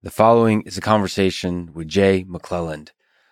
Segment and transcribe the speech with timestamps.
[0.00, 2.90] The following is a conversation with Jay McClelland,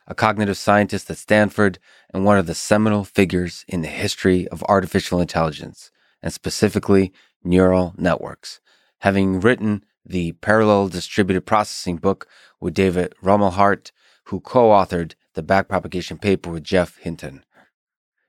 [0.09, 1.79] a cognitive scientist at Stanford
[2.13, 5.93] and one of the seminal figures in the history of artificial intelligence,
[6.25, 7.13] and specifically
[7.45, 8.59] neural networks,
[9.03, 12.27] having written the Parallel Distributed Processing book
[12.61, 13.93] with David Rumelhart,
[14.25, 17.45] who co authored the backpropagation paper with Geoff Hinton.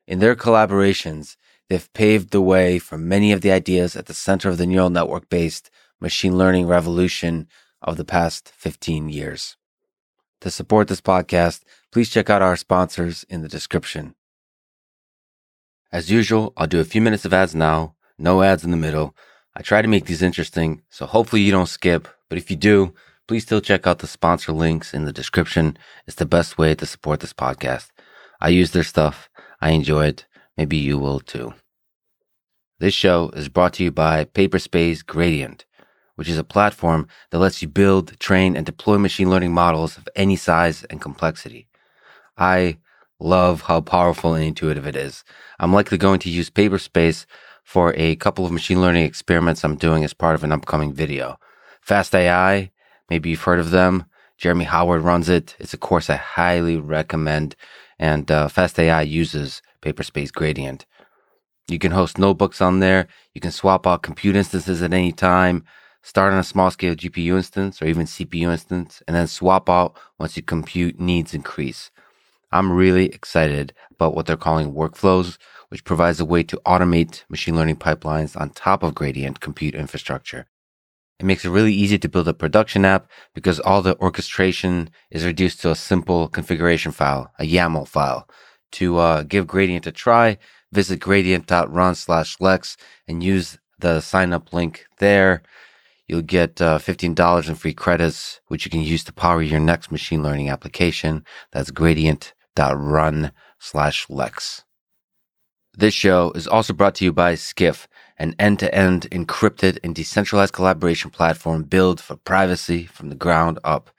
[0.06, 1.38] In their collaborations,
[1.70, 4.92] they've paved the way for many of the ideas at the center of the neural
[4.92, 7.48] network based machine learning revolution
[7.82, 9.58] of the past 15 years.
[10.42, 14.16] To support this podcast, please check out our sponsors in the description.
[15.92, 19.16] As usual, I'll do a few minutes of ads now, no ads in the middle.
[19.56, 22.94] I try to make these interesting, so hopefully you don't skip, but if you do,
[23.28, 25.78] please still check out the sponsor links in the description.
[26.06, 27.90] It's the best way to support this podcast.
[28.40, 29.30] I use their stuff.
[29.62, 30.26] I enjoy it.
[30.56, 31.54] Maybe you will too.
[32.80, 35.66] This show is brought to you by Paperspace Gradient
[36.18, 40.10] which is a platform that lets you build, train, and deploy machine learning models of
[40.16, 41.68] any size and complexity.
[42.38, 42.80] I
[43.20, 45.24] love how powerful and intuitive it is.
[45.60, 47.26] I'm likely going to use Paperspace
[47.64, 51.38] for a couple of machine learning experiments I'm doing as part of an upcoming video.
[51.82, 52.72] Fast AI,
[53.12, 54.06] maybe you've heard of them.
[54.40, 55.56] Jeremy Howard runs it.
[55.60, 57.56] It's a course I highly recommend.
[58.00, 60.88] And uh, Fast AI uses Paperspace Gradient.
[61.68, 63.08] You can host notebooks on there.
[63.36, 65.64] You can swap out compute instances at any time
[66.08, 70.00] start on a small scale GPU instance or even CPU instance, and then swap out
[70.18, 71.92] once your compute needs increase.
[72.50, 77.58] I'm really excited about what they're calling workflows, which provides a way to automate machine
[77.58, 80.46] learning pipelines on top of Gradient compute infrastructure.
[81.20, 85.26] It makes it really easy to build a production app because all the orchestration is
[85.26, 88.30] reduced to a simple configuration file, a YAML file.
[88.74, 90.38] To uh, give Gradient a try,
[90.72, 92.78] visit gradient.run slash lex
[93.10, 95.44] and use the sign up link there.
[96.08, 99.92] You'll get uh, $15 in free credits, which you can use to power your next
[99.92, 101.26] machine learning application.
[101.52, 104.64] That's gradient.run slash Lex.
[105.74, 107.88] This show is also brought to you by Skiff,
[108.18, 113.92] an end-to-end encrypted and decentralized collaboration platform built for privacy from the ground up.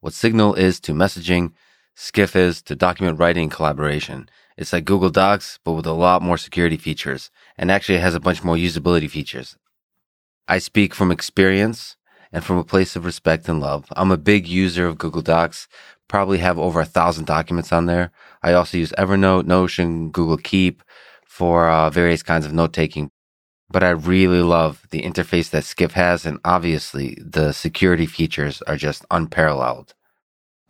[0.00, 1.52] What Signal is to messaging,
[1.94, 4.28] Skiff is to document writing and collaboration.
[4.56, 8.14] It's like Google Docs, but with a lot more security features, and actually it has
[8.14, 9.56] a bunch more usability features.
[10.48, 11.96] I speak from experience
[12.32, 13.84] and from a place of respect and love.
[13.92, 15.68] I'm a big user of Google Docs,
[16.08, 18.10] probably have over a thousand documents on there.
[18.42, 20.82] I also use Evernote, Notion, Google Keep
[21.26, 23.10] for uh, various kinds of note taking.
[23.70, 28.76] But I really love the interface that Skiff has, and obviously the security features are
[28.76, 29.92] just unparalleled.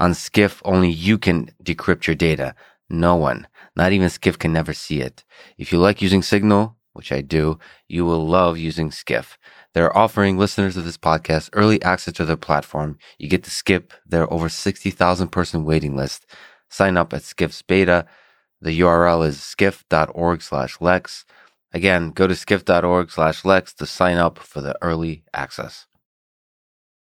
[0.00, 2.56] On Skiff, only you can decrypt your data.
[2.90, 3.46] No one,
[3.76, 5.22] not even Skiff, can never see it.
[5.56, 9.38] If you like using Signal, which I do, you will love using Skiff.
[9.74, 12.98] They're offering listeners of this podcast early access to their platform.
[13.18, 16.26] You get to skip their over 60,000 person waiting list.
[16.70, 18.06] Sign up at Skiff's beta.
[18.60, 21.24] The URL is skiff.org slash Lex.
[21.72, 25.86] Again, go to skiff.org slash Lex to sign up for the early access.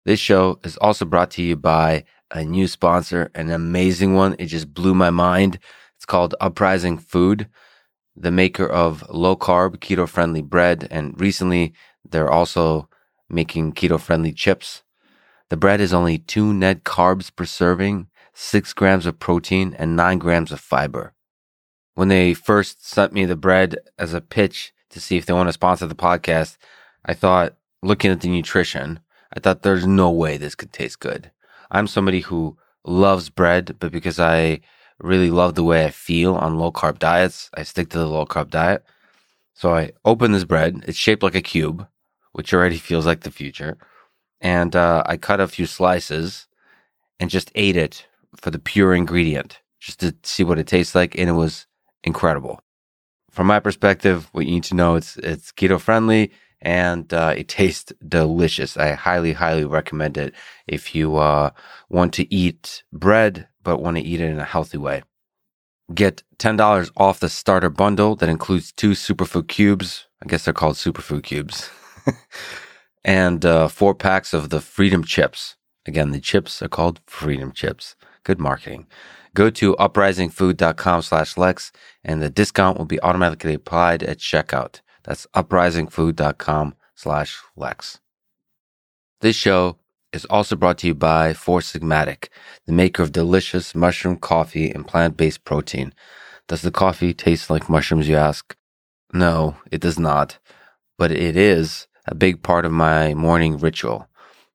[0.05, 4.35] This show is also brought to you by a new sponsor, an amazing one.
[4.39, 5.59] It just blew my mind.
[5.95, 7.47] It's called Uprising Food,
[8.15, 10.87] the maker of low carb, keto friendly bread.
[10.89, 11.73] And recently
[12.09, 12.89] they're also
[13.29, 14.83] making keto friendly chips.
[15.49, 20.17] The bread is only two net carbs per serving, six grams of protein, and nine
[20.17, 21.13] grams of fiber.
[21.93, 25.49] When they first sent me the bread as a pitch to see if they want
[25.49, 26.57] to sponsor the podcast,
[27.05, 28.99] I thought, looking at the nutrition,
[29.35, 31.31] I thought there's no way this could taste good.
[31.69, 34.61] I'm somebody who loves bread, but because I
[34.99, 38.25] really love the way I feel on low carb diets, I stick to the low
[38.25, 38.83] carb diet.
[39.53, 40.83] So I open this bread.
[40.87, 41.87] It's shaped like a cube,
[42.31, 43.77] which already feels like the future.
[44.39, 46.47] And uh, I cut a few slices
[47.19, 51.17] and just ate it for the pure ingredient, just to see what it tastes like.
[51.17, 51.67] And it was
[52.03, 52.61] incredible.
[53.29, 56.31] From my perspective, what you need to know it's it's keto friendly
[56.61, 58.77] and uh, it tastes delicious.
[58.77, 60.33] I highly, highly recommend it
[60.67, 61.51] if you uh,
[61.89, 65.03] want to eat bread but want to eat it in a healthy way.
[65.93, 70.07] Get $10 off the starter bundle that includes two superfood cubes.
[70.23, 71.69] I guess they're called superfood cubes.
[73.03, 75.55] and uh, four packs of the Freedom Chips.
[75.85, 77.95] Again, the chips are called Freedom Chips.
[78.23, 78.87] Good marketing.
[79.33, 81.71] Go to uprisingfood.com slash Lex
[82.03, 84.81] and the discount will be automatically applied at checkout.
[85.03, 87.99] That's uprisingfood.com slash Lex.
[89.21, 89.77] This show
[90.11, 92.27] is also brought to you by Four Sigmatic,
[92.65, 95.93] the maker of delicious mushroom coffee and plant-based protein.
[96.47, 98.55] Does the coffee taste like mushrooms, you ask?
[99.13, 100.37] No, it does not,
[100.97, 104.07] but it is a big part of my morning ritual.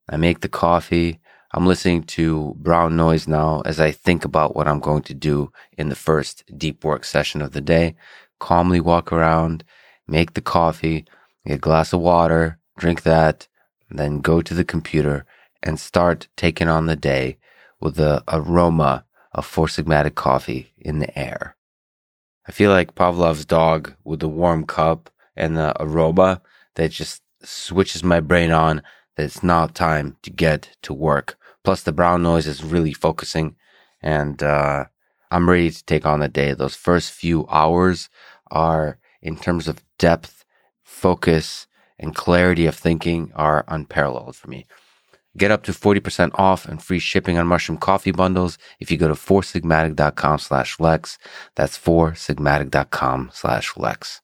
[0.09, 1.21] I make the coffee,
[1.53, 5.53] I'm listening to brown noise now as I think about what I'm going to do
[5.79, 7.95] in the first deep work session of the day.
[8.39, 9.65] Calmly walk around,
[10.07, 11.07] make the coffee,
[11.47, 13.49] get a glass of water, drink that,
[13.91, 15.25] then go to the computer
[15.63, 17.39] and start taking on the day
[17.81, 21.57] with the aroma of Four Sigmatic coffee in the air.
[22.47, 26.43] I feel like Pavlov's dog with the warm cup and the aroma
[26.75, 28.83] that just switches my brain on
[29.17, 31.37] that it's now time to get to work.
[31.65, 33.57] Plus, the brown noise is really focusing,
[34.01, 34.85] and uh,
[35.31, 36.53] I'm ready to take on the day.
[36.53, 38.09] Those first few hours
[38.51, 40.45] are, in terms of depth,
[40.85, 41.67] focus,
[41.99, 44.67] and clarity of thinking, are unparalleled for me.
[45.37, 49.09] Get up to 40% off and free shipping on mushroom coffee bundles if you go
[49.09, 51.19] to foursigmatic.com slash Lex.
[51.57, 54.23] That's foursigmatic.com slash Lex.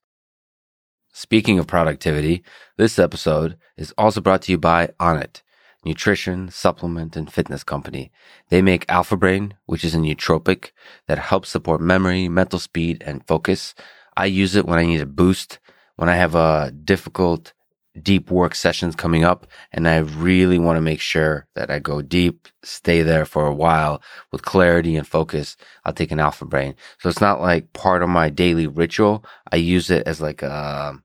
[1.14, 2.42] Speaking of productivity,
[2.78, 5.42] this episode is also brought to you by Onnit,
[5.84, 8.10] nutrition, supplement, and fitness company.
[8.48, 10.70] They make Alpha Brain, which is a nootropic
[11.08, 13.74] that helps support memory, mental speed, and focus.
[14.16, 15.58] I use it when I need a boost,
[15.96, 17.52] when I have a difficult
[18.00, 22.00] deep work sessions coming up and I really want to make sure that I go
[22.00, 25.56] deep, stay there for a while with clarity and focus.
[25.84, 26.74] I'll take an alpha brain.
[26.98, 29.24] So it's not like part of my daily ritual.
[29.50, 30.98] I use it as like a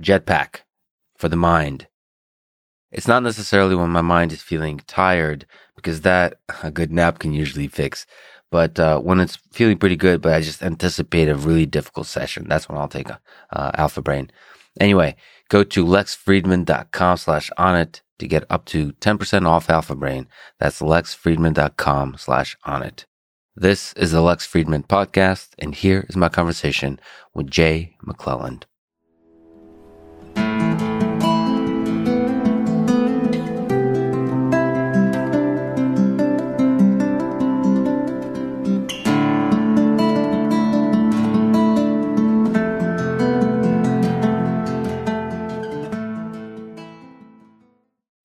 [0.00, 0.60] jetpack
[1.16, 1.86] for the mind.
[2.90, 5.46] It's not necessarily when my mind is feeling tired
[5.76, 8.06] because that a good nap can usually fix.
[8.50, 12.48] But uh, when it's feeling pretty good, but I just anticipate a really difficult session,
[12.48, 13.20] that's when I'll take a
[13.52, 14.30] uh, alpha brain.
[14.80, 15.14] Anyway,
[15.50, 20.28] Go to lexfridman.com slash onnit to get up to 10% off Alpha Brain.
[20.58, 23.04] That's lexfridman.com slash onnit.
[23.56, 27.00] This is the Lex Fridman podcast, and here is my conversation
[27.34, 28.62] with Jay McClelland.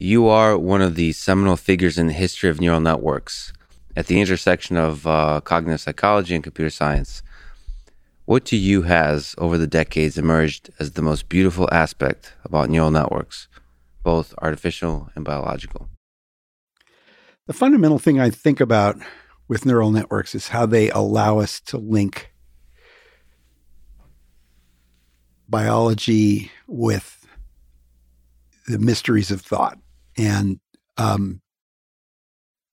[0.05, 3.51] You are one of the seminal figures in the history of neural networks
[3.95, 7.23] at the intersection of uh, cognitive psychology and computer science.
[8.25, 12.91] What to you has, over the decades, emerged as the most beautiful aspect about neural
[12.91, 13.47] networks,
[14.03, 15.89] both artificial and biological?
[17.47, 18.97] The fundamental thing I think about
[19.47, 22.31] with neural networks is how they allow us to link
[25.49, 27.25] biology with
[28.67, 29.79] the mysteries of thought.
[30.17, 30.59] And,
[30.97, 31.41] um,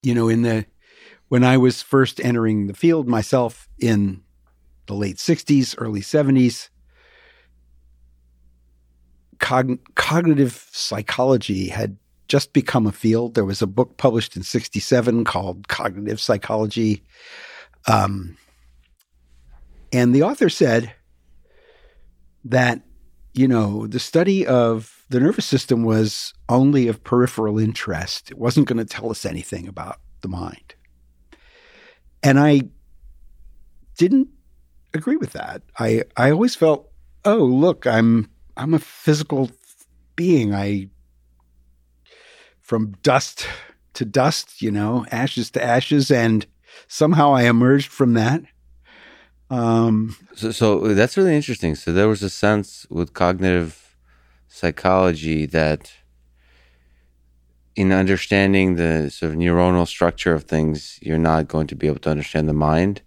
[0.02, 0.66] you know, in the,
[1.28, 4.22] when I was first entering the field myself in
[4.86, 6.68] the late 60s, early 70s,
[9.38, 11.96] cogn- cognitive psychology had
[12.28, 13.34] just become a field.
[13.34, 17.02] There was a book published in 67 called Cognitive Psychology.
[17.86, 18.38] Um,
[19.92, 20.94] and the author said
[22.44, 22.80] that,
[23.34, 28.30] you know, the study of the nervous system was only of peripheral interest.
[28.30, 30.74] It wasn't going to tell us anything about the mind.
[32.22, 32.62] And I
[33.98, 34.28] didn't
[34.94, 35.62] agree with that.
[35.78, 36.90] I, I always felt,
[37.26, 39.50] oh, look, I'm I'm a physical
[40.16, 40.54] being.
[40.54, 40.88] I
[42.62, 43.46] from dust
[43.94, 46.46] to dust, you know, ashes to ashes, and
[46.88, 48.42] somehow I emerged from that.
[49.50, 51.74] Um, so, so that's really interesting.
[51.74, 53.81] So there was a sense with cognitive
[54.52, 55.90] psychology that
[57.74, 61.98] in understanding the sort of neuronal structure of things, you're not going to be able
[62.00, 63.00] to understand the mind.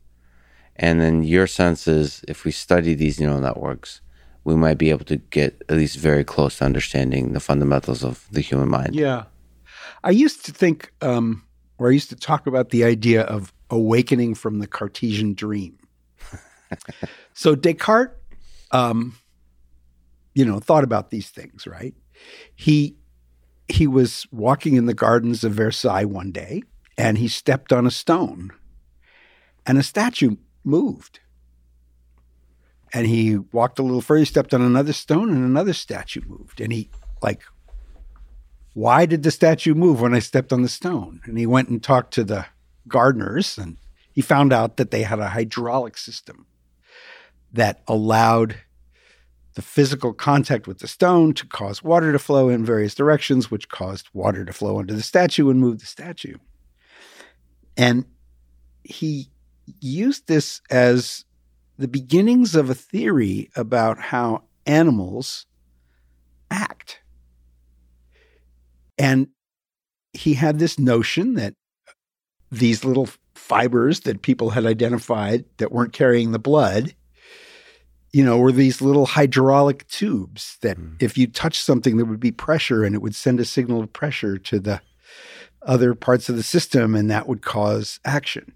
[0.75, 4.01] And then your sense is if we study these neural networks,
[4.43, 8.27] we might be able to get at least very close to understanding the fundamentals of
[8.31, 8.95] the human mind.
[8.95, 9.25] Yeah.
[10.03, 11.43] I used to think, um,
[11.77, 15.77] or I used to talk about the idea of awakening from the Cartesian dream.
[17.33, 18.15] so Descartes
[18.71, 19.15] um,
[20.35, 21.95] you know, thought about these things, right?
[22.53, 22.97] He
[23.67, 26.61] he was walking in the gardens of Versailles one day
[26.99, 28.51] and he stepped on a stone
[29.65, 31.19] and a statue moved.
[32.93, 36.61] And he walked a little further, he stepped on another stone and another statue moved.
[36.61, 36.89] And he
[37.23, 37.41] like
[38.73, 41.21] why did the statue move when I stepped on the stone?
[41.23, 42.45] And he went and talked to the
[42.89, 43.77] gardeners and
[44.11, 46.45] he found out that they had a hydraulic system
[47.53, 48.57] that allowed
[49.55, 53.69] the physical contact with the stone to cause water to flow in various directions, which
[53.69, 56.35] caused water to flow under the statue and move the statue.
[57.77, 58.05] And
[58.83, 59.29] he
[59.79, 61.25] used this as
[61.77, 65.45] the beginnings of a theory about how animals
[66.51, 66.99] act.
[68.97, 69.27] And
[70.13, 71.53] he had this notion that
[72.51, 76.93] these little fibers that people had identified that weren't carrying the blood,
[78.15, 80.95] you know, were these little hydraulic tubes that mm.
[81.01, 83.91] if you touch something, there would be pressure and it would send a signal of
[83.91, 84.79] pressure to the
[85.63, 88.53] other parts of the system and that would cause action.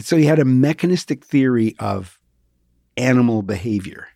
[0.00, 2.18] So he had a mechanistic theory of
[2.96, 4.08] animal behavior.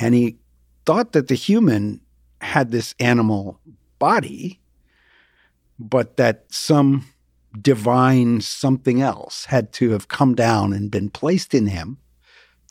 [0.00, 0.38] And he
[0.86, 2.00] thought that the human
[2.40, 3.60] had this animal
[3.98, 4.58] body,
[5.78, 7.04] but that some
[7.60, 11.98] divine something else had to have come down and been placed in him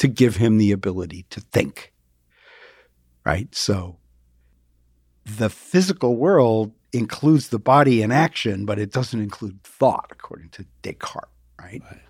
[0.02, 1.94] to give him the ability to think.
[3.24, 3.54] Right?
[3.54, 4.00] So
[5.24, 10.66] the physical world includes the body in action, but it doesn't include thought, according to
[10.82, 11.30] Descartes,
[11.60, 11.84] right?
[11.84, 12.02] right?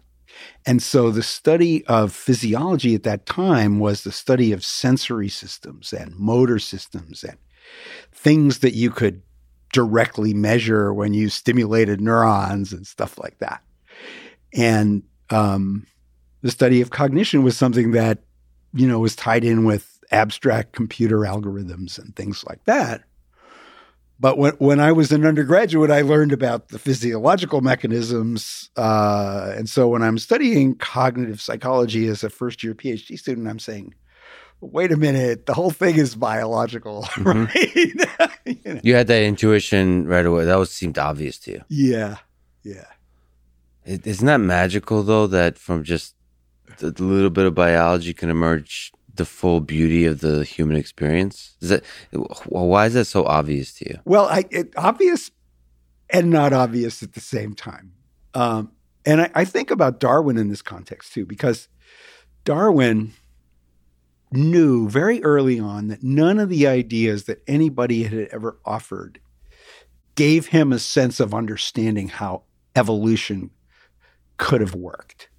[0.66, 5.92] And so the study of physiology at that time was the study of sensory systems
[5.92, 7.38] and motor systems and
[8.14, 9.22] things that you could
[9.74, 13.62] directly measure when you stimulated neurons and stuff like that.
[14.54, 15.88] And um,
[16.42, 18.20] the study of cognition was something that,
[18.74, 23.04] you know, was tied in with abstract computer algorithms and things like that.
[24.20, 28.70] But when, when I was an undergraduate, I learned about the physiological mechanisms.
[28.78, 33.58] Uh, and so when I'm studying cognitive psychology as a first year PhD student, I'm
[33.58, 33.96] saying,
[34.60, 37.46] wait a minute, the whole thing is biological, mm-hmm.
[37.46, 37.76] right?
[38.46, 38.80] you, know?
[38.84, 40.46] you, had that intuition right away.
[40.46, 41.64] That was seemed obvious to you.
[41.68, 42.18] Yeah.
[42.62, 42.86] Yeah.
[43.86, 45.26] Isn't that magical though?
[45.26, 46.14] That from just
[46.82, 51.56] a little bit of biology can emerge the full beauty of the human experience?
[51.62, 51.84] Is that
[52.46, 54.00] why is that so obvious to you?
[54.06, 55.32] Well, I, it, obvious
[56.10, 57.94] and not obvious at the same time.
[58.34, 58.72] Um,
[59.06, 61.68] and I, I think about Darwin in this context too, because
[62.44, 63.14] Darwin
[64.32, 69.20] knew very early on that none of the ideas that anybody had ever offered
[70.16, 72.44] gave him a sense of understanding how
[72.76, 73.50] evolution
[74.38, 75.30] could have worked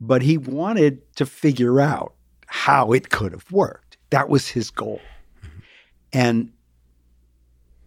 [0.00, 2.14] but he wanted to figure out
[2.46, 3.98] how it could have worked.
[4.10, 5.00] That was his goal.
[6.12, 6.52] And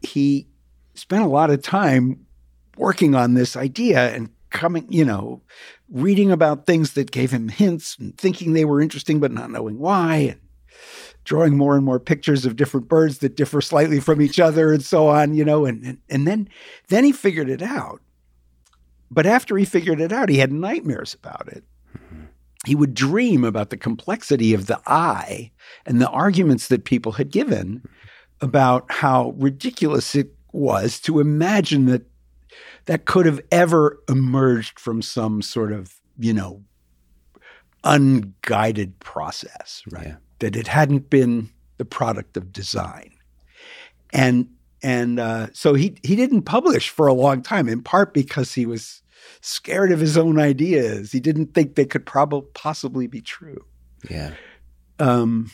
[0.01, 0.48] he
[0.93, 2.25] spent a lot of time
[2.77, 5.41] working on this idea and coming, you know,
[5.89, 9.79] reading about things that gave him hints and thinking they were interesting but not knowing
[9.79, 10.39] why and
[11.24, 14.84] drawing more and more pictures of different birds that differ slightly from each other and
[14.84, 16.48] so on, you know, and and, and then
[16.89, 18.01] then he figured it out.
[19.10, 21.63] But after he figured it out, he had nightmares about it
[22.65, 25.51] he would dream about the complexity of the eye
[25.86, 27.82] and the arguments that people had given
[28.41, 32.03] about how ridiculous it was to imagine that
[32.86, 36.63] that could have ever emerged from some sort of, you know,
[37.84, 40.08] unguided process, right?
[40.08, 40.15] Yeah.
[40.39, 43.12] That it hadn't been the product of design.
[44.12, 44.50] And
[44.82, 48.65] and uh, so he he didn't publish for a long time, in part because he
[48.65, 49.01] was
[49.42, 51.12] scared of his own ideas.
[51.12, 53.65] He didn't think they could probably possibly be true.
[54.10, 54.34] Yeah.
[55.00, 55.51] Um,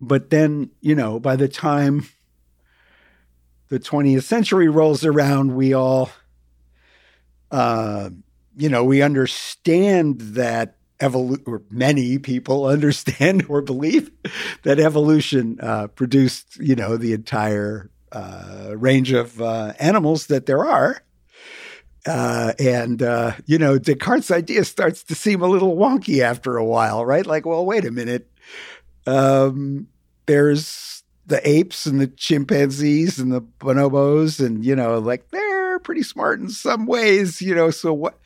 [0.00, 2.06] but then, you know, by the time
[3.68, 6.10] the 20th century rolls around, we all,
[7.50, 8.10] uh,
[8.56, 14.10] you know, we understand that evolution, or many people understand or believe
[14.62, 20.64] that evolution uh, produced, you know, the entire uh, range of uh, animals that there
[20.64, 21.02] are.
[22.06, 26.64] Uh, and uh, you know, Descartes' idea starts to seem a little wonky after a
[26.64, 27.26] while, right?
[27.26, 28.30] Like, well, wait a minute.
[29.06, 29.88] Um,
[30.26, 36.02] there's the apes and the chimpanzees and the bonobos, and you know, like they're pretty
[36.02, 37.70] smart in some ways, you know.
[37.70, 38.18] So what?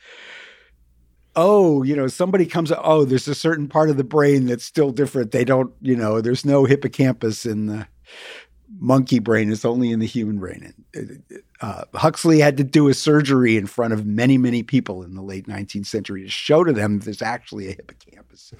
[1.35, 2.71] Oh, you know, somebody comes.
[2.77, 5.31] Oh, there's a certain part of the brain that's still different.
[5.31, 7.87] They don't, you know, there's no hippocampus in the
[8.81, 10.73] monkey brain is only in the human brain.
[11.61, 15.21] Uh, Huxley had to do a surgery in front of many, many people in the
[15.21, 18.53] late 19th century to show to them that there's actually a hippocampus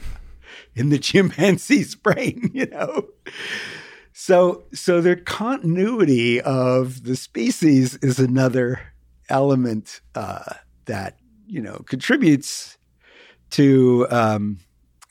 [0.76, 3.08] in the chimpanzee's brain, you know.
[4.14, 8.80] So, so their continuity of the species is another
[9.28, 10.54] element uh,
[10.86, 12.78] that you know contributes
[13.52, 14.60] to um,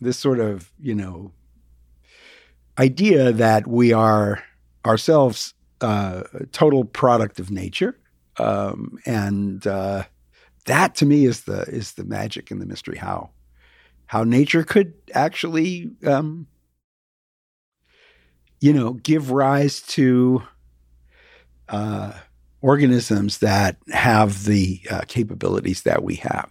[0.00, 1.33] this sort of you know
[2.79, 4.45] idea that we are
[4.87, 6.22] ourselves uh,
[6.52, 7.99] total product of nature,
[8.38, 10.04] um, and uh,
[10.66, 13.30] that to me is the is the magic and the mystery how
[14.06, 16.46] how nature could actually um,
[18.60, 20.42] you know give rise to
[21.68, 22.12] uh,
[22.60, 26.50] organisms that have the uh, capabilities that we have.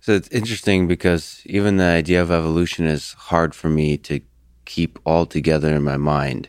[0.00, 4.20] So it's interesting because even the idea of evolution is hard for me to
[4.64, 6.48] keep all together in my mind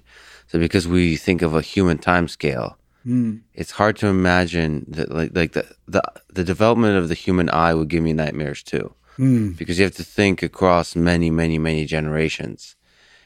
[0.51, 2.77] so because we think of a human time scale,
[3.07, 3.41] Mm.
[3.55, 6.03] It's hard to imagine that like like the the
[6.37, 9.57] the development of the human eye would give me nightmares too, Mm.
[9.57, 12.75] because you have to think across many many many generations,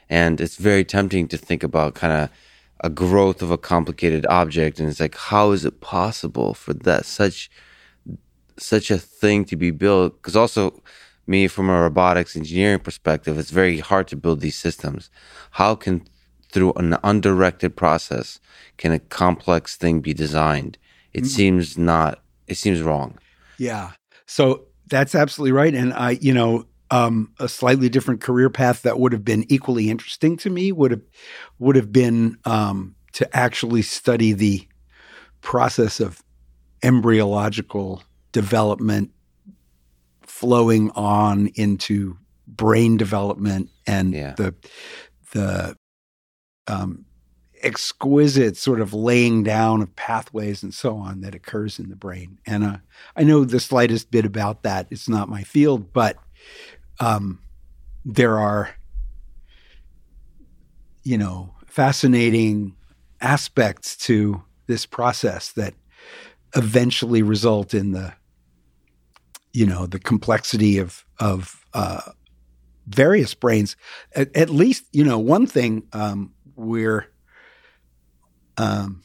[0.09, 2.29] and it's very tempting to think about kind of
[2.79, 7.05] a growth of a complicated object, and it's like how is it possible for that
[7.05, 7.49] such
[8.57, 10.09] such a thing to be built?
[10.21, 10.81] Because also
[11.27, 15.09] me from a robotics engineering perspective, it's very hard to build these systems.
[15.51, 15.95] How can
[16.55, 18.39] through an undirected process
[18.77, 20.77] can a complex thing be designed?
[21.13, 22.23] It seems not.
[22.47, 23.19] It seems wrong.
[23.57, 23.91] Yeah.
[24.25, 25.73] So that's absolutely right.
[25.75, 29.89] And I, you know, um, a slightly different career path that would have been equally
[29.89, 31.01] interesting to me would have
[31.59, 34.67] would have been um, to actually study the
[35.41, 36.23] process of
[36.83, 39.11] embryological development
[40.21, 44.35] flowing on into brain development and Yeah.
[44.37, 44.53] the
[45.33, 45.75] the
[46.67, 47.05] um,
[47.61, 52.37] exquisite sort of laying down of pathways and so on that occurs in the brain.
[52.45, 52.77] And uh,
[53.15, 54.87] I know the slightest bit about that.
[54.91, 56.17] It's not my field, but
[56.99, 57.39] um,
[58.05, 58.75] there are,
[61.03, 62.75] you know, fascinating
[63.19, 65.73] aspects to this process that
[66.55, 68.13] eventually result in the,
[69.53, 72.01] you know, the complexity of of uh,
[72.87, 73.75] various brains.
[74.15, 77.07] At, at least, you know, one thing um, we're
[78.57, 79.03] um,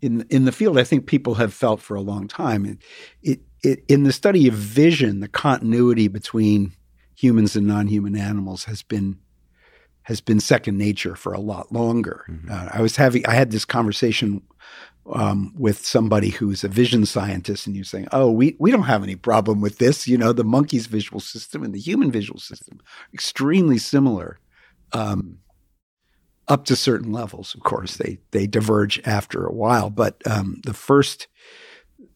[0.00, 2.64] in in the field, I think people have felt for a long time.
[2.64, 2.78] It,
[3.22, 6.72] it, it in the study of vision, the continuity between
[7.14, 9.18] humans and non-human animals has been
[10.02, 12.24] has been second nature for a lot longer.
[12.28, 12.50] Mhm.
[12.50, 14.42] Uh, I was having I had this conversation
[15.12, 18.82] um, with somebody who's a vision scientist, and he was saying, "Oh, we we don't
[18.82, 20.06] have any problem with this.
[20.06, 22.80] You know, the monkey's visual system and the human visual system
[23.12, 24.38] extremely similar."
[24.92, 25.38] Um,
[26.48, 29.90] up to certain levels, of course, they they diverge after a while.
[29.90, 31.28] But um, the first,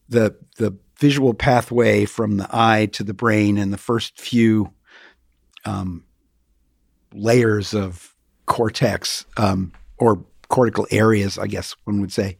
[0.09, 4.73] the the visual pathway from the eye to the brain, and the first few
[5.65, 6.03] um,
[7.13, 12.37] layers of cortex um, or cortical areas, I guess one would say,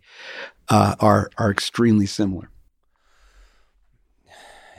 [0.70, 2.50] uh, are are extremely similar.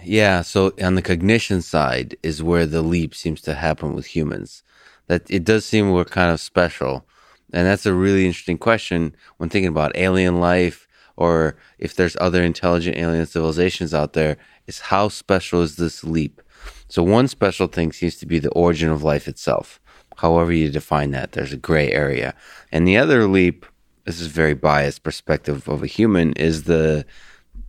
[0.02, 0.42] Yeah.
[0.42, 4.63] So on the cognition side is where the leap seems to happen with humans.
[5.06, 7.06] That it does seem we're kind of special,
[7.52, 12.42] and that's a really interesting question when thinking about alien life or if there's other
[12.42, 14.36] intelligent alien civilizations out there.
[14.66, 16.40] Is how special is this leap?
[16.88, 19.78] So one special thing seems to be the origin of life itself.
[20.16, 22.34] However you define that, there's a gray area,
[22.72, 23.66] and the other leap.
[24.04, 27.06] This is very biased perspective of a human is the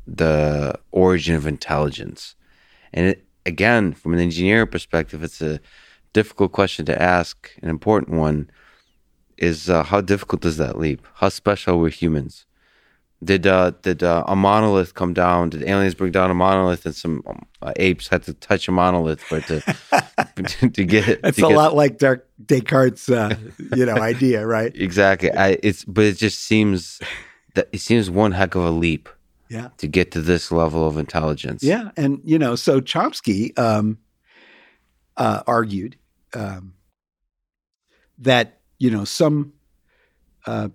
[0.06, 2.36] the origin of intelligence.
[2.94, 5.60] And it, again, from an engineering perspective, it's a
[6.20, 7.36] difficult question to ask.
[7.62, 8.50] An important one
[9.38, 11.02] is uh, how difficult is that leap?
[11.22, 12.46] How special were humans?
[13.24, 15.50] Did uh, did uh, a monolith come down?
[15.50, 18.72] Did aliens bring down a monolith, and some um, uh, apes had to touch a
[18.72, 19.58] monolith for it to
[20.78, 21.20] to get it?
[21.24, 23.36] It's a get- lot like Dark Descartes' uh,
[23.76, 24.72] you know idea, right?
[24.88, 25.32] exactly.
[25.32, 27.00] I, it's but it just seems
[27.56, 29.08] that it seems one heck of a leap
[29.50, 29.70] Yeah.
[29.78, 31.64] to get to this level of intelligence.
[31.64, 33.98] Yeah, and you know, so Chomsky um,
[35.18, 35.96] uh, argued
[36.36, 36.74] um,
[38.18, 39.54] that you know some
[40.46, 40.70] uh,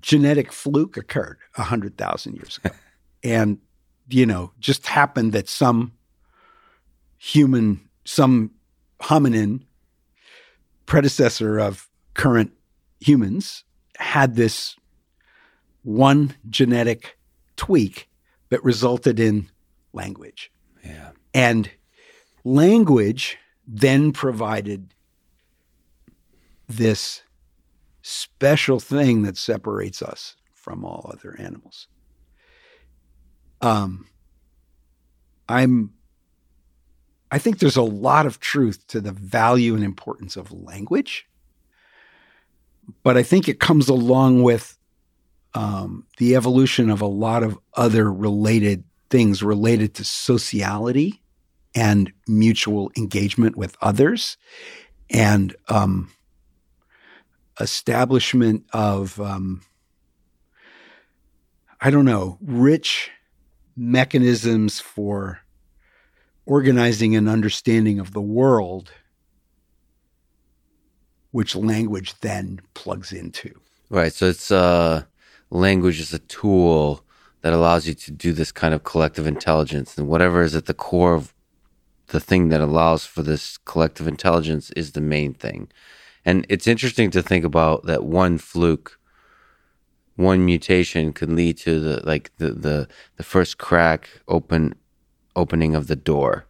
[0.00, 2.74] genetic fluke occurred a hundred thousand years ago,
[3.22, 3.58] and
[4.08, 5.92] you know, just happened that some
[7.18, 8.52] human, some
[9.00, 9.62] hominin
[10.86, 12.52] predecessor of current
[13.00, 13.64] humans
[13.98, 14.76] had this
[15.82, 17.18] one genetic
[17.56, 18.08] tweak
[18.50, 19.48] that resulted in
[19.92, 20.52] language.
[20.84, 21.10] Yeah.
[21.34, 21.70] And
[22.44, 24.94] language then provided
[26.68, 27.22] this
[28.02, 31.88] special thing that separates us from all other animals.
[33.60, 34.06] Um,
[35.48, 35.92] I'm,
[37.30, 41.26] I think there's a lot of truth to the value and importance of language,
[43.02, 44.78] but I think it comes along with
[45.54, 51.22] um, the evolution of a lot of other related things related to sociality
[51.76, 54.36] and mutual engagement with others
[55.10, 56.10] and um,
[57.60, 59.62] establishment of um,
[61.80, 63.10] i don't know rich
[63.76, 65.40] mechanisms for
[66.46, 68.90] organizing an understanding of the world
[71.30, 73.52] which language then plugs into
[73.88, 74.12] Right.
[74.12, 75.04] So it's uh,
[75.50, 77.04] language is a tool
[77.42, 80.74] that allows you to do this kind of collective intelligence, and whatever is at the
[80.74, 81.32] core of
[82.08, 85.68] the thing that allows for this collective intelligence is the main thing.
[86.24, 88.98] And it's interesting to think about that one fluke
[90.16, 94.74] one mutation could lead to the like the the, the first crack open
[95.36, 96.46] opening of the door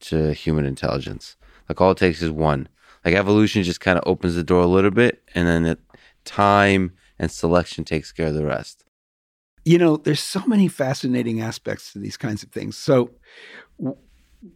[0.00, 1.36] to human intelligence.
[1.68, 2.68] Like all it takes is one.
[3.04, 5.78] Like evolution just kind of opens the door a little bit, and then it,
[6.24, 8.84] time and selection takes care of the rest.
[9.64, 12.76] You know, there's so many fascinating aspects to these kinds of things.
[12.76, 13.10] So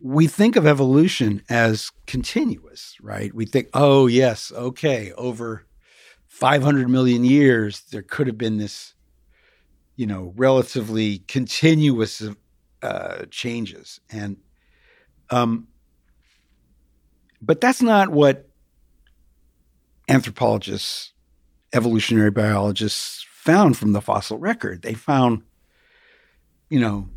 [0.01, 3.35] we think of evolution as continuous, right?
[3.35, 5.67] We think, oh yes, okay, over
[6.29, 8.95] 500 million years, there could have been this,
[9.97, 12.23] you know, relatively continuous
[12.83, 14.37] uh, changes, and
[15.31, 15.69] um,
[17.43, 18.49] but that's not what
[20.09, 21.13] anthropologists,
[21.73, 24.83] evolutionary biologists found from the fossil record.
[24.83, 25.43] They found,
[26.69, 27.09] you know,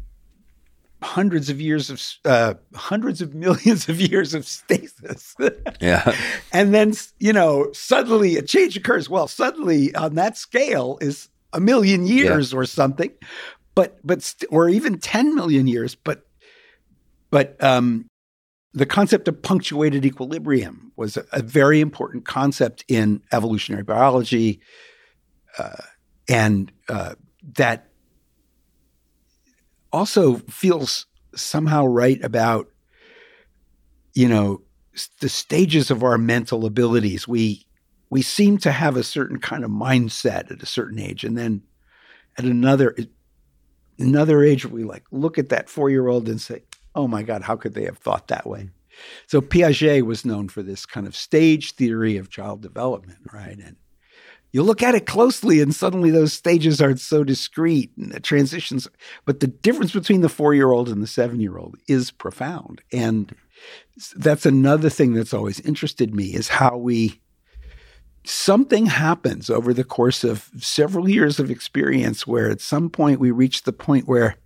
[1.03, 5.35] hundreds of years of uh, hundreds of millions of years of stasis.
[5.81, 6.15] yeah.
[6.51, 9.09] And then you know suddenly a change occurs.
[9.09, 12.59] Well, suddenly on that scale is a million years yeah.
[12.59, 13.11] or something,
[13.75, 15.95] but but st- or even ten million years.
[15.95, 16.25] But
[17.29, 18.07] but um,
[18.73, 24.61] the concept of punctuated equilibrium was a, a very important concept in evolutionary biology,
[25.57, 25.81] uh,
[26.27, 27.15] and uh,
[27.55, 27.89] that
[29.93, 32.67] also feels somehow right about
[34.13, 34.61] you know
[35.21, 37.27] the stages of our mental abilities.
[37.27, 37.65] We
[38.09, 41.61] we seem to have a certain kind of mindset at a certain age and then
[42.37, 42.95] at another
[43.97, 46.63] another age we like look at that 4-year-old and say
[46.95, 48.69] oh my god how could they have thought that way?
[49.27, 53.57] So piaget was known for this kind of stage theory of child development right?
[53.57, 53.77] And
[54.53, 58.87] you look at it closely and suddenly those stages aren't so discrete and the transitions
[59.25, 62.81] but the difference between the four year old and the seven year old is profound.
[62.93, 63.35] And
[64.15, 67.19] that's another thing that's always interested me is how we
[68.25, 73.31] something happens over the course of several years of experience where at some point we
[73.31, 74.37] reach the point where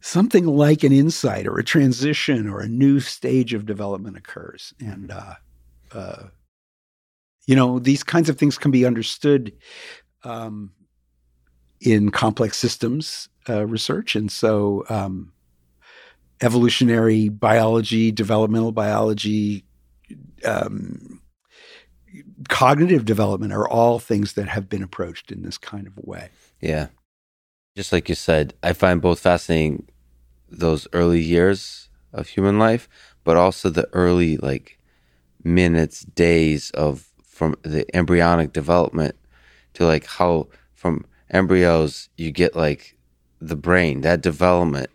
[0.00, 4.74] something like an insight or a transition or a new stage of development occurs.
[4.80, 5.34] And uh,
[5.92, 6.24] uh,
[7.46, 9.52] you know, these kinds of things can be understood
[10.22, 10.72] um,
[11.80, 14.16] in complex systems uh, research.
[14.16, 15.32] And so, um,
[16.40, 19.64] evolutionary biology, developmental biology,
[20.44, 21.20] um,
[22.48, 26.28] cognitive development are all things that have been approached in this kind of way.
[26.60, 26.88] Yeah.
[27.76, 29.88] Just like you said, I find both fascinating
[30.48, 32.88] those early years of human life,
[33.24, 34.78] but also the early, like,
[35.42, 39.16] minutes, days of from the embryonic development
[39.74, 42.96] to like how from embryos you get like
[43.40, 44.88] the brain that development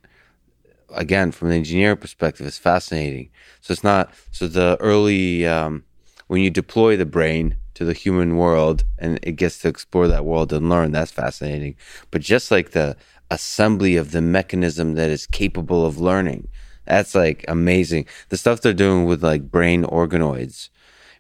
[0.95, 3.29] again from the engineering perspective is fascinating.
[3.61, 5.83] So it's not so the early um,
[6.27, 10.25] when you deploy the brain to the human world and it gets to explore that
[10.25, 11.75] world and learn that's fascinating.
[12.09, 12.95] But just like the
[13.29, 16.47] assembly of the mechanism that is capable of learning
[16.89, 18.07] that's like amazing.
[18.29, 20.69] The stuff they're doing with like brain organoids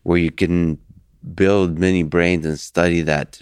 [0.01, 0.79] where you can
[1.35, 3.41] build many brains and study that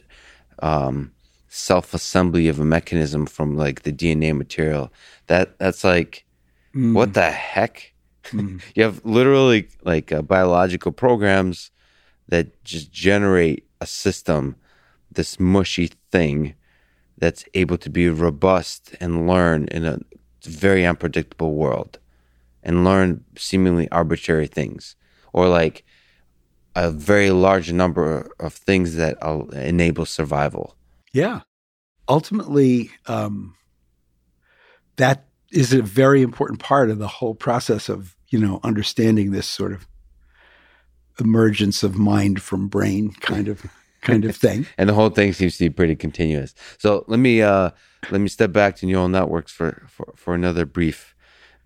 [0.60, 1.12] um,
[1.48, 4.92] self assembly of a mechanism from like the DNA material.
[5.28, 6.26] That that's like
[6.76, 6.94] mm.
[6.94, 7.94] what the heck?
[8.26, 8.62] Mm.
[8.76, 11.72] you have literally like uh, biological programs
[12.30, 14.56] that just generate a system,
[15.12, 16.56] this mushy thing
[17.18, 20.00] that's able to be robust and learn in a
[20.44, 22.00] very unpredictable world
[22.64, 24.96] and learn seemingly arbitrary things
[25.34, 25.84] or like
[26.78, 29.18] a very large number of things that
[29.54, 30.76] enable survival.
[31.12, 31.42] Yeah.
[32.08, 33.56] Ultimately, um,
[34.98, 39.48] that is a very important part of the whole process of, you know, understanding this
[39.48, 39.88] sort of
[41.20, 43.66] emergence of mind from brain kind of
[44.02, 44.68] kind of thing.
[44.78, 46.54] and the whole thing seems to be pretty continuous.
[46.78, 47.72] So let me uh
[48.12, 51.16] let me step back to neural networks for for, for another brief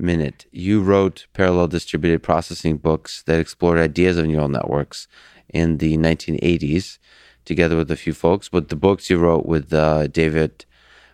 [0.01, 0.45] minute.
[0.51, 5.07] You wrote parallel distributed processing books that explored ideas of neural networks
[5.49, 6.97] in the 1980s,
[7.45, 8.49] together with a few folks.
[8.49, 10.65] But the books you wrote with uh, David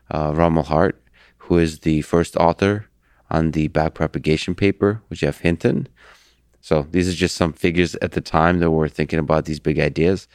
[0.10, 0.94] uh, Rumelhart,
[1.38, 2.88] who is the first author
[3.30, 5.88] on the backpropagation paper with Geoff Hinton.
[6.62, 9.80] So these are just some figures at the time that were thinking about these big
[9.80, 10.28] ideas.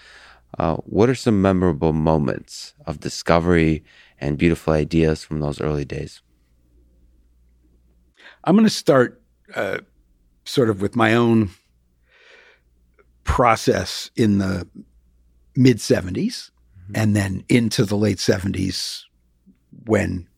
[0.59, 3.85] Uh, what are some memorable moments of discovery
[4.19, 6.22] and beautiful ideas from those early days?
[8.45, 9.23] I'm going to start
[9.55, 9.79] uh,
[10.45, 11.51] sort of with my own
[13.25, 14.67] process in the
[15.55, 16.93] mid 70s mm-hmm.
[16.95, 19.03] and then into the late 70s
[19.87, 20.29] when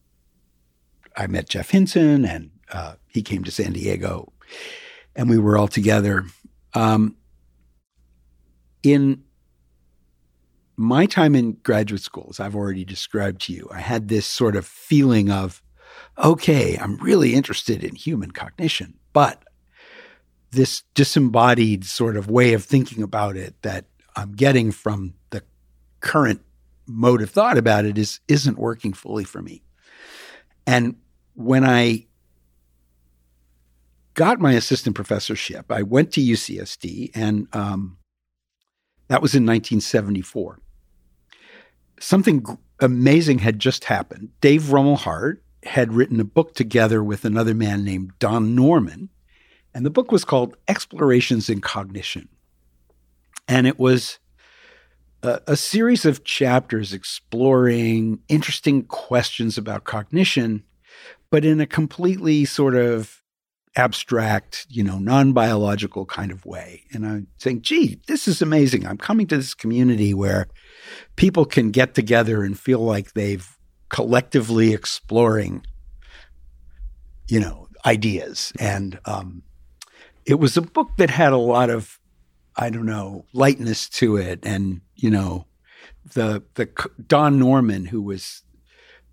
[1.16, 4.32] I met Jeff Hinton and uh, he came to San Diego
[5.16, 6.24] and we were all together.
[6.74, 7.16] Um,
[8.82, 9.22] in
[10.76, 14.56] my time in graduate school, as I've already described to you, I had this sort
[14.56, 15.62] of feeling of,
[16.22, 19.42] okay, I'm really interested in human cognition, but
[20.50, 25.42] this disembodied sort of way of thinking about it that I'm getting from the
[26.00, 26.42] current
[26.86, 29.62] mode of thought about it is isn't working fully for me.
[30.66, 30.96] And
[31.34, 32.06] when I
[34.14, 37.98] got my assistant professorship, I went to UCSD, and um,
[39.08, 40.60] that was in 1974.
[42.00, 42.44] Something
[42.80, 44.30] amazing had just happened.
[44.40, 49.08] Dave Rumelhart had written a book together with another man named Don Norman,
[49.74, 52.28] and the book was called Explorations in Cognition.
[53.48, 54.18] And it was
[55.22, 60.62] a, a series of chapters exploring interesting questions about cognition,
[61.30, 63.22] but in a completely sort of
[63.76, 66.84] abstract, you know, non biological kind of way.
[66.92, 68.86] And I'm saying, gee, this is amazing.
[68.86, 70.46] I'm coming to this community where
[71.16, 73.58] people can get together and feel like they've
[73.94, 75.64] collectively exploring,
[77.28, 78.52] you know, ideas.
[78.58, 79.44] And um,
[80.26, 82.00] it was a book that had a lot of,
[82.56, 84.40] I don't know, lightness to it.
[84.42, 85.46] And, you know,
[86.12, 86.68] the, the
[87.06, 88.42] Don Norman, who was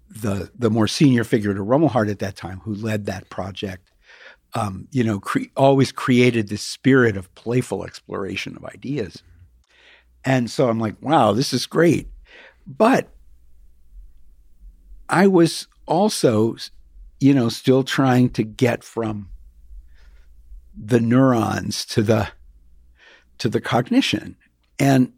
[0.09, 3.91] the, the more senior figure to Rumelhart at that time, who led that project,
[4.55, 9.21] um, you know, cre- always created this spirit of playful exploration of ideas.
[10.25, 12.07] And so I'm like, wow, this is great.
[12.65, 13.09] But
[15.11, 16.55] I was also,
[17.19, 19.29] you know, still trying to get from
[20.75, 22.29] the neurons to the
[23.39, 24.37] to the cognition.
[24.79, 25.11] And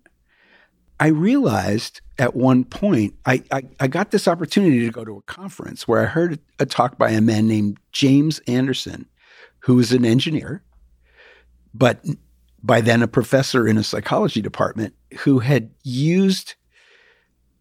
[1.00, 5.22] I realized at one point, I, I, I, got this opportunity to go to a
[5.24, 9.08] conference where I heard a talk by a man named James Anderson,
[9.60, 10.64] who was an engineer,
[11.74, 12.06] but
[12.62, 16.56] by then a professor in a psychology department who had used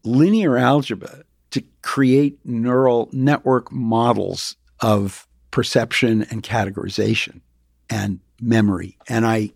[0.04, 7.40] linear algebra to create neural network models of perception and categorization
[7.88, 8.98] and memory.
[9.08, 9.52] And I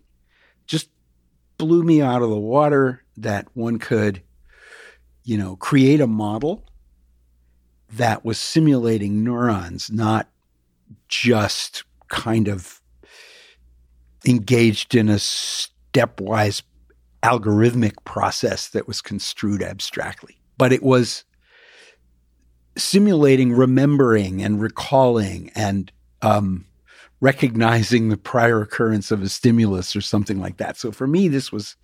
[0.67, 0.89] just
[1.57, 4.21] blew me out of the water that one could,
[5.23, 6.63] you know, create a model
[7.93, 10.29] that was simulating neurons, not
[11.07, 12.81] just kind of
[14.25, 16.61] engaged in a stepwise
[17.23, 20.39] algorithmic process that was construed abstractly.
[20.57, 21.23] But it was
[22.77, 26.65] simulating remembering and recalling and um,
[27.19, 30.77] recognizing the prior occurrence of a stimulus or something like that.
[30.77, 31.75] So for me, this was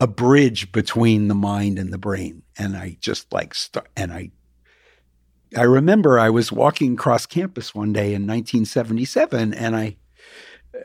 [0.00, 2.42] a bridge between the mind and the brain.
[2.58, 4.30] And I just like, st- and I
[5.56, 9.96] I remember I was walking across campus one day in 1977 and I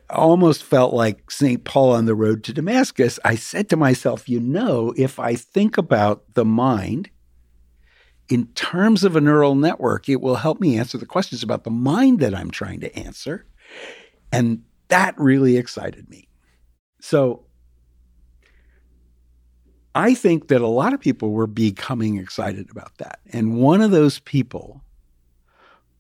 [0.09, 1.63] almost felt like St.
[1.63, 3.19] Paul on the road to Damascus.
[3.25, 7.09] I said to myself, you know, if I think about the mind
[8.31, 11.69] in terms of a neural network, it will help me answer the questions about the
[11.69, 13.45] mind that I'm trying to answer.
[14.31, 16.29] And that really excited me.
[17.01, 17.43] So
[19.93, 23.19] I think that a lot of people were becoming excited about that.
[23.33, 24.81] And one of those people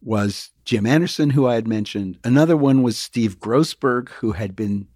[0.01, 2.17] was Jim Anderson, who I had mentioned.
[2.23, 4.87] Another one was Steve Grossberg, who had been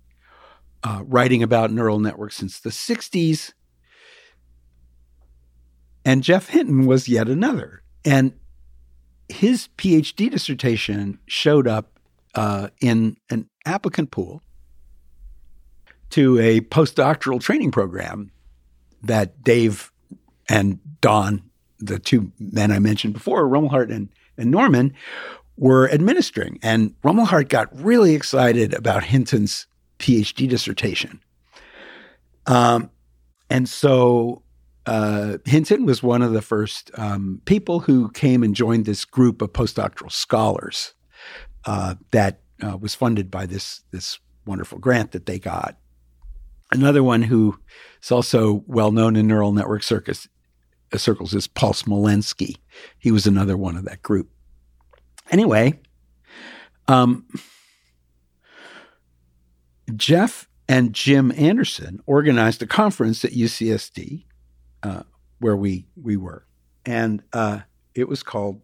[0.83, 3.51] uh, writing about neural networks since the 60s.
[6.05, 7.81] And Jeff Hinton was yet another.
[8.05, 8.33] And
[9.27, 11.99] his PhD dissertation showed up
[12.35, 14.43] uh, in an applicant pool
[16.11, 18.31] to a postdoctoral training program
[19.01, 19.91] that Dave
[20.47, 21.41] and Don,
[21.79, 24.93] the two men I mentioned before, Rumelhart and, and Norman,
[25.57, 26.59] were administering.
[26.61, 29.65] And Rumelhart got really excited about Hinton's
[29.97, 31.19] PhD dissertation.
[32.45, 32.91] Um,
[33.49, 34.43] and so
[34.85, 39.41] uh, Hinton was one of the first um, people who came and joined this group
[39.41, 40.93] of postdoctoral scholars
[41.65, 45.77] uh, that uh, was funded by this this wonderful grant that they got.
[46.71, 47.59] Another one who
[48.01, 50.27] is also well known in neural network circus,
[50.93, 52.57] uh, circles is Paul Smolensky.
[52.99, 54.29] He was another one of that group.
[55.31, 55.79] Anyway,
[56.87, 57.25] um,
[59.95, 64.25] Geoff and Jim Anderson organized a conference at UCSD
[64.85, 65.03] uh,
[65.39, 66.45] where we we were,
[66.85, 67.61] and uh,
[67.95, 68.61] it was called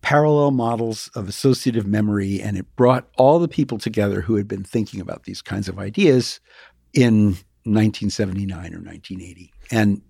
[0.00, 4.62] Parallel Models of Associative Memory, and it brought all the people together who had been
[4.62, 6.40] thinking about these kinds of ideas
[6.92, 9.52] in 1979 or 1980.
[9.70, 10.02] And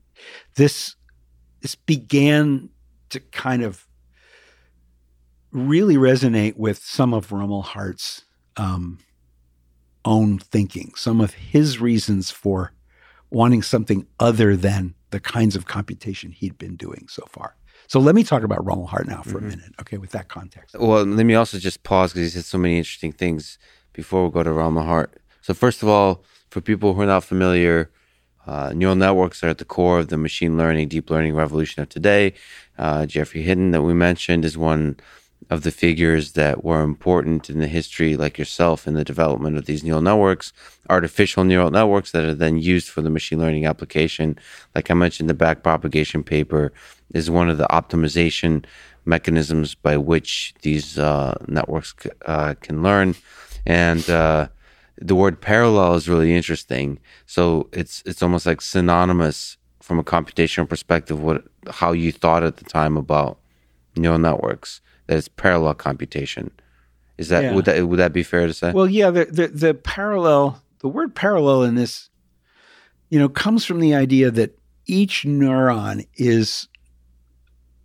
[0.57, 0.97] this
[1.63, 2.69] this began
[3.09, 3.87] to kind of
[5.51, 8.25] really resonate with some of Rumelhart's
[8.57, 8.99] um,
[10.05, 12.73] own thinking, some of his reasons for
[13.31, 17.55] wanting something other than the kinds of computation he'd been doing so far.
[17.87, 19.47] So let me talk about Rumelhart now for mm-hmm.
[19.47, 20.75] a minute, okay, with that context.
[20.79, 23.59] Well, let me also just pause because he said so many interesting things
[23.93, 25.09] before we go to Rumelhart.
[25.43, 27.91] So first of all, for people who are not familiar,
[28.47, 31.89] uh, neural networks are at the core of the machine learning, deep learning revolution of
[31.89, 32.35] today.
[32.79, 34.97] Uh, Geoffrey Hinton, that we mentioned, is one
[35.51, 39.67] of the figures that were important in the history, like yourself, in the development of
[39.67, 40.53] these neural networks,
[40.89, 44.39] artificial neural networks that are then used for the machine learning application.
[44.75, 46.73] Like I mentioned, the backpropagation paper
[47.13, 48.65] is one of the optimization
[49.05, 51.95] mechanisms by which these uh, networks
[52.27, 53.15] uh, can learn.
[53.67, 54.49] And uh,
[54.97, 56.99] the word parallel is really interesting.
[57.27, 62.57] So it's it's almost like synonymous from a computational perspective what how you thought at
[62.59, 63.39] the time about
[63.97, 64.81] neural networks
[65.13, 66.51] that it's parallel computation.
[67.19, 67.55] Is that yeah.
[67.55, 68.73] would that would that be fair to say?
[68.73, 72.09] Well, yeah, the, the the parallel the word parallel in this
[73.11, 76.69] you know comes from the idea that each neuron is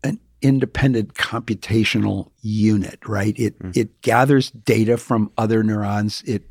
[0.04, 3.38] an independent computational unit, right?
[3.38, 3.76] It mm.
[3.76, 6.24] it gathers data from other neurons.
[6.26, 6.50] It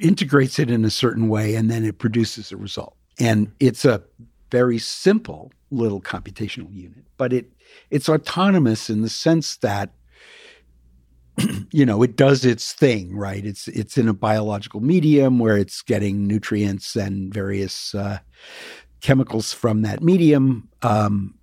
[0.00, 2.94] integrates it in a certain way and then it produces a result.
[3.18, 4.02] And it's a
[4.50, 7.52] very simple little computational unit, but it
[7.90, 9.94] it's autonomous in the sense that
[11.72, 13.44] you know it does its thing, right?
[13.44, 18.18] It's it's in a biological medium where it's getting nutrients and various uh,
[19.00, 21.34] chemicals from that medium, um,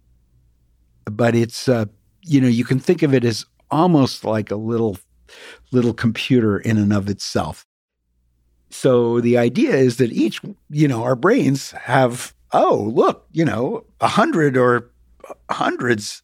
[1.05, 1.85] but it's uh,
[2.21, 4.97] you know you can think of it as almost like a little
[5.71, 7.65] little computer in and of itself.
[8.73, 13.85] So the idea is that each, you know, our brains have, oh, look, you know,
[13.99, 14.91] a hundred or
[15.49, 16.21] hundreds,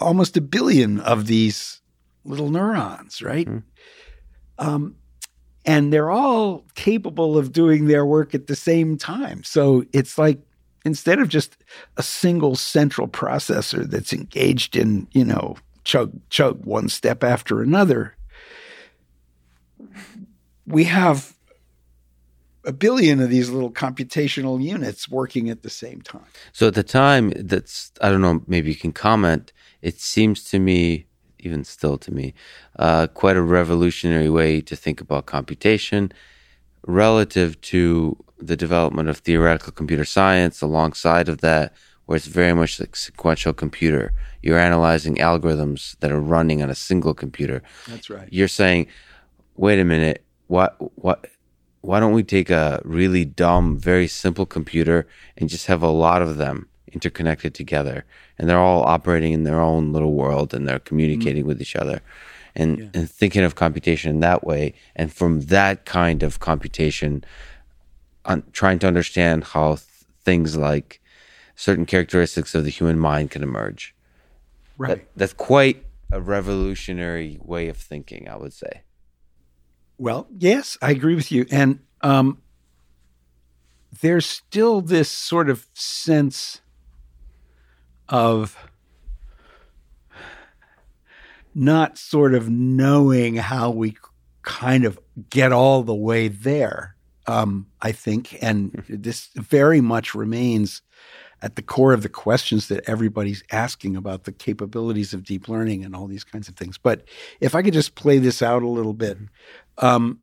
[0.00, 1.80] almost a billion of these
[2.24, 3.46] little neurons, right?
[3.46, 3.62] Mm.
[4.58, 4.96] Um,
[5.64, 9.44] and they're all capable of doing their work at the same time.
[9.44, 10.40] So it's like
[10.84, 11.56] instead of just
[11.96, 18.16] a single central processor that's engaged in, you know, chug chug one step after another,
[20.66, 21.34] we have
[22.68, 26.26] a billion of these little computational units working at the same time.
[26.52, 28.42] So at the time, that's I don't know.
[28.46, 29.52] Maybe you can comment.
[29.80, 31.06] It seems to me,
[31.38, 32.34] even still to me,
[32.78, 36.12] uh, quite a revolutionary way to think about computation
[36.86, 40.60] relative to the development of theoretical computer science.
[40.60, 41.72] Alongside of that,
[42.04, 44.12] where it's very much like sequential computer.
[44.42, 47.62] You're analyzing algorithms that are running on a single computer.
[47.88, 48.28] That's right.
[48.30, 48.88] You're saying,
[49.56, 51.26] wait a minute, what what
[51.80, 56.22] why don't we take a really dumb, very simple computer and just have a lot
[56.22, 58.04] of them interconnected together?
[58.38, 61.48] And they're all operating in their own little world and they're communicating mm-hmm.
[61.48, 62.00] with each other
[62.54, 62.88] and, yeah.
[62.94, 64.74] and thinking of computation in that way.
[64.96, 67.24] And from that kind of computation
[68.24, 69.86] on trying to understand how th-
[70.24, 71.00] things like
[71.54, 73.94] certain characteristics of the human mind can emerge.
[74.76, 74.96] Right.
[74.96, 78.82] that, that's quite a revolutionary way of thinking i would say
[79.98, 81.46] well, yes, I agree with you.
[81.50, 82.40] And um,
[84.00, 86.60] there's still this sort of sense
[88.08, 88.56] of
[91.54, 93.96] not sort of knowing how we
[94.42, 96.94] kind of get all the way there,
[97.26, 98.38] um, I think.
[98.40, 100.82] And this very much remains
[101.42, 105.84] at the core of the questions that everybody's asking about the capabilities of deep learning
[105.84, 106.78] and all these kinds of things.
[106.78, 107.04] But
[107.40, 109.18] if I could just play this out a little bit,
[109.78, 110.20] um,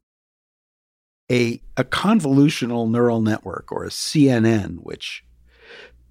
[1.32, 5.24] a a convolutional neural network or a CNN, which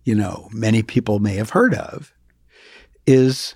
[0.05, 2.13] you know many people may have heard of,
[3.07, 3.55] is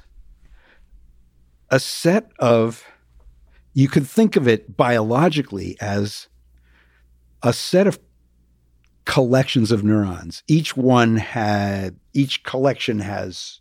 [1.71, 2.85] a set of
[3.75, 6.29] you could think of it biologically as
[7.43, 7.99] a set of
[9.05, 10.43] collections of neurons.
[10.49, 13.61] Each one had each collection has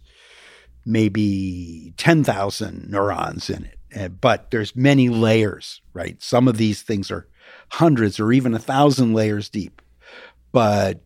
[0.85, 3.76] maybe 10,000 neurons in it.
[3.95, 6.21] Uh, but there's many layers, right?
[6.21, 7.27] Some of these things are
[7.69, 9.81] hundreds or even a thousand layers deep,
[10.51, 11.01] but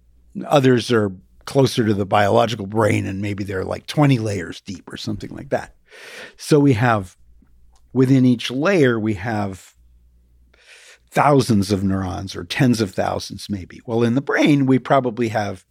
[0.45, 1.11] others are
[1.45, 5.49] closer to the biological brain and maybe they're like 20 layers deep or something like
[5.49, 5.75] that.
[6.38, 7.17] So we have
[7.93, 9.75] within each layer, we have
[11.09, 13.82] thousands of neurons or tens of thousands, maybe.
[13.86, 15.65] Well, in the brain, we probably have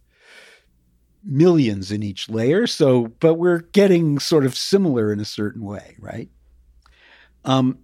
[1.23, 2.67] millions in each layer.
[2.67, 6.29] So, but we're getting sort of similar in a certain way, right?
[7.45, 7.79] Um,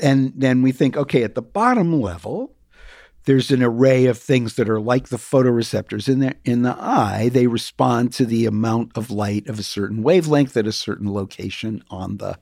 [0.00, 2.54] and then we think, okay, at the bottom level,
[3.24, 7.28] there's an array of things that are like the photoreceptors in the in the eye.
[7.30, 11.84] They respond to the amount of light of a certain wavelength at a certain location
[11.90, 12.38] on the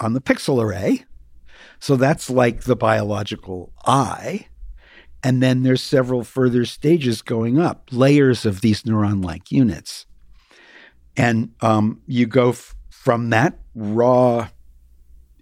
[0.00, 1.04] on the pixel array.
[1.78, 4.46] So that's like the biological eye.
[5.22, 10.06] And then there's several further stages going up, layers of these neuron like units.
[11.16, 12.54] And um, you go
[13.02, 14.48] from that raw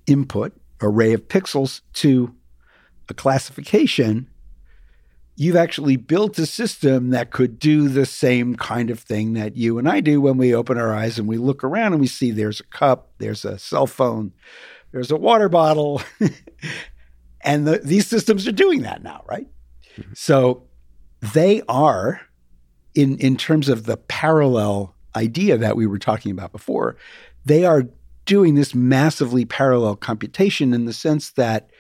[0.07, 2.35] input array of pixels to
[3.11, 4.31] a classification.
[5.37, 9.77] You've actually built a system that could do the same kind of thing that you
[9.77, 12.31] and I do when we open our eyes and we look around and we see
[12.31, 14.33] there's a cup, there's a cell phone,
[14.93, 16.01] there's a water bottle.
[17.43, 19.49] and the, these systems are doing that now, right?
[19.99, 20.13] Mm-hmm.
[20.15, 20.63] So
[21.35, 22.23] they are,
[22.95, 26.97] in, in terms of the parallel idea that we were talking about before,
[27.45, 27.85] they are
[28.27, 31.71] doing this massively parallel computation in the sense that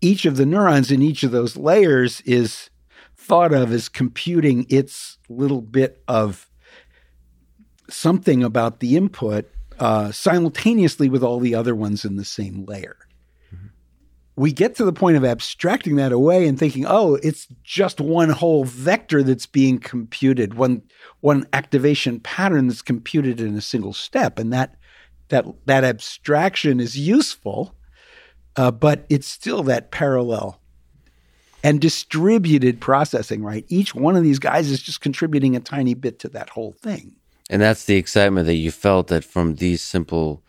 [0.00, 2.70] each of the neurons in each of those layers is
[3.16, 6.48] thought of as computing its little bit of
[7.90, 12.96] something about the input uh, simultaneously with all the other ones in the same layer.
[14.38, 18.30] We get to the point of abstracting that away and thinking, oh, it's just one
[18.30, 20.82] whole vector that's being computed, one
[21.20, 24.76] one activation pattern that's computed in a single step, and that
[25.28, 27.74] that that abstraction is useful,
[28.54, 30.60] uh, but it's still that parallel
[31.64, 33.42] and distributed processing.
[33.42, 36.76] Right, each one of these guys is just contributing a tiny bit to that whole
[36.80, 37.16] thing.
[37.50, 40.44] And that's the excitement that you felt that from these simple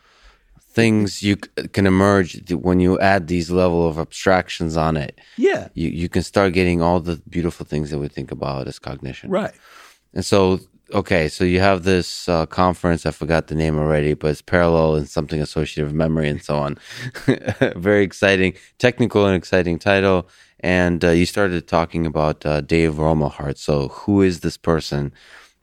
[0.80, 1.36] things you
[1.75, 5.19] can emerge when you add these level of abstractions on it.
[5.38, 5.67] Yeah.
[5.73, 9.30] You you can start getting all the beautiful things that we think about as cognition.
[9.30, 9.55] Right.
[10.13, 10.59] And so
[11.01, 13.05] okay, so you have this uh, conference.
[13.05, 16.77] I forgot the name already, but it's parallel and something associative memory and so on.
[17.75, 20.27] Very exciting, technical and exciting title.
[20.61, 23.57] And uh, you started talking about uh, Dave Rumelhart.
[23.57, 25.13] So who is this person?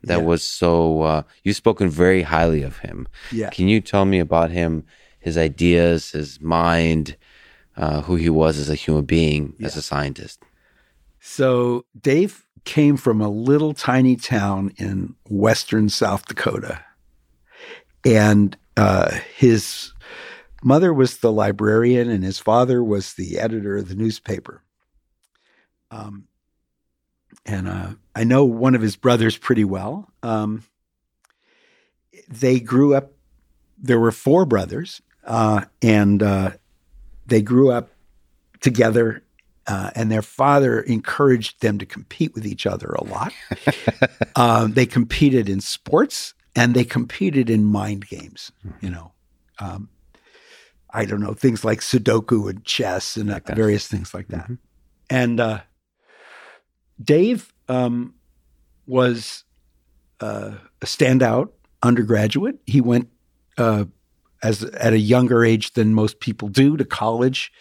[0.07, 0.25] that yeah.
[0.25, 3.09] was so uh, you've spoken very highly of him.
[3.33, 3.51] Yeah.
[3.51, 4.85] Can you tell me about him,
[5.27, 7.17] his ideas, his mind,
[7.77, 9.67] uh, who he was as a human being, yeah.
[9.67, 10.41] as a scientist?
[11.19, 16.81] So Dave came from a little tiny town in western South Dakota,
[18.05, 19.93] and uh, his
[20.63, 24.63] mother was the librarian, and his father was the editor of the newspaper.
[25.91, 26.29] Um,
[27.45, 30.09] and uh, I know one of his brothers pretty well.
[30.23, 30.63] Um,
[32.29, 33.11] they grew up.
[33.77, 36.53] There were four brothers, uh, and uh,
[37.27, 37.91] they grew up
[38.61, 39.23] together.
[39.69, 43.33] Uh, and their father encouraged them to compete with each other a lot.
[44.37, 48.53] Um, they competed in sports and they competed in mind games.
[48.81, 49.13] You know,
[49.59, 49.89] um,
[50.91, 54.45] I don't know things like Sudoku and chess and various things like that.
[54.45, 54.55] Mm-hmm.
[55.11, 55.61] And uh,
[57.03, 58.15] Dave um,
[58.87, 59.45] was
[60.21, 61.51] uh, a standout
[61.83, 62.59] undergraduate.
[62.67, 63.11] He went
[63.59, 63.85] uh,
[64.43, 67.53] as at a younger age than most people do to college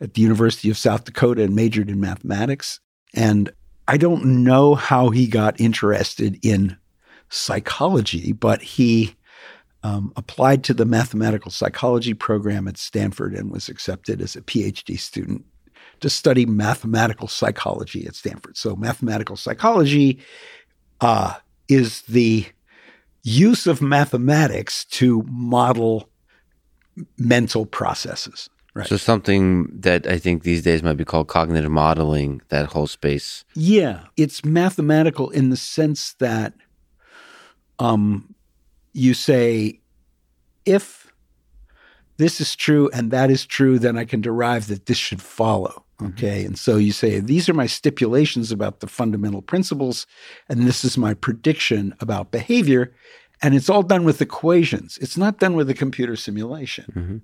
[0.00, 2.80] at the University of South Dakota and majored in mathematics.
[3.14, 3.50] And
[3.88, 6.76] I don't know how he got interested in
[7.28, 9.14] psychology, but he
[9.82, 14.98] um, applied to the mathematical psychology program at Stanford and was accepted as a PhD
[14.98, 15.44] student
[16.00, 18.56] to study mathematical psychology at Stanford.
[18.56, 20.20] So, mathematical psychology
[21.00, 21.34] uh,
[21.68, 22.46] is the
[23.24, 26.08] use of mathematics to model
[27.18, 28.48] mental processes.
[28.74, 28.86] Right.
[28.86, 33.44] So something that I think these days might be called cognitive modeling, that whole space.
[33.54, 36.54] Yeah, it's mathematical in the sense that
[37.78, 38.34] um,
[38.94, 39.80] you say,
[40.64, 41.12] if
[42.16, 45.84] this is true and that is true, then I can derive that this should follow.
[45.98, 46.12] Mm-hmm.
[46.12, 46.44] Okay.
[46.44, 50.06] And so you say, these are my stipulations about the fundamental principles,
[50.48, 52.94] and this is my prediction about behavior.
[53.42, 54.98] And it's all done with equations.
[54.98, 56.84] It's not done with a computer simulation.
[56.94, 57.16] Mm-hmm.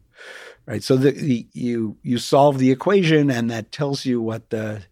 [0.67, 0.83] Right.
[0.83, 4.83] So the, the, you you solve the equation, and that tells you what the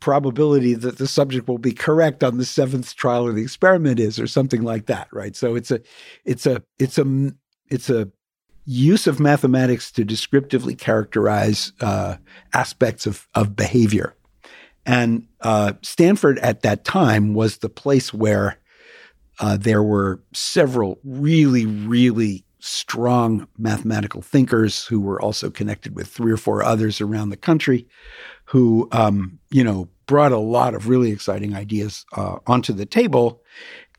[0.00, 4.20] probability that the subject will be correct on the seventh trial of the experiment is,
[4.20, 5.08] or something like that.
[5.10, 5.34] Right.
[5.34, 5.80] So it's a
[6.24, 7.32] it's a it's a
[7.70, 8.12] it's a
[8.66, 12.16] use of mathematics to descriptively characterize uh,
[12.52, 14.14] aspects of, of behavior.
[14.86, 18.58] And uh, Stanford at that time was the place where
[19.40, 26.32] uh, there were several really, really strong mathematical thinkers who were also connected with three
[26.32, 27.86] or four others around the country
[28.46, 33.42] who, um, you know, brought a lot of really exciting ideas uh, onto the table.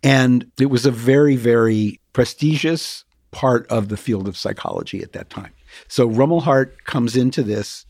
[0.04, 5.30] And it was a very, very prestigious part of the field of psychology at that
[5.30, 5.52] time.
[5.88, 7.86] So Rumelhart comes into this.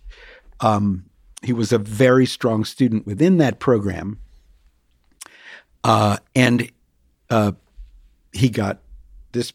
[0.59, 1.05] Um,
[1.43, 4.19] he was a very strong student within that program,
[5.83, 6.71] uh, and
[7.29, 7.53] uh,
[8.31, 8.79] he got
[9.31, 9.53] this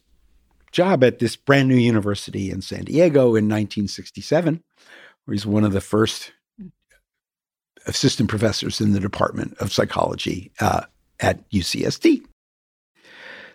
[0.72, 4.62] job at this brand new university in San Diego in 1967,
[5.24, 6.32] where he's one of the first
[7.86, 10.82] assistant professors in the Department of Psychology uh,
[11.18, 12.22] at UCSD.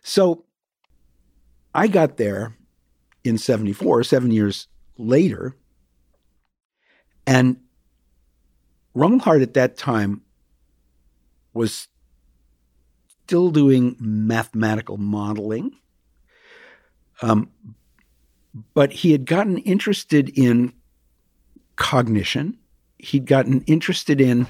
[0.03, 0.45] So
[1.73, 2.55] I got there
[3.23, 5.55] in 74, seven years later.
[7.27, 7.57] And
[8.95, 10.21] Rumelhart at that time
[11.53, 11.87] was
[13.25, 15.71] still doing mathematical modeling.
[17.23, 17.49] Um,
[18.75, 20.73] but he had gotten interested in
[21.75, 22.59] cognition.
[22.99, 24.45] He'd gotten interested in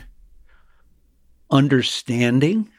[1.50, 2.70] understanding.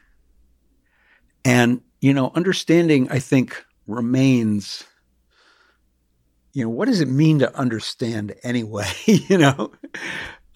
[1.43, 4.83] And, you know, understanding, I think, remains
[6.53, 8.87] you know, what does it mean to understand anyway?
[9.05, 9.71] you know,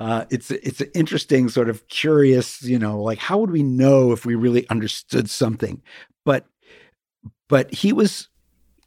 [0.01, 4.11] uh, it's it's an interesting sort of curious, you know, like how would we know
[4.11, 5.79] if we really understood something?
[6.25, 6.47] But
[7.47, 8.27] but he was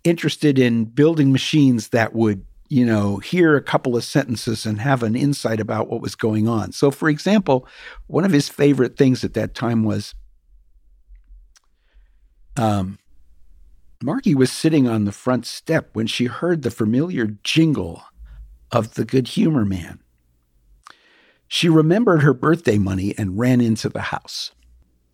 [0.02, 5.04] interested in building machines that would you know hear a couple of sentences and have
[5.04, 6.72] an insight about what was going on.
[6.72, 7.68] So, for example,
[8.08, 10.16] one of his favorite things at that time was
[12.56, 12.98] um,
[14.34, 18.02] was sitting on the front step when she heard the familiar jingle
[18.72, 20.00] of the Good Humor Man.
[21.54, 24.50] She remembered her birthday money and ran into the house.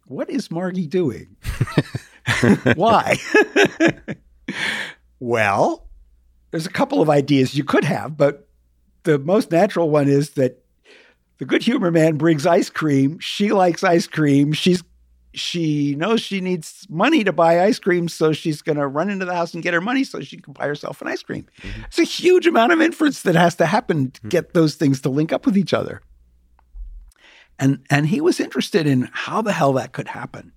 [0.06, 1.36] What is Margie doing?
[2.76, 3.18] Why?
[5.20, 5.86] well,
[6.50, 8.48] there's a couple of ideas you could have, but
[9.02, 10.64] the most natural one is that
[11.36, 13.18] the good humor man brings ice cream.
[13.20, 14.54] She likes ice cream.
[14.54, 14.82] She's
[15.34, 19.26] she knows she needs money to buy ice cream, so she's going to run into
[19.26, 21.44] the house and get her money so she can buy herself an ice cream.
[21.60, 21.82] Mm-hmm.
[21.84, 24.28] It's a huge amount of inference that has to happen to mm-hmm.
[24.30, 26.00] get those things to link up with each other.
[27.60, 30.52] And and he was interested in how the hell that could happen,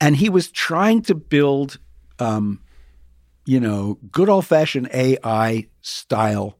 [0.00, 1.78] and he was trying to build,
[2.18, 2.60] um,
[3.46, 6.58] you know, good old fashioned AI style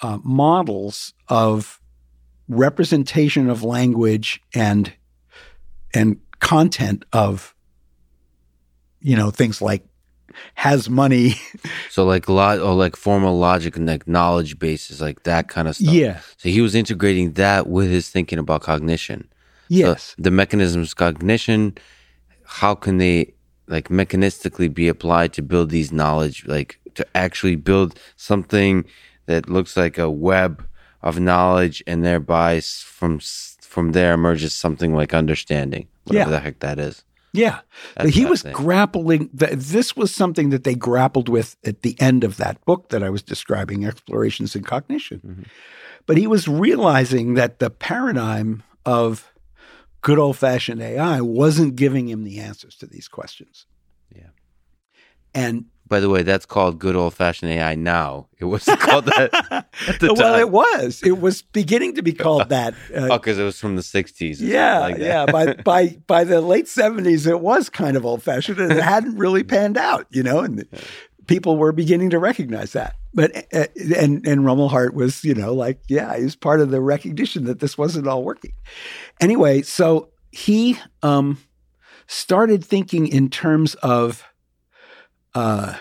[0.00, 1.80] uh, models of
[2.48, 4.92] representation of language and
[5.94, 7.54] and content of
[9.00, 9.86] you know things like
[10.54, 11.34] has money.
[11.90, 15.68] So like a lot or like formal logic and like knowledge bases like that kind
[15.68, 15.94] of stuff.
[15.94, 16.20] Yeah.
[16.38, 19.28] So he was integrating that with his thinking about cognition.
[19.68, 20.14] Yes.
[20.16, 21.78] so the mechanisms of cognition
[22.44, 23.32] how can they
[23.66, 28.84] like mechanistically be applied to build these knowledge like to actually build something
[29.26, 30.66] that looks like a web
[31.02, 33.20] of knowledge and thereby from
[33.62, 36.36] from there emerges something like understanding whatever yeah.
[36.36, 37.04] the heck that is.
[37.34, 37.60] Yeah.
[37.96, 39.28] That's he was grappling.
[39.32, 43.10] This was something that they grappled with at the end of that book that I
[43.10, 45.18] was describing, Explorations in Cognition.
[45.18, 45.42] Mm-hmm.
[46.06, 49.32] But he was realizing that the paradigm of
[50.00, 53.66] good old fashioned AI wasn't giving him the answers to these questions.
[54.14, 54.28] Yeah.
[55.34, 58.28] And by the way, that's called good old fashioned AI now.
[58.38, 59.30] It was called that
[59.88, 60.40] at the well, time.
[60.40, 61.02] it was.
[61.04, 62.74] It was beginning to be called that.
[62.94, 64.36] Uh, oh, because it was from the 60s.
[64.40, 64.78] Yeah.
[64.78, 65.26] Like yeah.
[65.26, 69.16] By, by, by the late 70s, it was kind of old fashioned and it hadn't
[69.16, 70.64] really panned out, you know, and
[71.26, 72.94] people were beginning to recognize that.
[73.14, 73.66] But, uh,
[73.96, 77.58] and, and Rumelhart was, you know, like, yeah, he was part of the recognition that
[77.58, 78.52] this wasn't all working.
[79.20, 81.38] Anyway, so he um,
[82.06, 84.24] started thinking in terms of,
[85.34, 85.74] uh,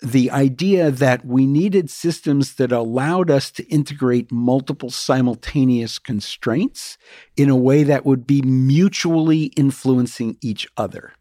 [0.00, 6.98] the idea that we needed systems that allowed us to integrate multiple simultaneous constraints
[7.36, 11.12] in a way that would be mutually influencing each other.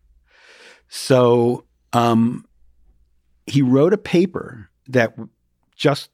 [0.89, 2.45] So um,
[3.47, 5.15] he wrote a paper that
[5.75, 6.09] just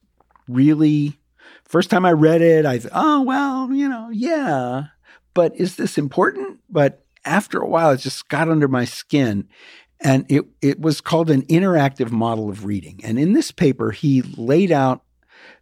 [0.48, 1.20] really,
[1.66, 4.86] first time I read it, I thought, oh, well, you know, yeah,
[5.34, 6.60] but is this important?
[6.70, 9.48] But after a while, it just got under my skin.
[10.04, 13.00] And it, it was called an interactive model of reading.
[13.04, 15.02] And in this paper, he laid out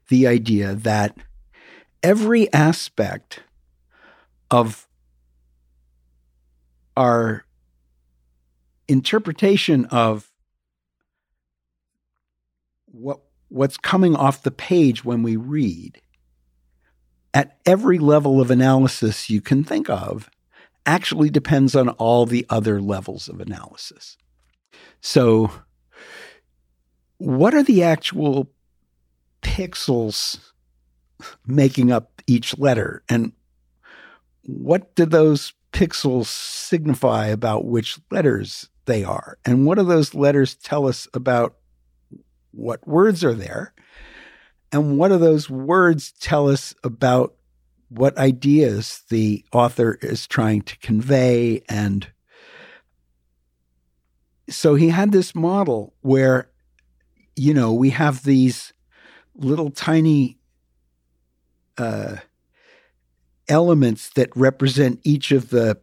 [0.10, 1.16] the idea that
[2.02, 3.44] every aspect
[4.50, 4.88] of
[6.98, 7.46] our
[8.88, 10.32] interpretation of
[12.86, 16.02] what what's coming off the page when we read
[17.34, 20.30] at every level of analysis you can think of
[20.86, 24.18] actually depends on all the other levels of analysis.
[25.02, 25.52] So,
[27.18, 28.50] what are the actual
[29.42, 30.40] pixels
[31.46, 33.04] making up each letter?
[33.10, 33.32] And
[34.44, 39.38] what do those pixels signify about which letters they are?
[39.46, 41.56] And what do those letters tell us about
[42.52, 43.74] what words are there?
[44.72, 47.36] And what do those words tell us about
[47.90, 52.08] what ideas the author is trying to convey and
[54.50, 56.50] so he had this model where,
[57.36, 58.74] you know, we have these
[59.36, 60.38] little tiny
[61.78, 62.18] uh,
[63.48, 65.80] elements that represent each of the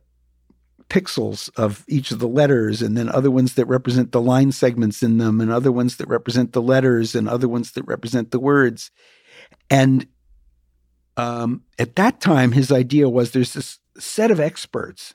[0.88, 5.02] pixels of each of the letters, and then other ones that represent the line segments
[5.02, 8.40] in them, and other ones that represent the letters, and other ones that represent the
[8.40, 8.90] words.
[9.70, 10.06] And
[11.16, 15.14] um, at that time, his idea was there's this set of experts.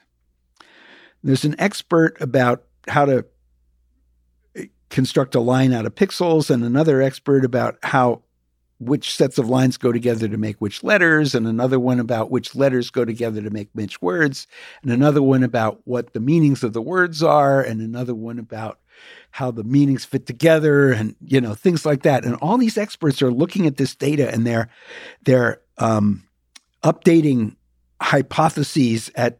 [1.23, 3.25] There's an expert about how to
[4.93, 8.21] construct a line out of pixels, and another expert about how
[8.79, 12.55] which sets of lines go together to make which letters, and another one about which
[12.55, 14.45] letters go together to make which words,
[14.83, 18.79] and another one about what the meanings of the words are, and another one about
[19.31, 22.23] how the meanings fit together, and you know things like that.
[22.23, 24.69] And all these experts are looking at this data, and they're
[25.23, 26.23] they're um,
[26.83, 27.55] updating
[27.99, 29.39] hypotheses at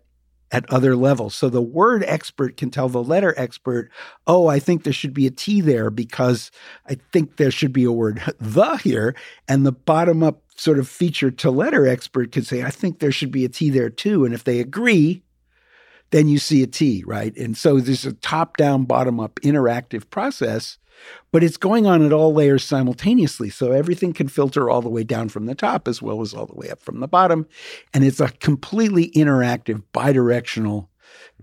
[0.53, 1.33] at other levels.
[1.33, 3.91] So the word expert can tell the letter expert,
[4.27, 6.51] oh, I think there should be a T there because
[6.87, 9.15] I think there should be a word the here.
[9.47, 13.11] And the bottom up sort of feature to letter expert can say, I think there
[13.11, 14.23] should be a T there too.
[14.23, 15.23] And if they agree,
[16.11, 17.35] then you see a T, right?
[17.35, 20.77] And so there's a top down, bottom up interactive process
[21.31, 23.49] but it's going on at all layers simultaneously.
[23.49, 26.45] So everything can filter all the way down from the top as well as all
[26.45, 27.47] the way up from the bottom.
[27.93, 30.87] And it's a completely interactive, bidirectional,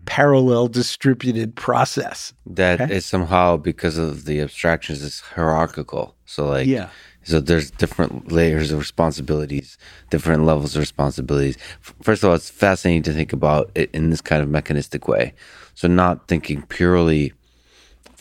[0.06, 2.32] parallel distributed process.
[2.46, 2.94] That okay?
[2.94, 6.14] is somehow because of the abstractions is hierarchical.
[6.24, 6.90] So like yeah.
[7.22, 9.76] So there's different layers of responsibilities,
[10.08, 11.58] different levels of responsibilities.
[12.02, 15.34] First of all, it's fascinating to think about it in this kind of mechanistic way.
[15.74, 17.34] So not thinking purely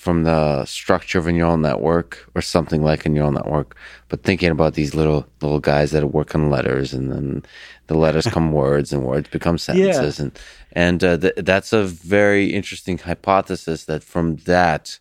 [0.09, 4.49] from the structure of a neural network or something like a neural network, but thinking
[4.49, 7.43] about these little little guys that work on letters, and then
[7.85, 10.23] the letters come words, and words become sentences, yeah.
[10.23, 10.39] and
[10.71, 14.97] and uh, th- that's a very interesting hypothesis that from that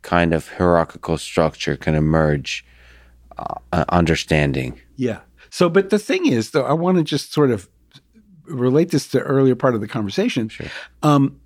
[0.00, 2.64] kind of hierarchical structure can emerge
[3.36, 4.80] uh, understanding.
[4.96, 5.20] Yeah.
[5.50, 7.68] So, but the thing is, though, I want to just sort of
[8.46, 10.48] relate this to earlier part of the conversation.
[10.48, 10.68] Sure.
[11.02, 11.38] Um,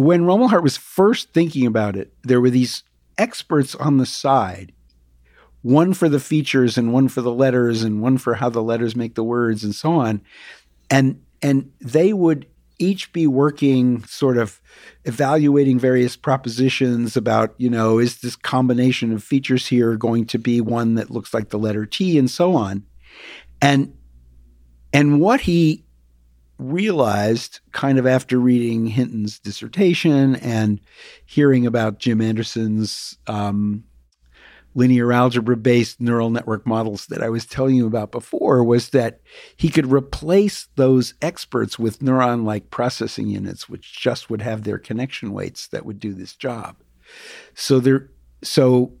[0.00, 2.84] when Rumelhart was first thinking about it, there were these
[3.18, 4.72] experts on the side,
[5.62, 8.96] one for the features and one for the letters and one for how the letters
[8.96, 10.22] make the words and so on.
[10.88, 12.46] And and they would
[12.78, 14.60] each be working sort of
[15.04, 20.62] evaluating various propositions about, you know, is this combination of features here going to be
[20.62, 22.84] one that looks like the letter T and so on.
[23.60, 23.94] And
[24.94, 25.84] and what he
[26.60, 30.80] realized kind of after reading Hinton's dissertation and
[31.24, 33.84] hearing about Jim Anderson's um,
[34.74, 39.20] linear algebra based neural network models that I was telling you about before was that
[39.56, 44.78] he could replace those experts with neuron like processing units, which just would have their
[44.78, 46.76] connection weights that would do this job.
[47.54, 48.10] So there,
[48.42, 48.92] so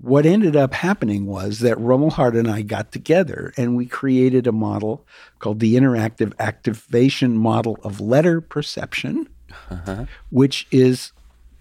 [0.00, 4.52] what ended up happening was that Rumelhart and I got together and we created a
[4.52, 5.06] model
[5.38, 9.28] called the Interactive Activation Model of Letter Perception,
[9.70, 10.06] uh-huh.
[10.30, 11.12] which is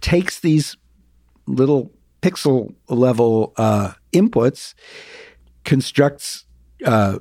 [0.01, 0.77] takes these
[1.47, 4.73] little pixel level uh, inputs,
[5.63, 6.45] constructs
[6.85, 7.19] uh,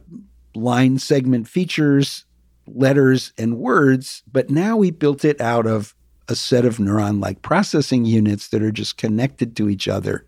[0.54, 2.24] line segment features,
[2.66, 5.94] letters, and words, but now we built it out of
[6.28, 10.26] a set of neuron like processing units that are just connected to each other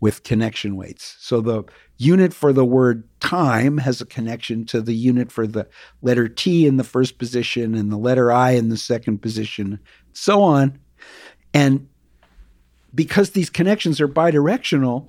[0.00, 1.16] with connection weights.
[1.20, 1.64] So the
[1.98, 5.68] unit for the word time has a connection to the unit for the
[6.02, 9.78] letter T in the first position and the letter I in the second position,
[10.12, 10.78] so on.
[11.52, 11.88] And
[12.94, 15.08] because these connections are bidirectional,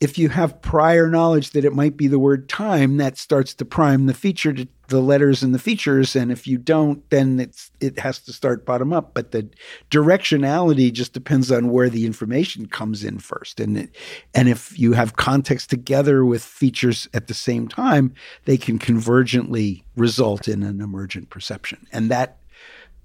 [0.00, 3.64] if you have prior knowledge that it might be the word time, that starts to
[3.64, 6.16] prime the feature to the letters and the features.
[6.16, 9.14] And if you don't, then it's it has to start bottom up.
[9.14, 9.48] But the
[9.90, 13.60] directionality just depends on where the information comes in first.
[13.60, 13.96] And it,
[14.34, 18.14] and if you have context together with features at the same time,
[18.46, 21.86] they can convergently result in an emergent perception.
[21.92, 22.38] And that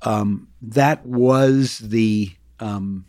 [0.02, 3.06] um, that was the um,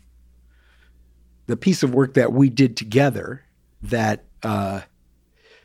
[1.47, 3.43] the piece of work that we did together
[3.83, 4.81] that uh,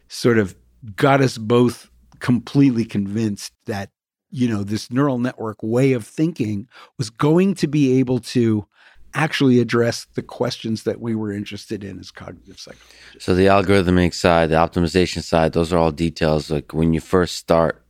[0.09, 0.55] sort of
[0.97, 1.90] got us both
[2.21, 3.91] completely convinced that
[4.31, 6.69] you know this neural network way of thinking
[6.99, 8.67] was going to be able to
[9.13, 13.25] actually address the questions that we were interested in as cognitive psychologists.
[13.25, 16.49] So the algorithmic side, the optimization side, those are all details.
[16.49, 17.85] Like when you first start,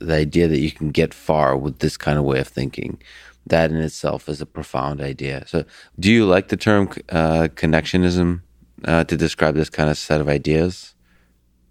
[0.00, 3.00] the idea that you can get far with this kind of way of thinking,
[3.46, 5.44] that in itself is a profound idea.
[5.46, 5.64] So,
[6.00, 8.40] do you like the term uh, connectionism?
[8.84, 10.94] uh, to describe this kind of set of ideas?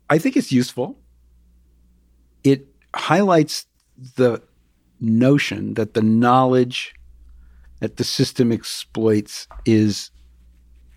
[0.10, 0.98] I think it's useful.
[2.96, 3.66] Highlights
[4.16, 4.42] the
[5.00, 6.94] notion that the knowledge
[7.80, 10.10] that the system exploits is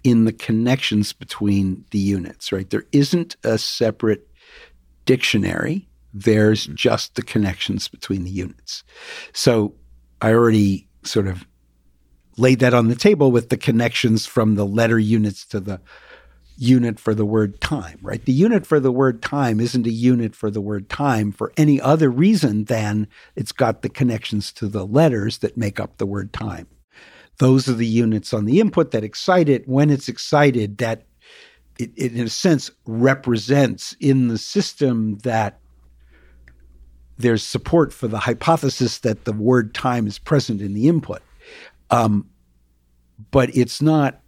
[0.05, 2.70] in the connections between the units, right?
[2.70, 4.28] There isn't a separate
[5.05, 6.76] dictionary, there's mm-hmm.
[6.76, 8.84] just the connections between the units.
[9.32, 9.74] So
[10.22, 11.44] I already sort of
[12.38, 15.80] laid that on the table with the connections from the letter units to the
[16.57, 18.25] unit for the word time, right?
[18.25, 21.81] The unit for the word time isn't a unit for the word time for any
[21.81, 26.33] other reason than it's got the connections to the letters that make up the word
[26.33, 26.67] time.
[27.39, 29.69] Those are the units on the input that excite it.
[29.69, 31.07] When it's excited, that
[31.79, 35.59] it, it in a sense represents in the system that
[37.19, 41.23] there's support for the hypothesis that the word time is present in the input.
[41.91, 42.29] Um,
[43.31, 44.21] but it's not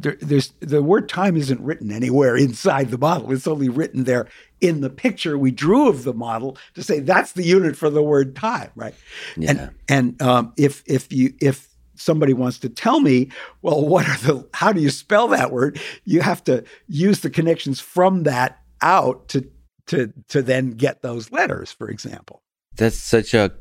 [0.00, 3.32] there, there's the word time isn't written anywhere inside the model.
[3.32, 4.28] It's only written there
[4.60, 8.02] in the picture we drew of the model to say that's the unit for the
[8.02, 8.94] word time, right?
[9.36, 9.50] Yeah.
[9.50, 13.30] And and um, if if you if somebody wants to tell me,
[13.62, 15.80] well, what are the how do you spell that word?
[16.04, 19.48] You have to use the connections from that out to
[19.86, 22.42] to to then get those letters, for example.
[22.76, 23.52] That's such a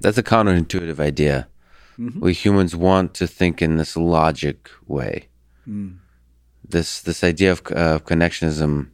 [0.00, 1.48] that's a counterintuitive idea.
[1.98, 2.20] Mm-hmm.
[2.20, 5.28] We humans want to think in this logic way.
[5.68, 5.98] Mm.
[6.68, 8.90] This this idea of uh, connectionism.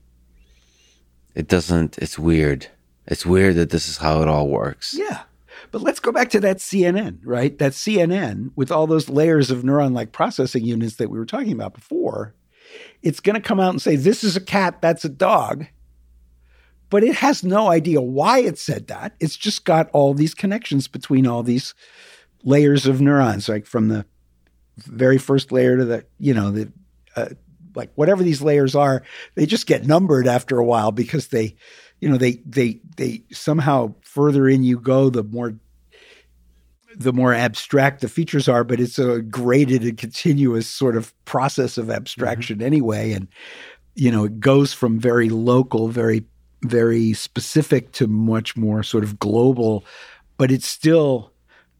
[1.35, 1.99] It doesn't.
[1.99, 2.69] It's weird.
[3.07, 4.95] It's weird that this is how it all works.
[4.97, 5.23] Yeah.
[5.71, 7.59] But let's go back to that CNN, right?
[7.59, 11.53] That CNN with all those layers of neuron like processing units that we were talking
[11.53, 12.35] about before.
[13.03, 15.67] It's going to come out and say, this is a cat, that's a dog.
[16.91, 19.15] But it has no idea why it said that.
[19.19, 21.75] It's just got all these connections between all these
[22.45, 24.05] layers of neurons, like from the
[24.83, 26.73] very first layer to the, you know, the,
[27.17, 27.29] uh,
[27.75, 29.03] like whatever these layers are,
[29.35, 31.57] they just get numbered after a while because they,
[32.01, 35.55] you know, they, they, they somehow further in you go, the more,
[36.95, 41.79] the more abstract the features are, but it's a graded and continuous sort of process
[41.79, 42.67] of abstraction mm-hmm.
[42.67, 43.13] anyway.
[43.13, 43.29] And,
[43.95, 46.27] you know, it goes from very local, very,
[46.65, 49.85] very specific to much more sort of global,
[50.37, 51.32] but it's still,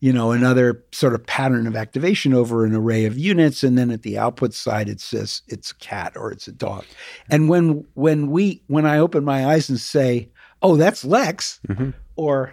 [0.03, 3.63] you know, another sort of pattern of activation over an array of units.
[3.63, 6.85] And then at the output side, it says it's a cat or it's a dog.
[7.31, 10.29] And when when we when I open my eyes and say,
[10.61, 11.91] "Oh, that's Lex," mm-hmm.
[12.17, 12.53] or,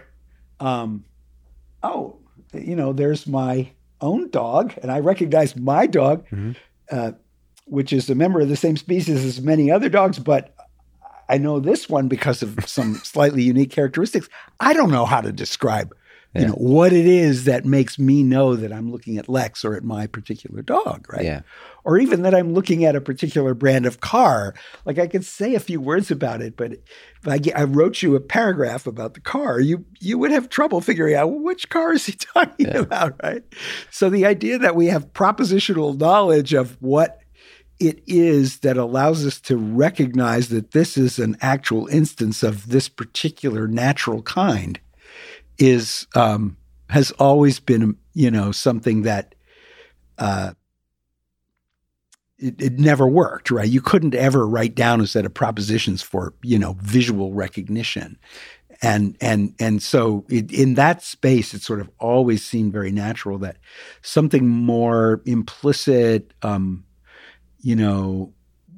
[0.60, 1.04] um,
[1.82, 2.20] "Oh,
[2.54, 6.52] you know, there's my own dog," and I recognize my dog, mm-hmm.
[6.88, 7.12] uh,
[7.64, 10.54] which is a member of the same species as many other dogs, but
[11.28, 14.28] I know this one because of some slightly unique characteristics.
[14.60, 15.92] I don't know how to describe
[16.34, 16.42] yeah.
[16.42, 19.74] you know what it is that makes me know that I'm looking at Lex or
[19.74, 21.24] at my particular dog, right?
[21.24, 21.40] Yeah.
[21.82, 24.54] Or even that I'm looking at a particular brand of car.
[24.84, 28.14] Like I could say a few words about it, but if I, I wrote you
[28.14, 31.92] a paragraph about the car, you you would have trouble figuring out well, which car
[31.92, 32.78] is he talking yeah.
[32.78, 33.42] about, right?
[33.90, 37.20] So the idea that we have propositional knowledge of what
[37.80, 42.88] it is that allows us to recognize that this is an actual instance of this
[42.88, 44.78] particular natural kind
[45.60, 46.56] is um,
[46.88, 49.36] has always been you know something that
[50.18, 50.54] uh,
[52.38, 53.68] it, it, never worked right?
[53.68, 58.18] You couldn't ever write down a set of propositions for you know visual recognition.
[58.82, 63.36] And and and so it, in that space it sort of always seemed very natural
[63.38, 63.58] that
[64.00, 66.84] something more implicit um,
[67.60, 68.32] you know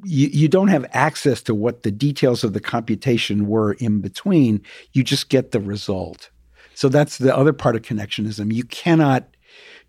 [0.05, 4.61] you, you don't have access to what the details of the computation were in between.
[4.93, 6.32] You just get the result
[6.83, 8.53] so that's the other part of connectionism.
[8.53, 9.29] You cannot,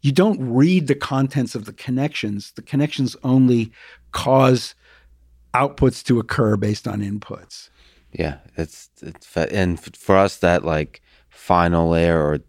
[0.02, 2.52] you don't read the contents of the connections.
[2.52, 3.72] The connections only
[4.12, 4.76] cause
[5.56, 7.72] outputs to occur based on inputs.
[8.12, 12.42] Yeah, it's it's and for us that like final layer or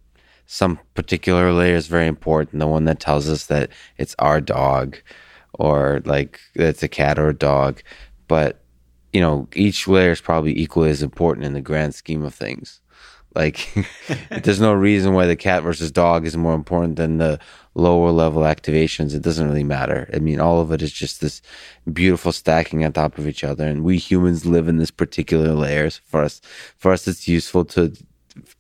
[0.45, 2.61] some particular layer is very important.
[2.61, 4.99] The one that tells us that it's our dog
[5.55, 7.80] or like it's a cat or a dog.
[8.28, 8.61] But
[9.14, 12.82] you know, each layer is probably equally as important in the grand scheme of things.
[13.35, 13.68] Like,
[14.43, 17.39] there's no reason why the cat versus dog is more important than the
[17.74, 19.14] lower level activations.
[19.14, 20.09] It doesn't really matter.
[20.14, 21.43] I mean, all of it is just this
[21.93, 23.66] beautiful stacking on top of each other.
[23.66, 26.01] And we humans live in this particular layers.
[26.07, 26.41] For us,
[26.76, 27.93] for us, it's useful to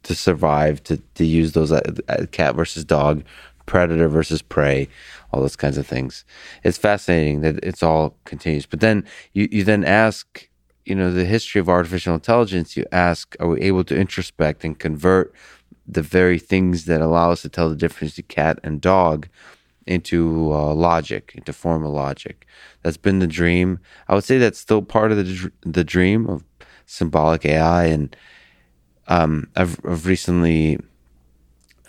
[0.04, 3.24] to survive to to use those uh, uh, cat versus dog,
[3.66, 4.88] predator versus prey,
[5.32, 6.24] all those kinds of things.
[6.62, 8.66] It's fascinating that it's all continues.
[8.66, 10.48] But then you you then ask
[10.84, 14.78] you know the history of artificial intelligence you ask are we able to introspect and
[14.78, 15.34] convert
[15.86, 19.28] the very things that allow us to tell the difference between cat and dog
[19.86, 22.46] into uh, logic into formal logic?
[22.82, 23.80] That's been the dream.
[24.08, 26.44] I would say that's still part of the the dream of
[26.86, 28.14] symbolic ai and
[29.06, 30.78] um, I've, I've recently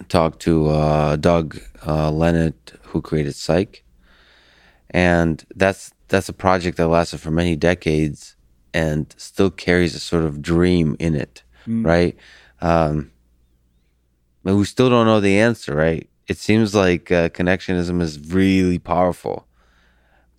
[0.09, 2.11] talked to uh, Doug uh,
[2.83, 3.81] who created Cyc,
[4.89, 8.34] and that's that's a project that lasted for many decades
[8.75, 11.85] and still carries a sort of dream in it, Mm.
[11.85, 12.15] right?
[12.61, 13.11] Um,
[14.43, 16.07] but we still don't know the answer, right?
[16.27, 19.47] It seems like uh, connectionism is really powerful,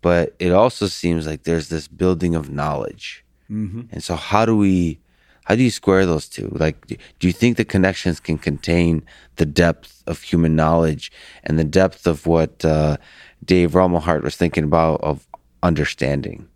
[0.03, 3.25] but it also seems like there's this building of knowledge.
[3.51, 3.83] Mm-hmm.
[3.91, 5.01] And so, how do we,
[5.45, 6.49] how do you square those two?
[6.53, 9.03] Like, do you think the connections can contain
[9.37, 11.11] the depth of human knowledge
[11.45, 12.97] and the depth of what uh,
[13.45, 15.27] Dave Rumelhart was thinking about of
[15.63, 16.49] understanding?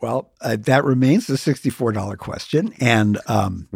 [0.00, 3.68] Well, uh, that remains the sixty-four dollar question, and um,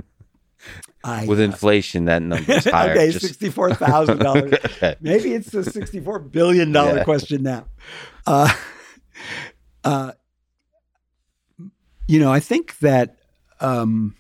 [1.05, 2.93] I With inflation, that number is higher.
[2.93, 4.55] okay, Just- sixty-four thousand dollars.
[5.01, 7.05] Maybe it's the sixty-four billion dollar Yeah.
[7.05, 7.67] question now.
[8.27, 8.51] Uh,
[9.85, 10.13] uh,
[12.09, 13.17] you know, I think that
[13.61, 14.17] um,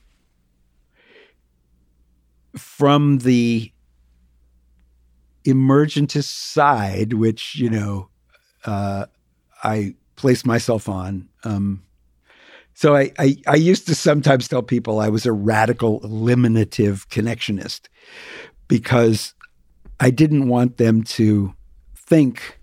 [2.57, 3.73] from the
[5.47, 8.09] emergentist side, which you know,
[8.65, 9.07] uh,
[9.63, 11.29] I place myself on.
[11.45, 11.83] Um,
[12.75, 17.83] so I, I I used to sometimes tell people I was a radical eliminative connectionist
[18.69, 19.35] because
[20.01, 21.55] I didn't want them to
[21.97, 22.59] think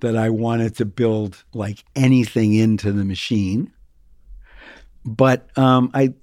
[0.00, 3.72] that I wanted to build like anything into the machine.
[5.04, 6.14] But um, I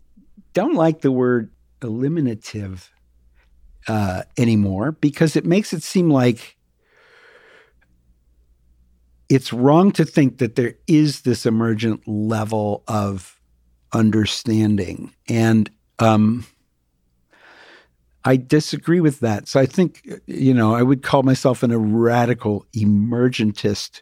[0.53, 1.51] don't like the word
[1.81, 2.91] eliminative
[3.87, 6.57] uh, anymore because it makes it seem like
[9.29, 13.39] it's wrong to think that there is this emergent level of
[13.93, 15.13] understanding.
[15.27, 15.69] And
[15.99, 16.45] um,
[18.25, 19.47] I disagree with that.
[19.47, 24.01] So I think, you know, I would call myself an, a radical emergentist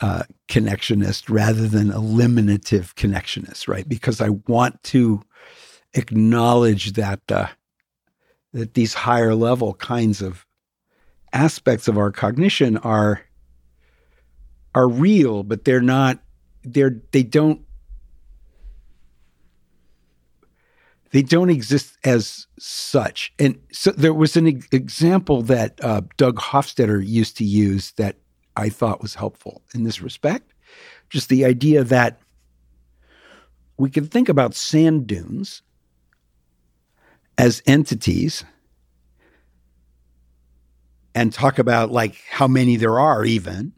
[0.00, 3.88] uh, connectionist rather than eliminative connectionist, right?
[3.88, 5.22] Because I want to
[5.94, 7.48] acknowledge that uh,
[8.52, 10.46] that these higher level kinds of
[11.32, 13.22] aspects of our cognition are
[14.74, 16.18] are real, but they're not.
[16.64, 17.62] They're they don't
[21.12, 23.32] they don't exist as such.
[23.38, 28.16] And so there was an e- example that uh, Doug Hofstadter used to use that
[28.56, 30.54] I thought was helpful in this respect.
[31.10, 32.18] Just the idea that
[33.76, 35.62] we can think about sand dunes
[37.36, 38.44] as entities
[41.14, 43.72] and talk about like how many there are even.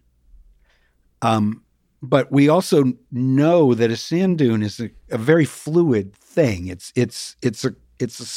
[1.25, 1.63] Um,
[2.03, 6.67] but we also know that a sand dune is a, a very fluid thing.
[6.67, 8.29] It's it's it's a it's a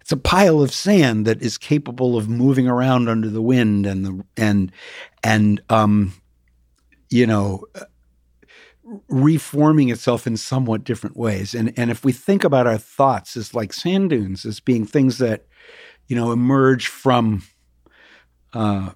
[0.00, 4.06] it's a pile of sand that is capable of moving around under the wind and
[4.06, 4.72] the and
[5.22, 6.14] and um
[7.10, 7.84] you know uh,
[9.08, 11.54] reforming itself in somewhat different ways.
[11.54, 15.18] And and if we think about our thoughts as like sand dunes as being things
[15.18, 15.44] that
[16.06, 17.42] you know emerge from
[18.54, 18.92] uh,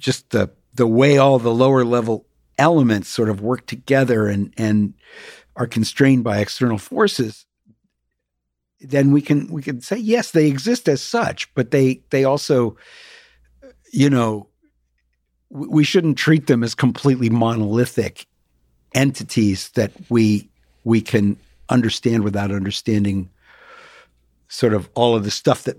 [0.00, 2.24] just the the way all the lower level
[2.58, 4.94] elements sort of work together and and
[5.56, 7.46] are constrained by external forces
[8.80, 12.76] then we can we can say yes they exist as such but they they also
[13.92, 14.48] you know
[15.50, 18.26] we shouldn't treat them as completely monolithic
[18.94, 20.48] entities that we
[20.84, 21.36] we can
[21.68, 23.28] understand without understanding
[24.48, 25.76] sort of all of the stuff that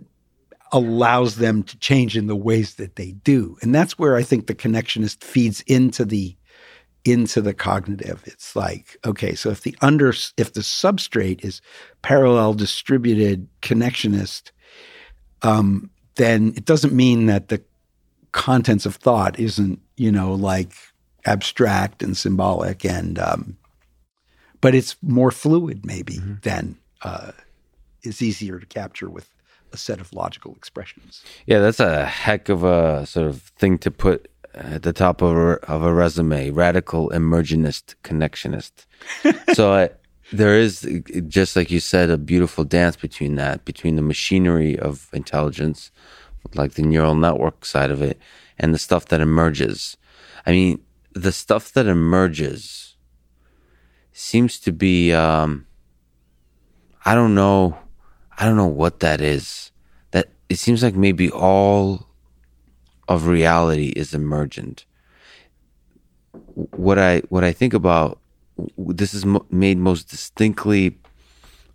[0.72, 3.58] allows them to change in the ways that they do.
[3.62, 6.36] And that's where i think the connectionist feeds into the
[7.06, 8.24] into the cognitive.
[8.26, 11.62] It's like okay so if the under if the substrate is
[12.02, 14.52] parallel distributed connectionist
[15.42, 17.64] um then it doesn't mean that the
[18.32, 20.74] contents of thought isn't you know like
[21.26, 23.58] abstract and symbolic and um
[24.62, 27.32] but it's more fluid maybe than uh
[28.04, 29.30] is easier to capture with
[29.72, 31.24] a set of logical expressions.
[31.46, 35.36] Yeah, that's a heck of a sort of thing to put at the top of
[35.38, 36.52] a, of a resume.
[36.52, 38.86] Radical emergentist connectionist.
[39.54, 39.90] so I,
[40.32, 40.88] there is,
[41.28, 45.92] just like you said, a beautiful dance between that, between the machinery of intelligence,
[46.54, 48.20] like the neural network side of it,
[48.58, 49.98] and the stuff that emerges.
[50.46, 50.82] I mean,
[51.14, 52.96] the stuff that emerges
[54.14, 55.66] seems to be, um,
[57.06, 57.78] I don't know,
[58.38, 59.72] I don't know what that is.
[60.12, 62.09] That it seems like maybe all
[63.10, 64.86] of reality is emergent.
[66.54, 68.20] What I what I think about
[68.78, 70.98] this is mo- made most distinctly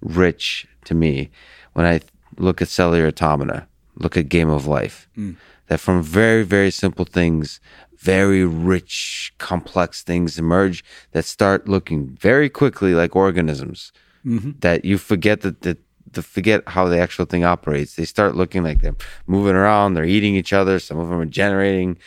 [0.01, 1.31] rich to me
[1.73, 2.01] when I
[2.37, 3.67] look at cellular automata,
[3.97, 5.09] look at Game of Life.
[5.19, 5.37] Mm.
[5.67, 7.61] That from very very simple things,
[7.99, 13.93] very rich, complex things emerge that start looking very quickly like organisms.
[14.25, 14.53] Mm-hmm.
[14.61, 15.79] That you forget that that
[16.15, 17.97] to forget how the actual thing operates.
[17.97, 18.97] They start looking like they're
[19.27, 20.79] moving around, they're eating each other.
[20.79, 21.99] Some of them are generating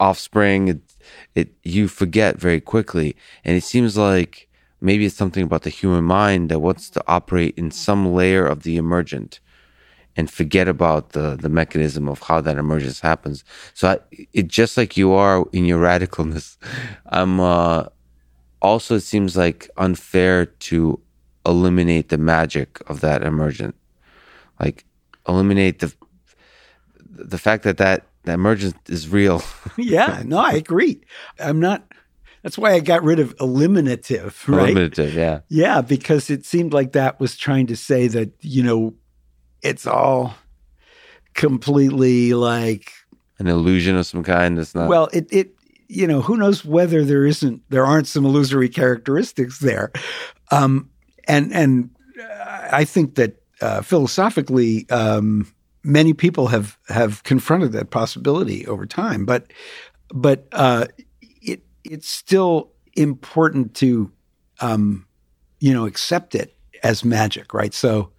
[0.00, 0.68] offspring.
[0.68, 0.80] It,
[1.34, 4.48] it you forget very quickly, and it seems like
[4.80, 8.62] maybe it's something about the human mind that wants to operate in some layer of
[8.62, 9.40] the emergent
[10.16, 13.44] and forget about the the mechanism of how that emergence happens.
[13.74, 13.98] So I,
[14.32, 16.58] it just like you are in your radicalness,
[17.06, 17.84] I'm uh,
[18.60, 21.00] also it seems like unfair to
[21.44, 23.74] eliminate the magic of that emergent,
[24.60, 24.84] like
[25.26, 25.92] eliminate the
[27.14, 29.42] the fact that that, that emergence is real.
[29.76, 31.00] yeah, no, I agree.
[31.38, 31.84] I'm not.
[32.42, 34.70] That's why I got rid of eliminative, right?
[34.70, 35.40] Eliminative, yeah.
[35.48, 38.94] Yeah, because it seemed like that was trying to say that, you know,
[39.62, 40.34] it's all
[41.34, 42.92] completely like
[43.38, 44.58] an illusion of some kind.
[44.58, 44.88] It's not.
[44.88, 45.54] Well, it it
[45.88, 49.92] you know who knows whether there isn't there aren't some illusory characteristics there,
[50.50, 50.90] um,
[51.28, 51.90] and and
[52.70, 54.88] I think that uh, philosophically.
[54.90, 55.52] Um,
[55.84, 59.52] many people have have confronted that possibility over time, but
[60.12, 60.86] but uh,
[61.20, 64.10] it it's still important to
[64.60, 65.06] um,
[65.60, 67.74] you know accept it as magic, right?
[67.74, 68.12] So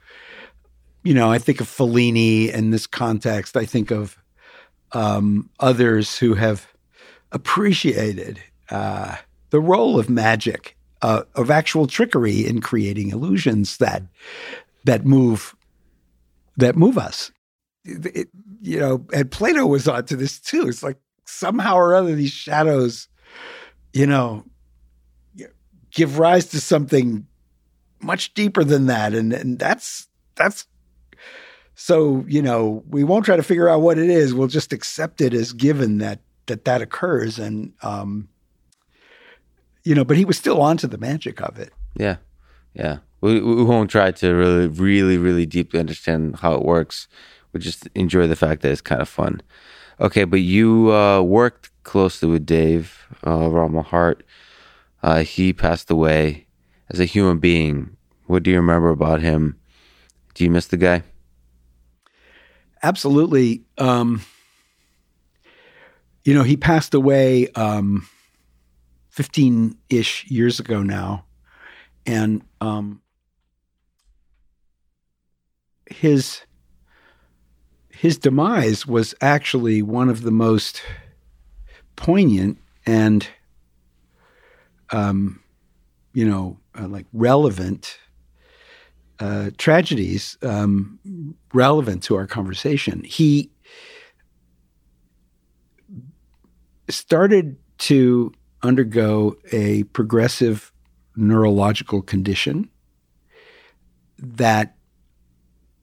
[1.03, 3.57] you know, I think of Fellini in this context.
[3.57, 4.17] I think of
[4.93, 6.67] um, others who have
[7.31, 9.17] appreciated uh,
[9.49, 14.01] the role of magic, uh, of actual trickery in creating illusions that
[14.85, 15.55] that move
[16.57, 17.31] that move us.
[17.85, 18.29] It,
[18.61, 20.67] you know, and Plato was onto this too.
[20.67, 23.07] It's like somehow or other these shadows,
[23.91, 24.45] you know,
[25.91, 27.27] give rise to something
[28.01, 30.65] much deeper than that, and and that's that's
[31.75, 34.33] so, you know, we won't try to figure out what it is.
[34.33, 37.39] We'll just accept it as given that that that occurs.
[37.39, 38.29] And, um,
[39.83, 41.71] you know, but he was still onto the magic of it.
[41.95, 42.17] Yeah.
[42.73, 42.99] Yeah.
[43.21, 47.07] We, we won't try to really, really, really deeply understand how it works.
[47.51, 49.41] We just enjoy the fact that it's kind of fun.
[49.99, 50.23] Okay.
[50.23, 53.49] But you uh, worked closely with Dave uh,
[53.81, 54.23] Hart.
[55.01, 56.47] Uh, he passed away
[56.89, 57.95] as a human being.
[58.25, 59.59] What do you remember about him?
[60.33, 61.03] Do you miss the guy?
[62.83, 63.63] absolutely.
[63.77, 64.21] Um,
[66.23, 68.07] you know, he passed away um,
[69.13, 71.23] 15 ish years ago now.
[72.07, 72.99] And um,
[75.85, 76.41] his
[77.89, 80.81] his demise was actually one of the most
[81.95, 82.57] poignant
[82.87, 83.27] and
[84.89, 85.43] um,
[86.13, 87.99] you know uh, like relevant
[89.19, 90.97] uh, tragedies um,
[91.53, 93.03] relevant to our conversation.
[93.03, 93.51] He
[96.89, 98.33] started to
[98.63, 100.71] undergo a progressive
[101.15, 102.69] neurological condition
[104.17, 104.75] that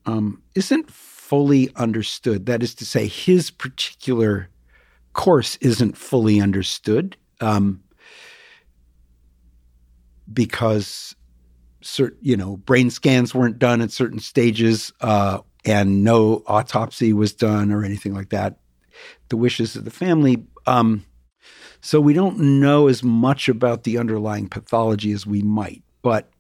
[0.06, 2.46] um, not fully understood.
[2.46, 4.48] That is to say, his particular
[5.12, 7.82] course isn't fully understood um,
[10.32, 11.14] because
[11.82, 17.34] certain, you know, brain scans weren't done at certain stages, uh, and no autopsy was
[17.34, 18.58] done or anything like that.
[19.28, 20.44] The wishes of the family.
[20.66, 21.04] Um,
[21.80, 26.30] so we don't know as much about the underlying pathology as we might, but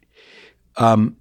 [0.76, 1.16] um,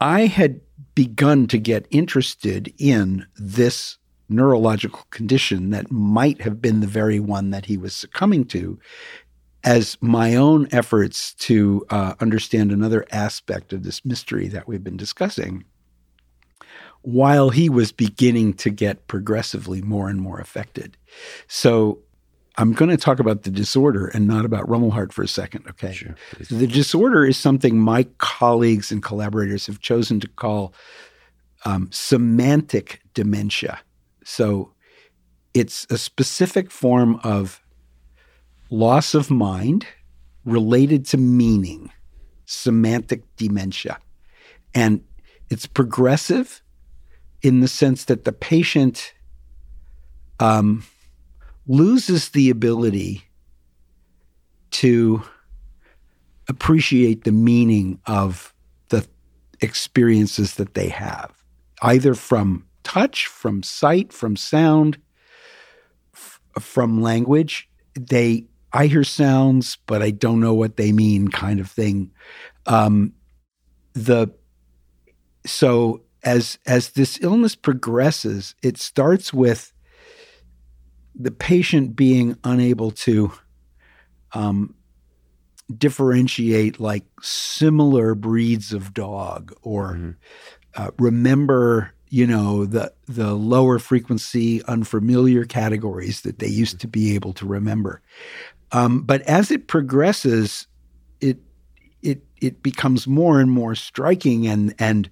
[0.00, 0.60] I had
[0.94, 7.50] begun to get interested in this neurological condition that might have been the very one
[7.50, 8.78] that he was succumbing to
[9.64, 14.96] as my own efforts to uh, understand another aspect of this mystery that we've been
[14.96, 15.64] discussing,
[17.02, 20.96] while he was beginning to get progressively more and more affected.
[21.48, 21.98] So
[22.58, 25.92] I'm going to talk about the disorder and not about Rumelhart for a second, okay?
[25.92, 30.74] Sure, so the disorder is something my colleagues and collaborators have chosen to call
[31.64, 33.80] um, semantic dementia.
[34.24, 34.72] So
[35.54, 37.60] it's a specific form of
[38.70, 39.86] loss of mind
[40.44, 41.90] related to meaning,
[42.46, 43.98] semantic dementia.
[44.74, 45.02] And
[45.50, 46.62] it's progressive
[47.42, 49.12] in the sense that the patient
[50.40, 50.84] um,
[51.66, 53.24] loses the ability
[54.70, 55.22] to
[56.48, 58.54] appreciate the meaning of
[58.88, 59.06] the
[59.60, 61.32] experiences that they have,
[61.82, 64.98] either from touch, from sight, from sound,
[66.14, 67.68] f- from language.
[67.94, 72.10] They I hear sounds, but I don't know what they mean, kind of thing.
[72.66, 73.12] Um,
[73.92, 74.28] the
[75.44, 79.72] so as as this illness progresses, it starts with
[81.14, 83.32] the patient being unable to
[84.32, 84.74] um,
[85.76, 90.10] differentiate like similar breeds of dog or mm-hmm.
[90.76, 97.14] uh, remember you know the the lower frequency unfamiliar categories that they used to be
[97.14, 98.02] able to remember
[98.72, 100.66] um, but as it progresses
[102.42, 105.08] it becomes more and more striking and and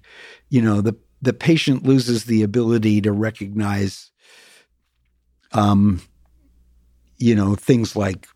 [0.49, 4.11] you know the the patient loses the ability to recognize
[5.53, 6.01] um
[7.17, 8.27] you know things like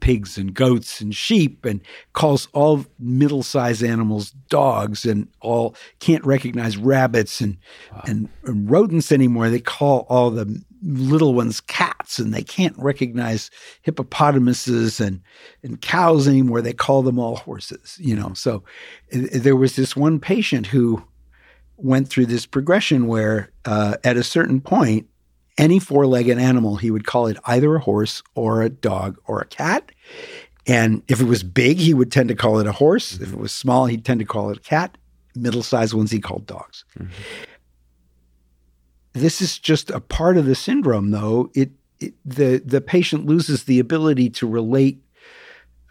[0.00, 1.80] pigs and goats and sheep and
[2.12, 7.56] calls all middle-sized animals dogs and all can't recognize rabbits and,
[7.92, 8.02] wow.
[8.06, 13.50] and, and rodents anymore they call all the little ones cats and they can't recognize
[13.82, 15.20] hippopotamuses and
[15.62, 18.64] and cows anymore they call them all horses you know so
[19.12, 21.02] there was this one patient who
[21.76, 25.06] went through this progression where uh, at a certain point
[25.58, 29.40] any four legged animal, he would call it either a horse or a dog or
[29.40, 29.92] a cat.
[30.66, 33.18] And if it was big, he would tend to call it a horse.
[33.20, 34.96] If it was small, he'd tend to call it a cat.
[35.34, 36.84] Middle sized ones, he called dogs.
[36.98, 37.12] Mm-hmm.
[39.12, 41.50] This is just a part of the syndrome, though.
[41.54, 45.02] It, it the the patient loses the ability to relate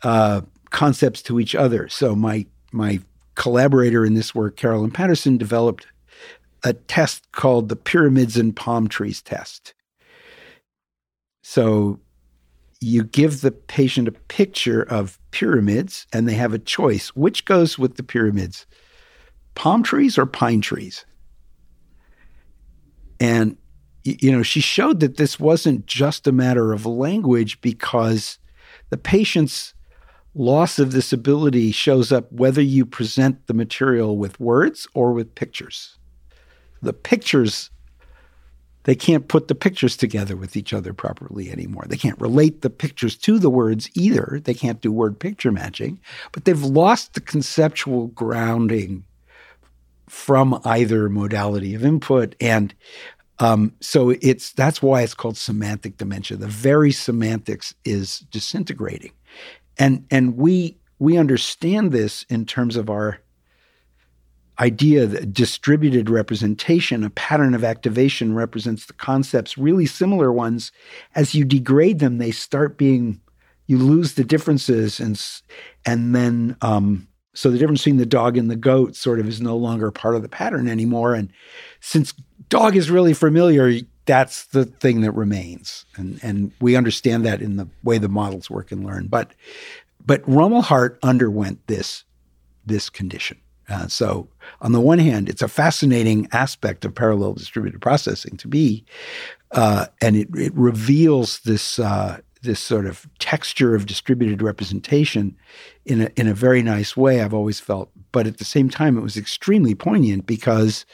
[0.04, 0.42] uh,
[0.72, 1.88] concepts to each other.
[1.88, 3.00] So my my
[3.36, 5.88] collaborator in this work, Karalyn Patterson, developed
[6.64, 9.74] a test called the pyramids and palm trees test.
[11.42, 12.00] So
[12.80, 17.10] you give the patient a picture of pyramids and they have a choice.
[17.10, 18.66] Which goes with the pyramids?
[19.56, 21.06] Palm trees or pine trees?
[23.22, 23.56] And,
[24.04, 28.40] you know, she showed that this wasn't just a matter of language because
[28.90, 29.76] the patient's
[30.34, 35.36] loss of this ability shows up whether you present the material with words or with
[35.36, 35.98] pictures
[36.82, 37.70] the pictures
[38.84, 41.86] they can't put the pictures together with each other properly anymore.
[41.88, 44.42] They can't relate the pictures to the words either.
[44.44, 46.00] They can't do word picture matching,
[46.32, 49.04] but they've lost the conceptual grounding
[50.12, 52.36] from either modality of input.
[52.42, 52.76] And
[53.40, 56.38] um, so it's that's why it's called semantic dementia.
[56.38, 59.14] The very semantics is disintegrating.
[59.80, 63.20] And and we we understand this in terms of our
[64.60, 70.72] idea that distributed representation, a pattern of activation represents the concepts, really similar ones.
[71.16, 73.20] As you degrade them, they start being,
[73.66, 75.00] you lose the differences.
[75.00, 75.20] And,
[75.86, 79.42] and then, um, so the difference between the dog and the goat sort of is
[79.42, 81.16] no longer part of the pattern anymore.
[81.16, 81.32] And
[81.80, 82.14] since
[82.50, 85.86] dog is really familiar, that's the thing that remains.
[85.96, 89.08] And, and we understand that in the way the models work and learn.
[89.08, 89.32] But,
[90.06, 92.04] but Rumelhart underwent this,
[92.66, 93.38] this condition.
[93.70, 94.28] Uh, so,
[94.60, 98.84] on the one hand, it's a fascinating aspect of parallel distributed processing to be,
[99.52, 105.36] uh, and it, it reveals this uh, this sort of texture of distributed representation
[105.86, 107.22] in a in a very nice way.
[107.22, 110.86] I've always felt, but at the same time, it was extremely poignant because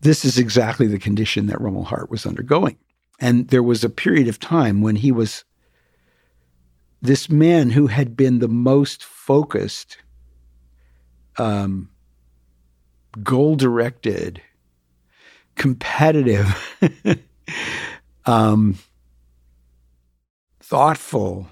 [0.00, 2.76] this is exactly the condition that Rumelhart was undergoing,
[3.20, 5.44] and there was a period of time when he was
[7.00, 9.98] this man who had been the most focused
[11.36, 11.90] um,
[13.22, 14.40] goal directed,
[15.56, 16.78] competitive,
[18.26, 18.78] um,
[20.72, 21.46] thoughtful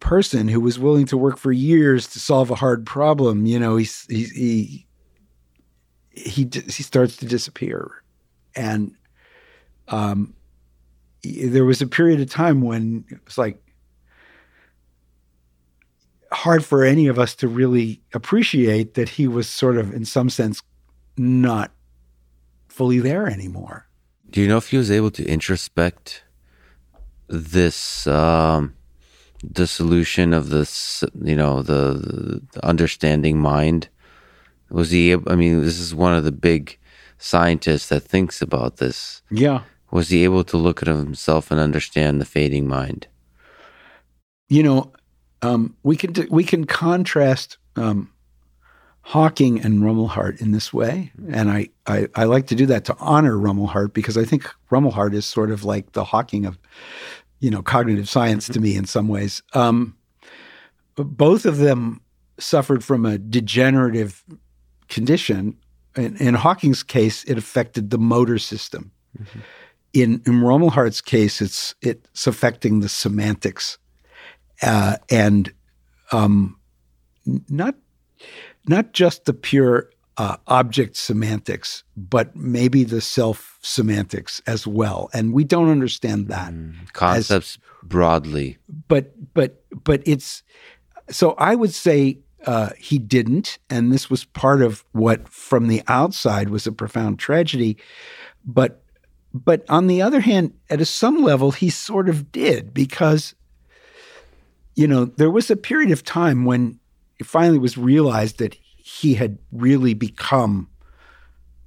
[0.00, 3.46] person who was willing to work for years to solve a hard problem.
[3.46, 4.86] You know, he he
[6.10, 8.02] he starts to disappear,
[8.56, 8.92] and
[9.86, 10.34] um,
[11.22, 13.62] there was a period of time when it was like
[16.32, 20.28] hard for any of us to really appreciate that he was sort of, in some
[20.28, 20.60] sense,
[21.16, 21.70] not
[22.66, 23.87] fully there anymore.
[24.30, 26.22] Do you know if he was able to introspect
[27.28, 28.74] this um,
[29.50, 33.88] dissolution of this, you know, the, the understanding mind?
[34.70, 35.14] Was he?
[35.14, 36.78] I mean, this is one of the big
[37.16, 39.22] scientists that thinks about this.
[39.30, 39.62] Yeah.
[39.90, 43.06] Was he able to look at himself and understand the fading mind?
[44.48, 44.92] You know,
[45.40, 48.12] um, we can we can contrast um,
[49.08, 52.96] Hawking and Rumelhart in this way, and I, I, I like to do that to
[52.98, 56.58] honor Rumelhart because I think Rumelhart is sort of like the Hawking of
[57.40, 59.42] you know cognitive science to me in some ways.
[59.54, 59.96] Um,
[60.94, 62.02] both of them
[62.38, 64.22] suffered from a degenerative
[64.90, 65.56] condition.
[65.96, 68.92] In, in Hawking's case, it affected the motor system.
[69.18, 69.38] Mm-hmm.
[69.94, 73.78] In, in Rumelhart's case, it's it's affecting the semantics
[74.60, 75.50] uh, and
[76.12, 76.58] um,
[77.48, 77.74] not
[78.68, 85.08] not just the pure uh, object semantics, but maybe the self semantics as well.
[85.14, 88.58] And we don't understand that mm, concepts as, broadly.
[88.88, 90.42] But but but it's
[91.08, 95.82] so I would say uh, he didn't, and this was part of what, from the
[95.88, 97.76] outside, was a profound tragedy.
[98.44, 98.82] But,
[99.34, 103.34] but on the other hand, at a, some level, he sort of did because,
[104.76, 106.78] you know, there was a period of time when
[107.18, 110.68] it finally was realized that he had really become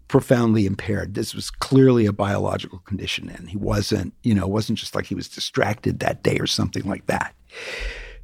[0.08, 1.14] profoundly impaired.
[1.14, 5.06] This was clearly a biological condition, and he wasn't, you know, it wasn't just like
[5.06, 7.34] he was distracted that day or something like that.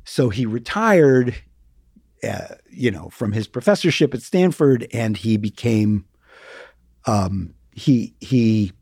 [0.03, 1.35] So he retired,
[2.23, 6.05] uh, you know, from his professorship at Stanford, and he became,
[7.05, 8.73] um, he he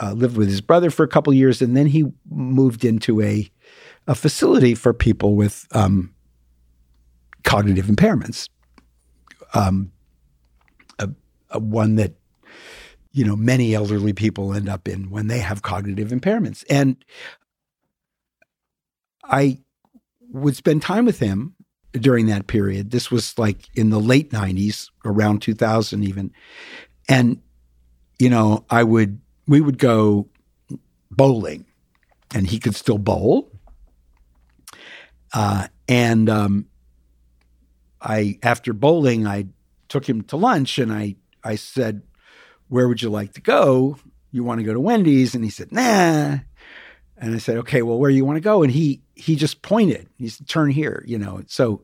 [0.00, 3.50] uh, lived with his brother for a couple years, and then he moved into a
[4.06, 6.11] a facility for people with um,
[7.44, 8.48] cognitive impairments.
[9.54, 9.92] Um,
[11.52, 12.14] a one that
[13.12, 16.64] you know many elderly people end up in when they have cognitive impairments.
[16.68, 17.04] And
[19.24, 19.58] i
[20.32, 21.54] would spend time with him
[21.92, 22.90] during that period.
[22.90, 26.32] This was like in the late 90s around 2000 even.
[27.08, 27.40] And
[28.18, 30.28] you know i would we would go
[31.10, 31.66] bowling
[32.34, 33.50] and he could still bowl.
[35.34, 36.66] Uh, and um,
[38.02, 39.46] i after bowling i
[39.88, 41.14] took him to lunch and i
[41.44, 42.02] I said,
[42.68, 43.96] Where would you like to go?
[44.30, 45.34] You want to go to Wendy's?
[45.34, 46.38] And he said, Nah.
[47.16, 48.62] And I said, Okay, well, where do you want to go?
[48.62, 50.08] And he he just pointed.
[50.16, 51.42] He said, Turn here, you know.
[51.46, 51.82] So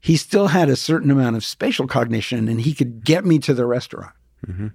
[0.00, 3.54] he still had a certain amount of spatial cognition and he could get me to
[3.54, 4.14] the restaurant.
[4.46, 4.68] Mm-hmm.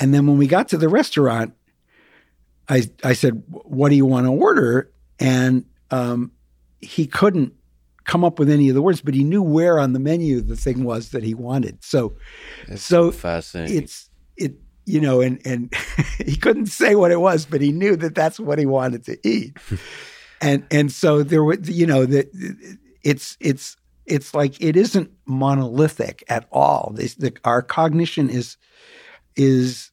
[0.00, 1.54] And then when we got to the restaurant,
[2.68, 4.90] I I said, What do you want to order?
[5.20, 6.32] And um,
[6.80, 7.54] he couldn't
[8.08, 10.56] come up with any of the words, but he knew where on the menu the
[10.56, 11.84] thing was that he wanted.
[11.84, 12.16] So,
[12.66, 13.84] That's so fascinating.
[13.84, 14.54] It's it
[14.86, 15.72] you know, and and
[16.26, 19.18] he couldn't say what it was, but he knew that that's what he wanted to
[19.28, 19.58] eat.
[20.40, 22.28] and and so there was you know that
[23.04, 23.76] it's it's
[24.06, 26.92] it's like it isn't monolithic at all.
[26.94, 28.56] This, the, our cognition is
[29.36, 29.90] is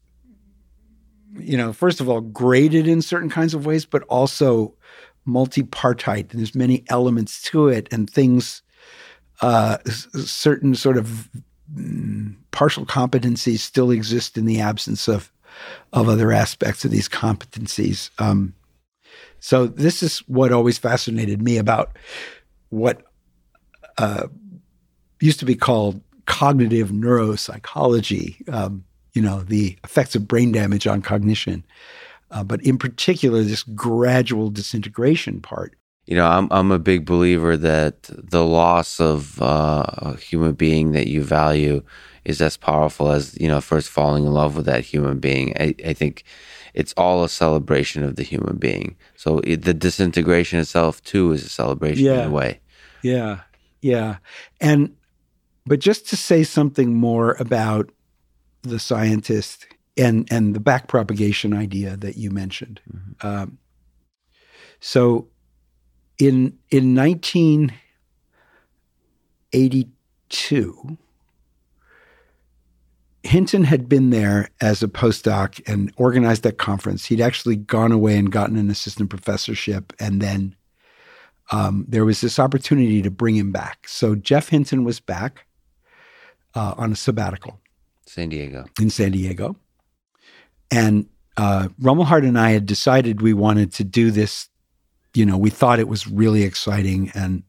[1.37, 4.73] you know first of all graded in certain kinds of ways, but also
[5.25, 8.61] multi-partite and there's many elements to it and things
[9.41, 11.29] uh, certain sort of
[11.73, 15.31] mm, partial competencies still exist in the absence of
[15.93, 18.09] of other aspects of these competencies.
[18.19, 18.53] Um,
[19.39, 21.97] so this is what always fascinated me about
[22.69, 23.03] what
[23.97, 24.27] uh,
[25.21, 28.83] used to be called cognitive neuropsychology um,
[29.13, 31.63] you know the effects of brain damage on cognition
[32.31, 35.75] uh, but in particular, this gradual disintegration part.
[36.05, 40.91] You know, I'm I'm a big believer that the loss of uh, a human being
[40.91, 41.83] that you value
[42.23, 45.55] is as powerful as you know first falling in love with that human being.
[45.59, 46.23] I, I think
[46.75, 48.97] it's all a celebration of the human being.
[49.15, 52.21] So it, the disintegration itself too is a celebration yeah.
[52.21, 52.59] in a way.
[53.01, 53.41] Yeah,
[53.81, 54.17] yeah,
[54.61, 54.95] and
[55.65, 57.91] but just to say something more about
[58.61, 62.81] the scientist and and the back propagation idea that you mentioned.
[62.93, 63.27] Mm-hmm.
[63.27, 63.57] Um,
[64.79, 65.27] so,
[66.19, 67.73] in in nineteen
[69.53, 69.89] eighty
[70.29, 70.97] two.
[73.23, 77.05] Hinton had been there as a postdoc and organized that conference.
[77.05, 80.55] He'd actually gone away and gotten an assistant professorship, and then
[81.51, 83.87] um, there was this opportunity to bring him back.
[83.87, 85.47] So Geoff Hinton was back
[86.53, 87.59] uh, on a sabbatical,
[88.05, 89.55] San Diego, in San Diego,
[90.71, 94.49] and uh, and I had decided we wanted to do this.
[95.13, 97.43] You know, we thought it was really exciting, and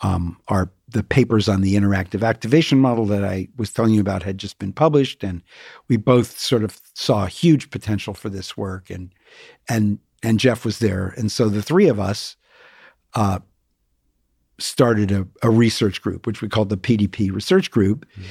[0.00, 4.22] um, our the papers on the interactive activation model that I was telling you about
[4.22, 5.42] had just been published, and
[5.88, 9.12] we both sort of saw huge potential for this work, and
[9.68, 12.36] and and Geoff was there, and so the three of us
[13.14, 13.38] uh,
[14.58, 18.22] started a, a, research group, which we called the PDP Research Group, mm-hmm.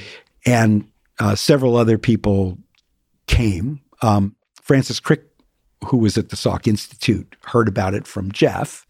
[0.46, 2.58] and uh, several other people
[3.30, 3.80] came.
[4.02, 5.24] Um, Francis Crick,
[5.84, 8.86] who was at the Salk Institute, heard about it from Geoff.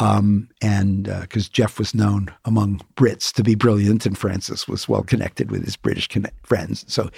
[0.00, 4.88] Um, and because uh, Geoff was known among Brits to be brilliant, and Francis was
[4.88, 6.84] well connected with his British connect- friends.
[6.92, 7.10] So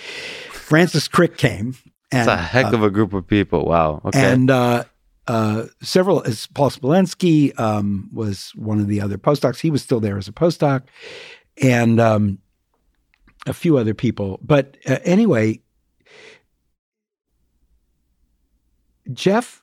[0.52, 1.74] Francis Crick came.
[2.12, 3.64] And, it's a heck of a group of people.
[3.64, 4.02] Wow.
[4.04, 4.32] Okay.
[4.32, 4.84] And uh,
[5.26, 9.60] uh, several, as Paul Smolensky um, was one of the other postdocs.
[9.60, 10.82] He was still there as a postdoc,
[11.60, 12.38] and um,
[13.46, 14.38] a few other people.
[14.42, 15.60] But uh, anyway,
[19.12, 19.62] Geoff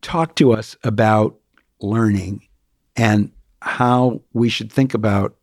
[0.00, 1.38] talked to us about
[1.80, 2.46] learning
[2.96, 5.36] and how we should think about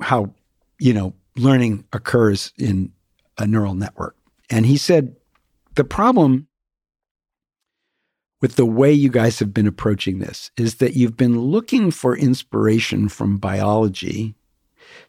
[0.00, 0.34] how
[0.78, 2.92] you know learning occurs in
[3.38, 4.16] a neural network.
[4.48, 5.16] And he said
[5.74, 6.48] the problem
[8.40, 12.16] with the way you guys have been approaching this is that you've been looking for
[12.16, 14.34] inspiration from biology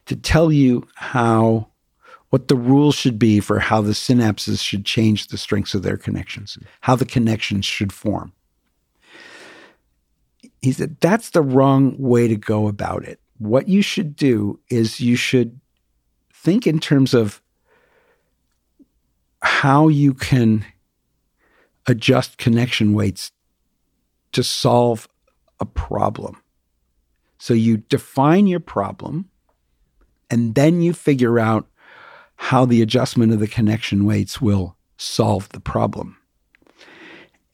[0.05, 1.70] to tell you how
[2.31, 5.97] what the rules should be for how the synapses should change the strengths of their
[5.97, 8.31] connections, how the connections should form.
[10.61, 13.19] He said that's the wrong way to go about it.
[13.37, 15.59] What you should do is you should
[16.33, 17.41] think in terms of
[19.41, 20.65] how you can
[21.87, 23.31] adjust connection weights
[24.31, 25.09] to solve
[25.59, 26.41] a problem.
[27.39, 29.29] So you define your problem
[30.29, 31.67] and then you figure out
[32.41, 36.17] how the adjustment of the connection weights will solve the problem.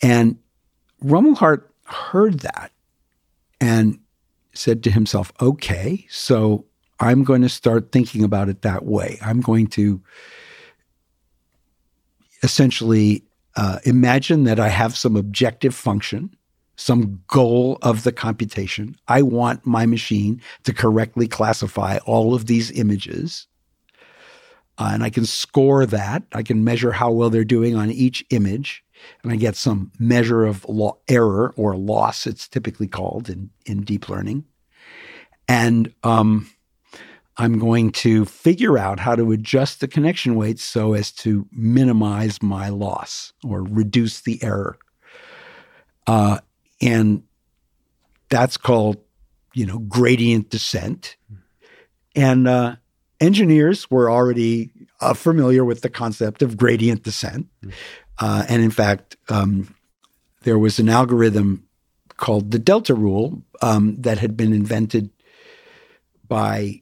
[0.01, 0.37] And
[1.03, 2.71] Rumelhart heard that
[3.59, 3.99] and
[4.53, 6.65] said to himself, okay, so
[7.01, 9.19] I'm going to start thinking about it that way.
[9.21, 10.01] I'm going to
[12.41, 13.25] essentially
[13.57, 16.33] uh, imagine that I have some objective function,
[16.77, 18.95] some goal of the computation.
[19.09, 23.47] I want my machine to correctly classify all of these images.
[24.77, 26.23] Uh, and I can score that.
[26.33, 28.83] I can measure how well they're doing on each image.
[29.23, 33.81] And I get some measure of lo- error or loss, it's typically called in, in
[33.81, 34.45] deep learning.
[35.47, 36.49] And um,
[37.37, 42.41] I'm going to figure out how to adjust the connection weights so as to minimize
[42.41, 44.77] my loss or reduce the error.
[46.07, 46.39] Uh,
[46.81, 47.23] and
[48.29, 48.97] that's called,
[49.53, 51.15] you know, gradient descent.
[52.15, 52.77] And uh,
[53.19, 54.71] engineers were already
[55.01, 57.47] uh, familiar with the concept of gradient descent.
[58.19, 59.73] Uh, and in fact, um,
[60.43, 61.67] there was an algorithm
[62.17, 65.09] called the delta rule um, that had been invented
[66.27, 66.81] by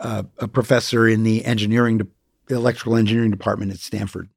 [0.00, 4.28] uh, a professor in the engineering, de- electrical engineering department at Stanford.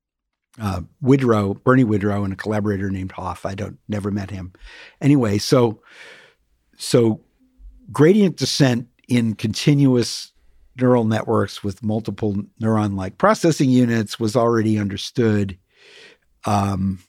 [0.60, 3.46] Uh, Widrow, Bernie Widrow, and a collaborator named Hoff.
[3.46, 4.54] I don't never met him.
[5.00, 5.82] Anyway, so
[6.78, 7.22] so
[7.92, 10.32] gradient descent in continuous
[10.80, 15.58] neural networks with multiple neuron-like processing units was already understood.
[16.46, 17.00] Um,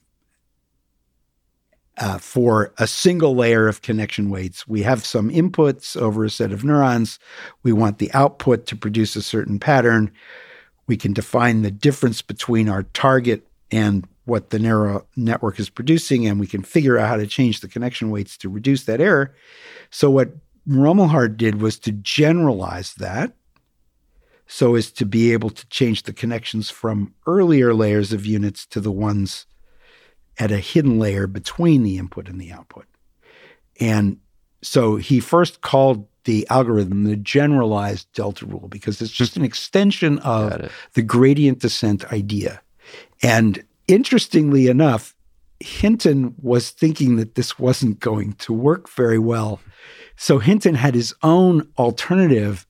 [1.98, 4.68] uh, for a single layer of connection weights.
[4.68, 7.18] We have some inputs over a set of neurons.
[7.62, 10.12] We want the output to produce a certain pattern.
[10.86, 16.26] We can define the difference between our target and what the neural network is producing,
[16.26, 19.34] and we can figure out how to change the connection weights to reduce that error.
[19.90, 20.30] So, what
[20.68, 23.32] Rumelhart did was to generalize that
[24.46, 28.80] so as to be able to change the connections from earlier layers of units to
[28.80, 29.46] the ones
[30.38, 32.86] at a hidden layer between the input and the output.
[33.80, 34.18] And
[34.62, 40.18] so he first called the algorithm the generalized delta rule because it's just an extension
[40.20, 42.60] of the gradient descent idea.
[43.22, 45.14] And interestingly enough,
[45.60, 49.60] Hinton was thinking that this wasn't going to work very well.
[50.20, 52.66] So Hinton had his own alternative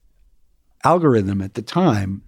[0.83, 2.21] algorithm at the time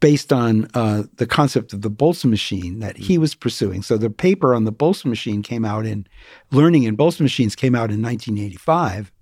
[0.00, 3.82] based on uh, the concept of the Boltzmann machine that he was pursuing.
[3.82, 6.06] So the paper on the Boltzmann machine came out in
[6.50, 9.12] learning in Boltzmann machines came out in 1985.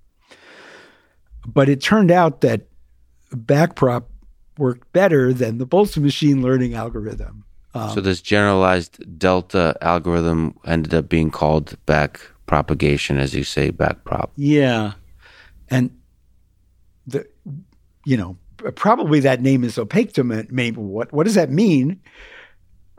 [1.47, 2.69] But it turned out that
[3.35, 4.05] backprop
[4.57, 7.45] worked better than the Boltzmann machine learning algorithm.
[7.75, 13.71] Um, so this generalized delta algorithm ended up being called back propagation, as you say,
[13.71, 14.31] backprop.
[14.37, 14.93] Yeah,
[15.71, 15.91] and
[17.07, 17.27] the
[18.05, 18.37] you know
[18.75, 20.45] probably that name is opaque to me.
[20.51, 22.01] Maybe what what does that mean?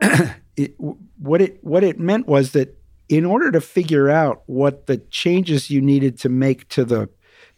[0.56, 0.74] it,
[1.18, 5.70] what it what it meant was that in order to figure out what the changes
[5.70, 7.08] you needed to make to the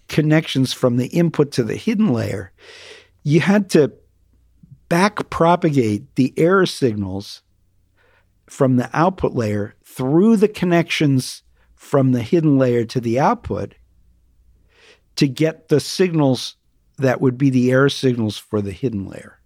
[0.09, 2.53] connections from the input to the hidden layer,
[3.23, 3.93] you had to
[4.89, 7.43] back propagate the error signals
[8.49, 11.43] from the output layer through the connections
[11.97, 13.75] from the hidden layer to the output
[15.17, 16.57] to get the signals
[16.99, 19.41] that would be the error signals for the hidden layer.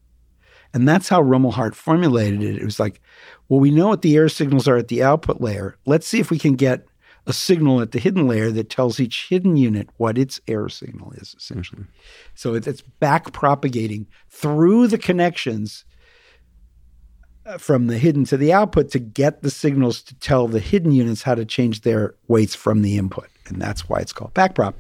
[0.75, 2.57] And that's how Rumelhart formulated it.
[2.57, 3.01] It was like,
[3.49, 5.77] well, we know what the error signals are at the output layer.
[5.87, 6.87] Let's see if we can get
[7.25, 11.13] a signal at the hidden layer that tells each hidden unit what its error signal
[11.13, 11.83] is, essentially.
[11.83, 11.93] Mm-hmm.
[12.35, 15.85] So it's back propagating through the connections
[17.59, 21.23] from the hidden to the output to get the signals to tell the hidden units
[21.23, 23.29] how to change their weights from the input.
[23.47, 24.75] And that's why it's called backprop.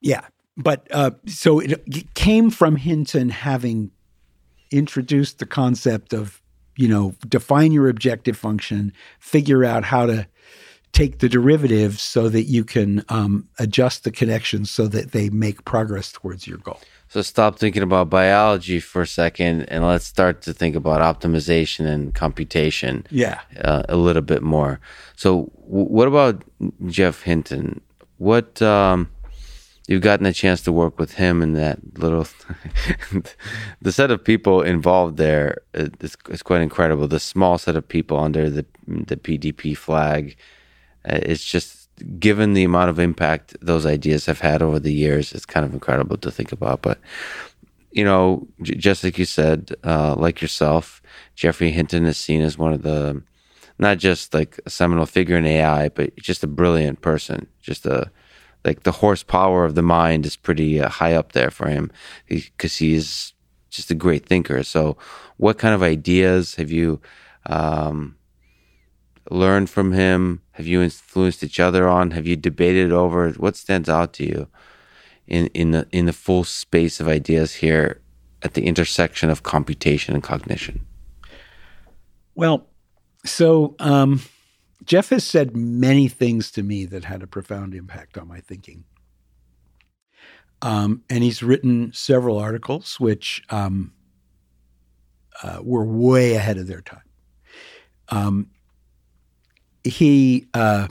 [0.00, 0.26] Yeah.
[0.56, 3.90] But uh, so it, it came from Hinton having
[4.70, 6.40] introduced the concept of,
[6.76, 10.26] you know, define your objective function, figure out how to
[10.92, 15.64] take the derivatives so that you can um, adjust the connections so that they make
[15.64, 16.80] progress towards your goal.
[17.08, 21.86] So stop thinking about biology for a second and let's start to think about optimization
[21.86, 23.06] and computation.
[23.10, 23.40] Yeah.
[23.60, 24.80] Uh, a little bit more.
[25.14, 26.42] So w- what about
[26.86, 27.80] Geoff Hinton?
[28.18, 29.08] What um,
[29.86, 32.26] you've gotten a chance to work with him and that little
[33.80, 37.06] the set of people involved there is, is, quite incredible.
[37.06, 40.36] The small set of people under the the PDP flag.
[41.06, 41.88] Uh, it's just
[42.18, 45.72] given the amount of impact those ideas have had over the years, it's kind of
[45.72, 46.82] incredible to think about.
[46.82, 46.98] But
[47.92, 51.00] you know, just like you said, uh, like yourself,
[51.34, 53.22] Geoffrey Hinton is seen as one of the
[53.78, 57.46] not just like a seminal figure in AI, but just a brilliant person.
[57.60, 58.10] Just a
[58.64, 61.90] like the horsepower of the mind is pretty uh, high up there for him
[62.26, 63.32] because he, he's
[63.70, 64.62] just a great thinker.
[64.62, 64.96] So,
[65.36, 67.00] what kind of ideas have you
[67.46, 68.15] um,
[69.30, 70.42] learned from him?
[70.52, 72.12] Have you influenced each other on?
[72.12, 74.48] Have you debated over what stands out to you
[75.26, 78.00] in in the in the full space of ideas here
[78.42, 80.86] at the intersection of computation and cognition?
[82.34, 82.66] Well,
[83.24, 84.20] so um,
[84.84, 88.84] Geoff has said many things to me that had a profound impact on my thinking.
[90.62, 93.92] Um, and he's written several articles which um,
[95.42, 97.02] uh, were way ahead of their time.
[98.08, 98.50] Um,
[99.86, 100.88] he uh,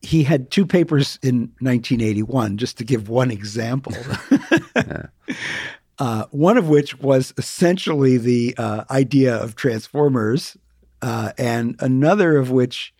[0.00, 3.94] he had two papers in 1981, just to give one example.
[5.98, 10.56] uh, one of which was essentially the uh, idea of transformers,
[11.02, 12.94] uh, and another of which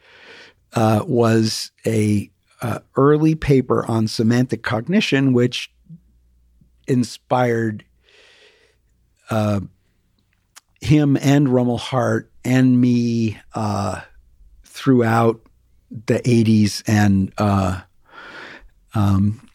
[0.74, 2.30] uh, was a
[2.60, 5.72] uh, early paper on semantic cognition, which
[6.88, 7.84] inspired
[9.30, 9.60] uh,
[10.80, 14.00] him and Rumelhart and me uh,
[14.64, 15.40] throughout
[15.90, 17.80] the 80s and uh,
[18.94, 19.48] um,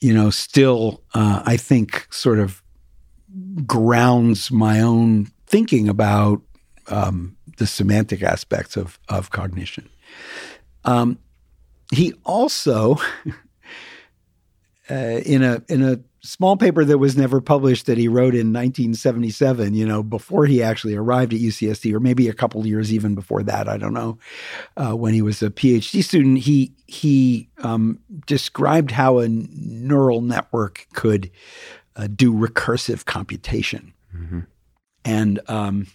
[0.00, 2.62] you know still uh, i think sort of
[3.66, 6.42] grounds my own thinking about
[6.88, 9.88] um, the semantic aspects of, of cognition.
[10.84, 11.18] Um,
[11.92, 12.96] he also
[14.90, 18.52] uh, in a in a small paper that was never published that he wrote in
[18.52, 23.14] 1977, you know, before he actually arrived at UCSD, or maybe a couple years even
[23.14, 23.68] before that.
[23.68, 24.18] I don't know.
[24.76, 30.86] Uh, when he was a PhD student, he he um, described how a neural network
[30.94, 31.30] could
[31.96, 34.40] uh, do recursive computation, mm-hmm.
[35.04, 35.86] and um,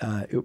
[0.00, 0.44] uh, it,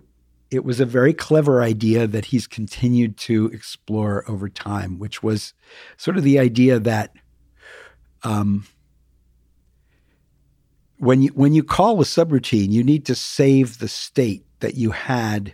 [0.49, 5.53] it was a very clever idea that he's continued to explore over time, which was
[5.97, 7.13] sort of the idea that
[8.23, 8.65] um,
[10.99, 14.91] when you when you call a subroutine, you need to save the state that you
[14.91, 15.53] had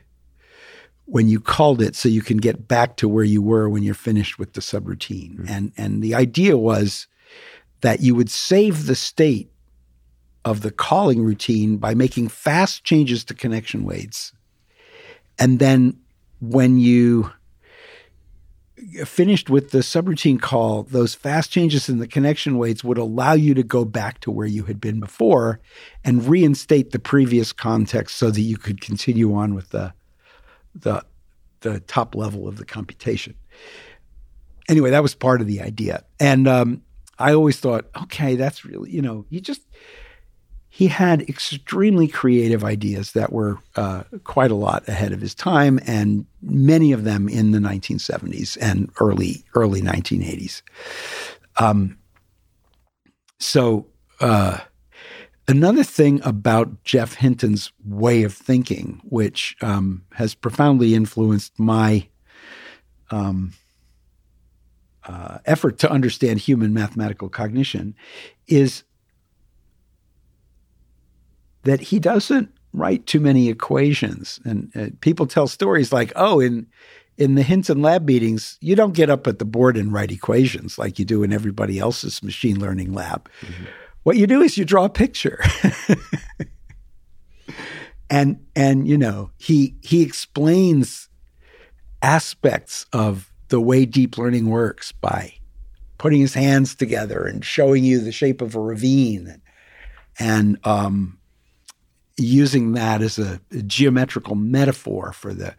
[1.06, 3.94] when you called it, so you can get back to where you were when you're
[3.94, 5.36] finished with the subroutine.
[5.36, 5.49] Mm-hmm.
[5.49, 7.07] And and the idea was
[7.82, 9.49] that you would save the state
[10.45, 14.34] of the calling routine by making fast changes to connection weights,
[15.39, 15.97] and then
[16.39, 17.31] when you
[19.05, 23.53] finished with the subroutine call, those fast changes in the connection weights would allow you
[23.53, 25.60] to go back to where you had been before
[26.03, 29.93] and reinstate the previous context so that you could continue on with the
[30.76, 31.03] the
[31.61, 33.35] the top level of the computation.
[34.68, 36.03] Anyway, that was part of the idea.
[36.19, 36.81] And um,
[37.19, 39.61] I always thought, okay, that's really, you know, you just
[40.76, 45.80] he had extremely creative ideas that were uh, quite a lot ahead of his time,
[45.86, 50.64] and many of them in the 1970s and early early 1980s.
[51.58, 52.00] Um,
[53.38, 53.86] so
[54.20, 54.62] uh,
[55.48, 62.08] another thing about Geoff Hinton's way of thinking, which um, has profoundly influenced my
[63.12, 63.54] um,
[65.06, 67.94] uh, effort to understand human mathematical cognition,
[68.48, 68.84] is
[71.64, 74.40] that he doesn't write too many equations.
[74.45, 76.68] And uh, people tell stories like, oh, in
[77.15, 80.80] in the Hinton lab meetings, you don't get up at the board and write equations
[80.80, 83.30] like you do in everybody else's machine learning lab.
[83.41, 83.65] Mm-hmm.
[84.02, 85.40] What you do is you draw a picture.
[88.10, 91.07] and and you know, he he explains
[92.02, 95.34] aspects of the way deep learning works by
[95.99, 99.41] putting his hands together and showing you the shape of a ravine
[100.19, 101.18] and um,
[102.18, 105.56] using that as a, a geometrical metaphor for the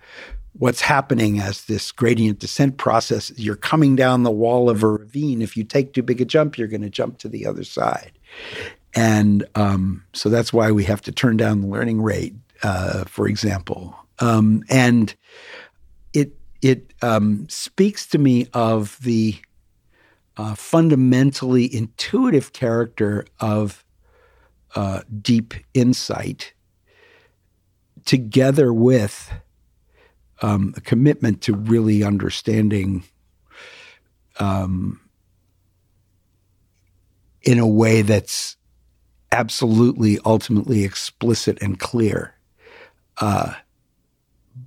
[0.56, 3.32] what's happening as this gradient descent process.
[3.36, 5.43] You're coming down the wall of a ravine.
[5.43, 8.12] If you take too big a jump, you're going to jump to the other side.
[8.94, 13.28] And um, so that's why we have to turn down the learning rate uh, for
[13.28, 15.14] example, um, and
[16.14, 16.32] it
[16.62, 19.36] it um, speaks to me of the
[20.39, 23.84] uh, fundamentally intuitive character of
[24.74, 26.52] uh, deep insight,
[28.05, 29.32] together with
[30.42, 33.05] um, a commitment to really understanding
[34.40, 35.01] um,
[37.42, 38.56] in a way that's
[39.32, 42.34] absolutely ultimately explicit and clear,
[43.20, 43.55] uh,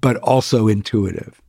[0.01, 1.41] but also intuitive.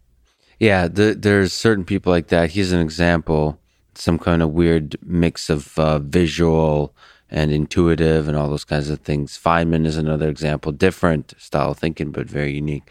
[0.58, 2.50] Yeah, the, there's certain people like that.
[2.50, 3.60] He's an example,
[3.94, 6.94] some kind of weird mix of uh, visual
[7.30, 9.38] and intuitive and all those kinds of things.
[9.38, 12.90] Feynman is another example, different style of thinking, but very unique.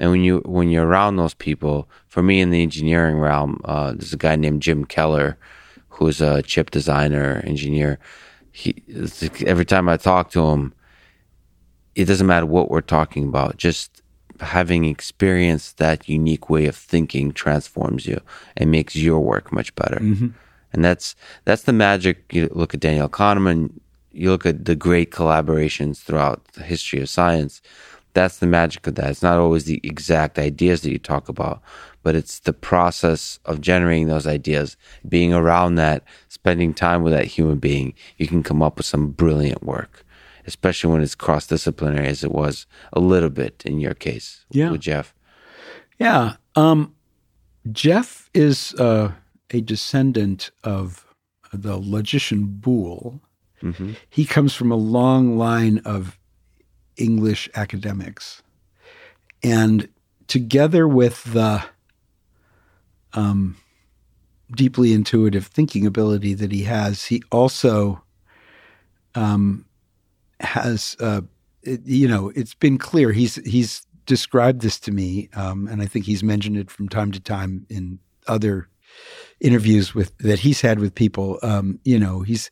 [0.00, 3.92] And when you when you're around those people, for me in the engineering realm, uh,
[3.92, 5.38] there's a guy named Jim Keller,
[5.88, 7.98] who's a chip designer engineer.
[8.50, 8.82] He
[9.46, 10.74] every time I talk to him,
[11.94, 13.56] it doesn't matter what we're talking about.
[13.56, 14.02] Just
[14.40, 18.20] having experienced that unique way of thinking transforms you
[18.56, 20.00] and makes your work much better.
[20.00, 20.28] Mm-hmm.
[20.74, 22.32] And that's that's the magic.
[22.32, 23.72] You look at Daniel Kahneman,
[24.12, 27.62] you look at the great collaborations throughout the history of science
[28.14, 29.10] that's the magic of that.
[29.10, 31.60] It's not always the exact ideas that you talk about,
[32.02, 34.76] but it's the process of generating those ideas,
[35.06, 37.92] being around that, spending time with that human being.
[38.16, 40.06] You can come up with some brilliant work,
[40.46, 44.70] especially when it's cross disciplinary, as it was a little bit in your case yeah.
[44.70, 45.12] with Geoff.
[45.98, 46.36] Yeah.
[46.54, 46.94] Um,
[47.72, 49.10] Geoff is uh,
[49.54, 51.06] a descendant of
[51.52, 53.20] the logician Boole.
[53.62, 53.92] Mm-hmm.
[54.10, 56.18] He comes from a long line of
[56.96, 58.42] English academics.
[59.44, 59.88] And
[60.26, 61.64] together with the
[63.12, 63.56] um,
[64.50, 68.02] deeply intuitive thinking ability that he has, he also
[69.14, 69.66] um,
[70.40, 71.20] has, uh,
[71.62, 73.12] it, you know, it's been clear.
[73.12, 77.12] He's he's described this to me, um, and I think he's mentioned it from time
[77.12, 78.68] to time in other
[79.40, 81.38] interviews with that he's had with people.
[81.42, 82.50] Um, you know, he's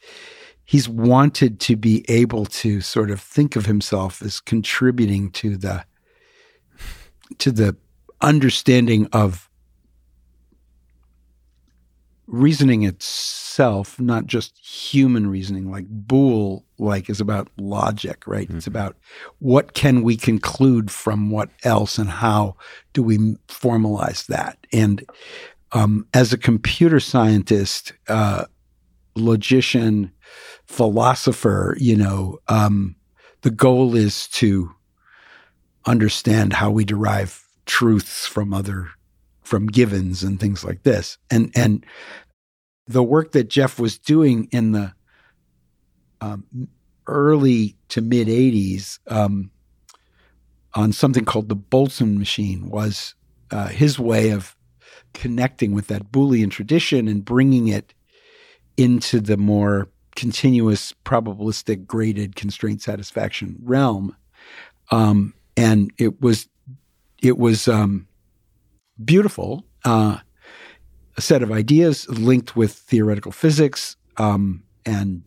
[0.65, 5.85] he's wanted to be able to sort of think of himself as contributing to the
[7.39, 7.77] to the
[8.21, 9.49] understanding of
[12.27, 18.49] reasoning itself, not just human reasoning, like Boole like is about logic, right?
[18.49, 18.59] Mm-hmm.
[18.59, 18.97] It's about
[19.39, 22.57] what can we conclude from what else and how
[22.95, 24.59] do we formalize that?
[24.73, 25.05] And
[25.73, 28.45] um, as a computer scientist, uh,
[29.17, 30.13] logician,
[30.67, 32.97] philosopher, you know, um,
[33.43, 34.71] the goal is to
[35.87, 38.89] understand how we derive truths from other
[39.43, 41.19] from givens and things like this.
[41.31, 41.85] And and
[42.87, 44.93] the work that Geoff was doing in the
[46.21, 46.69] um,
[47.07, 49.51] early to mid '80s um,
[50.75, 53.15] on something called the Boltzmann machine was
[53.51, 54.57] uh, his way of
[55.15, 57.95] connecting with that Boolean tradition and bringing it
[58.77, 64.17] into the more continuous probabilistic graded constraint satisfaction realm.
[64.91, 66.49] Um, and it was
[67.23, 68.09] it was um,
[69.03, 69.65] beautiful.
[69.85, 70.19] Uh,
[71.17, 75.23] a set of ideas linked with theoretical physics um, and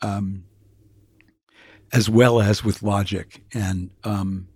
[0.00, 0.44] um,
[1.92, 3.42] as well as with logic.
[3.52, 4.48] And um,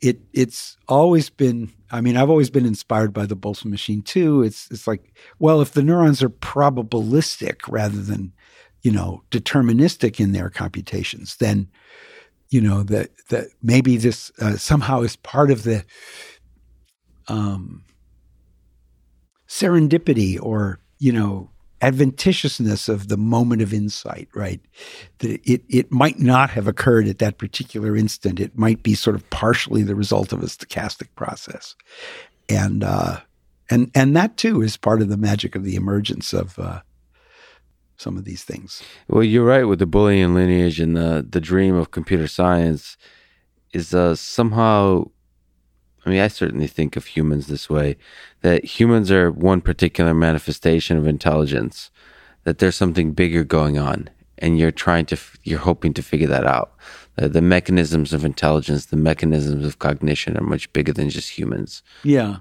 [0.00, 4.42] it it's always been I mean, I've always been inspired by the Boltzmann machine too.
[4.42, 8.32] It's it's like, well, if the neurons are probabilistic rather than,
[8.82, 11.68] you know, deterministic in their computations, then,
[12.48, 15.84] you know, that that maybe this uh, somehow is part of the
[17.28, 17.84] um,
[19.48, 21.50] serendipity or you know
[21.82, 24.60] adventitiousness of the moment of insight, right?
[25.18, 28.40] That it, it might not have occurred at that particular instant.
[28.40, 31.74] It might be sort of partially the result of a stochastic process.
[32.48, 33.20] And, uh,
[33.68, 36.80] and, and that too is part of the magic of the emergence of, uh,
[37.98, 38.82] some of these things.
[39.08, 42.96] Well, you're right with the Boolean lineage and the, the dream of computer science
[43.72, 45.10] is, uh, somehow
[46.06, 47.96] I mean, I certainly think of humans this way
[48.42, 51.90] that humans are one particular manifestation of intelligence,
[52.44, 54.08] that there's something bigger going on,
[54.38, 56.74] and you're trying to, you're hoping to figure that out.
[57.18, 61.82] Uh, the mechanisms of intelligence, the mechanisms of cognition are much bigger than just humans.
[62.04, 62.36] Yeah.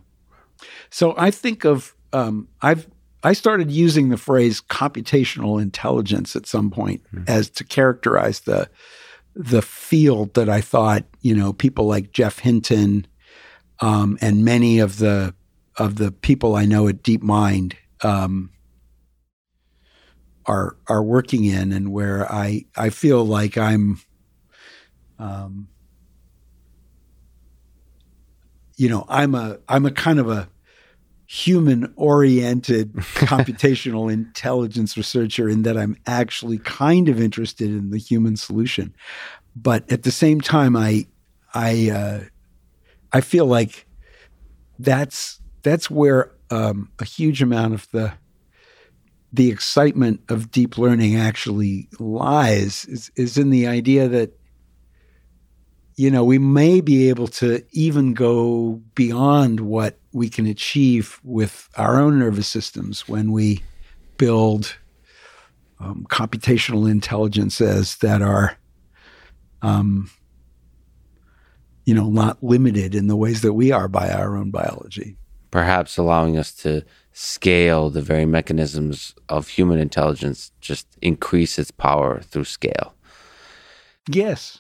[0.92, 2.88] So I think of, um, I've,
[3.24, 7.24] I started using the phrase computational intelligence at some point mm-hmm.
[7.28, 8.70] as to characterize the,
[9.34, 13.08] the field that I thought, you know, people like Geoff Hinton,
[13.80, 15.34] um, and many of the
[15.78, 18.52] of the people I know at DeepMind um,
[20.46, 24.00] are are working in, and where I I feel like I'm
[25.20, 25.68] um,
[28.78, 30.50] you know, I'm a I'm a kind of a
[31.28, 38.36] human oriented computational intelligence researcher in that I'm actually kind of interested in the human
[38.36, 38.94] solution.
[39.56, 41.08] But at the same time, I
[41.54, 42.20] I uh,
[43.12, 43.86] I feel like
[44.80, 48.14] that's that's where um, a huge amount of the
[49.34, 54.32] the excitement of deep learning actually lies is, is in the idea that
[55.96, 61.70] you know we may be able to even go beyond what we can achieve with
[61.76, 63.62] our own nervous systems when we
[64.18, 64.78] build
[65.80, 68.58] um, computational intelligences that are
[69.62, 70.10] um,
[71.86, 75.18] you know not limited in the ways that we are by our own biology
[75.56, 76.84] perhaps allowing us to
[77.14, 82.94] scale the very mechanisms of human intelligence, just increase its power through scale.
[84.10, 84.60] Yes.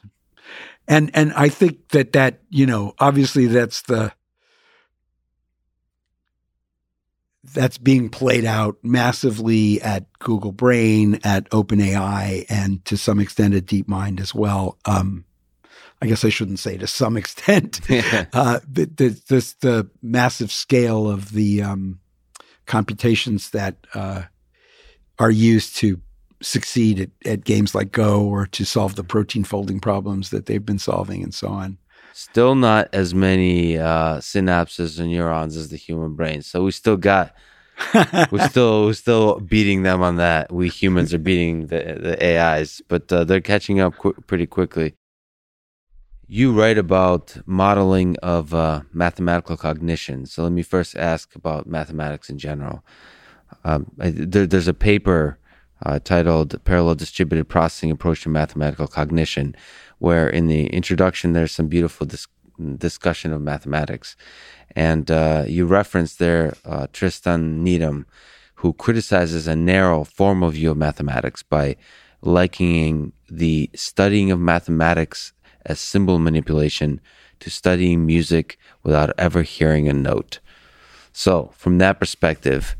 [0.87, 4.13] And and I think that that, you know, obviously that's the
[7.43, 13.65] that's being played out massively at Google Brain, at OpenAI, and to some extent at
[13.65, 14.77] DeepMind as well.
[14.85, 15.24] Um,
[16.05, 21.09] I guess I shouldn't say to some extent, uh, the, the, this, the massive scale
[21.09, 21.99] of the um,
[22.67, 24.21] computations that uh,
[25.17, 25.99] are used to
[26.43, 30.63] succeed at, at, games like Go or to solve the protein folding problems that they've
[30.63, 31.79] been solving and so on.
[32.13, 36.43] Still not as many uh, synapses and neurons as the human brain.
[36.43, 37.33] So we still got
[38.31, 40.51] we're still we're still beating them on that.
[40.51, 44.93] We humans are beating the the AIs, but uh, they're catching up qu- pretty quickly.
[46.27, 50.25] You write about modeling of uh, mathematical cognition.
[50.25, 52.83] So let me first ask about mathematics in general.
[53.63, 55.37] Um, I, there, there's a paper
[55.85, 59.55] uh, titled Parallel Distributed Processing Approach to Mathematical Cognition,
[59.99, 62.27] where in the introduction there's some beautiful dis-
[62.77, 64.15] discussion of mathematics.
[64.75, 68.07] And uh, you reference there uh, Tristan Needham,
[68.55, 71.75] who criticizes a narrow formal view of mathematics by
[72.23, 75.33] likening the studying of mathematics
[75.65, 77.01] as symbol manipulation
[77.39, 80.39] to studying music without ever hearing a note.
[81.11, 82.75] So, from that perspective,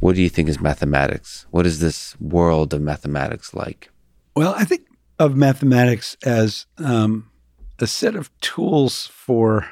[0.00, 1.46] what do you think is mathematics?
[1.50, 3.90] What is this world of mathematics like?
[4.36, 4.82] Well, I think
[5.18, 7.30] of mathematics as um,
[7.78, 9.66] a set of tools for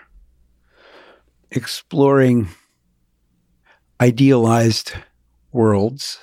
[1.50, 2.48] exploring
[4.00, 4.92] idealized
[5.52, 6.18] worlds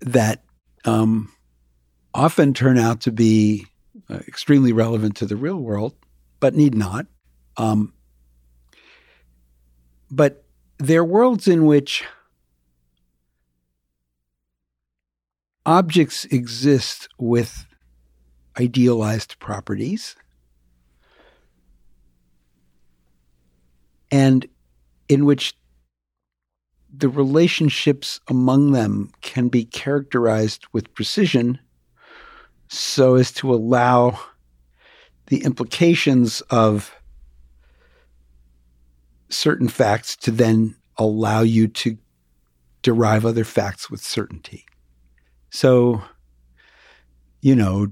[0.00, 0.42] that
[0.84, 1.32] um,
[2.14, 3.66] often turn out to be
[4.10, 5.94] uh, extremely relevant to the real world,
[6.40, 7.06] but need not.
[7.56, 7.92] Um,
[10.10, 10.44] but
[10.78, 12.04] they're worlds in which
[15.66, 17.66] objects exist with
[18.58, 20.16] idealized properties.
[24.10, 24.46] And
[25.08, 25.54] in which
[26.90, 31.58] the relationships among them can be characterized with precision
[32.68, 34.18] so as to allow
[35.26, 36.94] the implications of
[39.28, 41.98] certain facts to then allow you to
[42.82, 44.64] derive other facts with certainty.
[45.50, 46.02] So,
[47.40, 47.88] you know,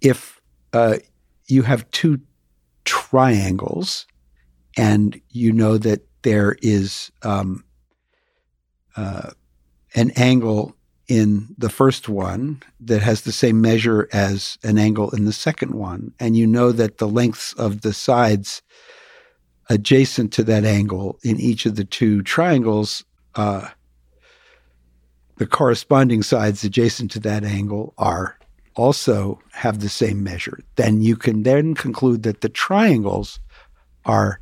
[0.00, 0.40] if
[0.72, 0.98] uh,
[1.46, 2.20] you have two
[2.84, 4.06] triangles
[4.76, 7.64] and you know that there is um,
[8.96, 9.30] uh,
[9.94, 10.74] an angle
[11.08, 15.72] in the first one that has the same measure as an angle in the second
[15.72, 18.62] one, and you know that the lengths of the sides
[19.70, 23.04] adjacent to that angle in each of the two triangles,
[23.34, 23.68] uh,
[25.36, 28.38] the corresponding sides adjacent to that angle are
[28.74, 30.60] also have the same measure.
[30.76, 33.40] Then you can then conclude that the triangles
[34.04, 34.40] are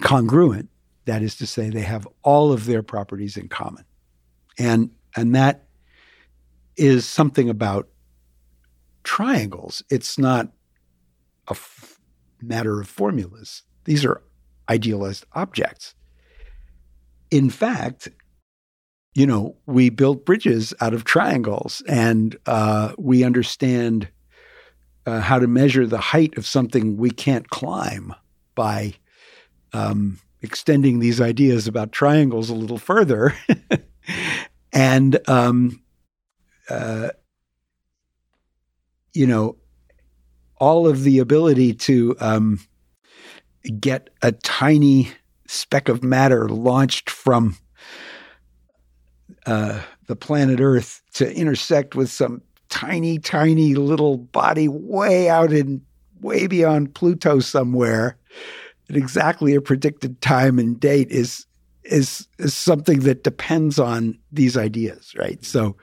[0.00, 0.68] congruent.
[1.06, 3.84] That is to say, they have all of their properties in common.
[4.58, 5.66] And and that
[6.76, 7.88] is something about
[9.04, 9.82] triangles.
[9.90, 10.46] It's not
[11.48, 12.00] a f-
[12.40, 13.62] matter of formulas.
[13.84, 14.22] These are
[14.68, 15.94] idealized objects.
[17.30, 18.08] In fact,
[19.14, 24.08] you know, we build bridges out of triangles and uh, we understand
[25.06, 28.14] uh, how to measure the height of something we can't climb
[28.54, 28.94] by
[29.72, 33.34] um, extending these ideas about triangles a little further.
[34.74, 35.80] and um,
[36.68, 37.08] uh,
[39.14, 39.56] you know
[40.58, 42.60] all of the ability to um,
[43.80, 45.10] get a tiny
[45.46, 47.56] speck of matter launched from
[49.46, 55.82] uh, the planet Earth to intersect with some tiny, tiny little body way out in
[56.20, 58.16] way beyond Pluto somewhere
[58.88, 61.46] at exactly a predicted time and date is
[61.84, 65.44] is is something that depends on these ideas, right?
[65.44, 65.76] So,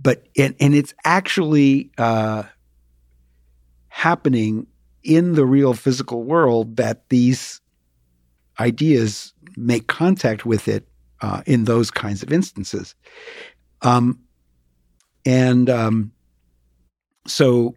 [0.00, 2.44] but and and it's actually uh,
[3.88, 4.66] happening
[5.02, 7.60] in the real physical world that these
[8.58, 10.86] ideas make contact with it
[11.20, 12.94] uh, in those kinds of instances.
[13.82, 14.20] Um,
[15.24, 16.12] and um,
[17.26, 17.74] so,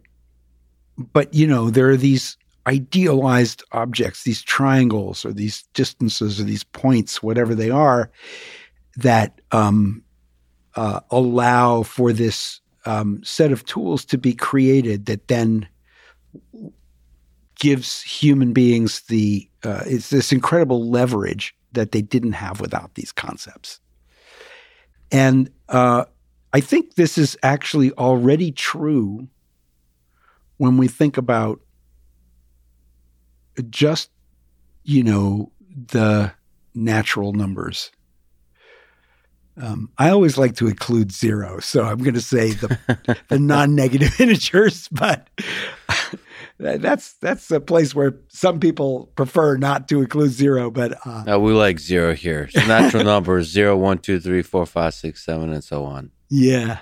[0.97, 2.37] but you know, there are these
[2.67, 8.09] idealized objects, these triangles or these distances or these points, whatever they are,
[8.95, 10.03] that um,
[10.75, 15.67] uh, allow for this um, set of tools to be created that then
[17.59, 23.11] gives human beings the uh, it's this incredible leverage that they didn't have without these
[23.11, 23.79] concepts.
[25.11, 26.05] And uh,
[26.51, 29.27] I think this is actually already true
[30.57, 31.61] when we think about
[33.69, 34.09] just,
[34.83, 35.51] you know,
[35.91, 36.33] the
[36.73, 37.91] natural numbers.
[39.55, 44.19] Um, I always like to include zero, so I'm going to say the, the non-negative
[44.19, 45.29] integers, but
[46.57, 50.71] that's that's a place where some people prefer not to include zero.
[50.71, 52.49] But uh, no, we like zero here.
[52.49, 56.09] So natural numbers zero, one, two, three, four, five, six, seven, and so on.
[56.29, 56.79] Yeah,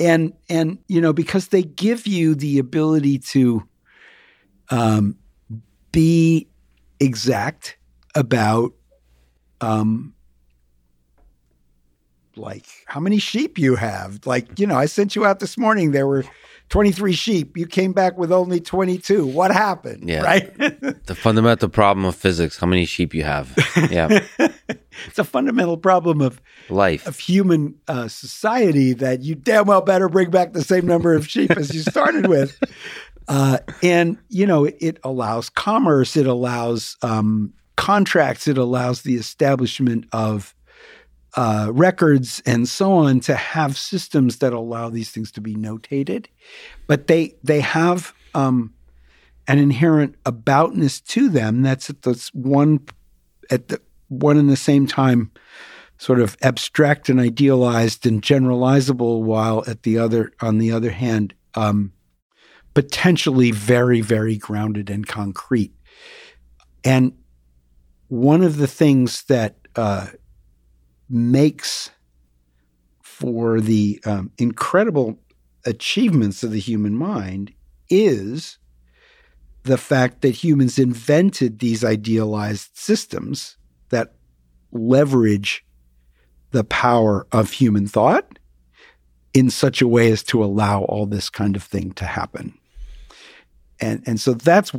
[0.00, 3.68] and and you know because they give you the ability to
[4.70, 5.16] um,
[5.92, 6.48] be
[7.00, 7.76] exact
[8.14, 8.72] about
[9.60, 10.14] um
[12.36, 14.26] like how many sheep you have?
[14.26, 16.24] Like you know i sent you out this morning there were
[16.70, 17.56] 23 sheep.
[17.56, 20.08] You came back with only 22 what happened?
[20.08, 20.22] Yeah.
[20.22, 20.52] Right?
[21.08, 23.54] The fundamental problem of physics how many sheep you have.
[23.90, 24.20] Yeah.
[25.06, 27.06] It's a fundamental problem of life.
[27.06, 31.28] of human uh, society that you damn well better bring back the same number of
[31.28, 32.58] sheep as you started with
[33.28, 40.06] uh, and, you know, it allows commerce, it allows um, contracts, it allows the establishment
[40.12, 40.54] of
[41.36, 46.26] uh, records and so on to have systems that allow these things to be notated.
[46.86, 48.72] But they, they have um,
[49.46, 52.80] an inherent aboutness to them that's at this one,
[53.50, 55.30] at the one and the same time
[55.98, 61.34] sort of abstract and idealized and generalizable while at the other on the other hand
[61.54, 61.92] um,
[62.78, 65.74] potentially very, very grounded and concrete.
[66.84, 67.12] And
[68.06, 70.06] one of the things that uh,
[71.10, 71.90] makes
[73.02, 75.18] for the um, incredible
[75.66, 77.52] achievements of the human mind
[77.90, 78.58] is
[79.64, 83.56] the fact that humans invented these idealized systems
[83.88, 84.14] that
[84.70, 85.66] leverage
[86.52, 88.38] the power of human thought
[89.34, 92.56] in such a way as to allow all this kind of thing to happen
[93.80, 94.72] and and so that's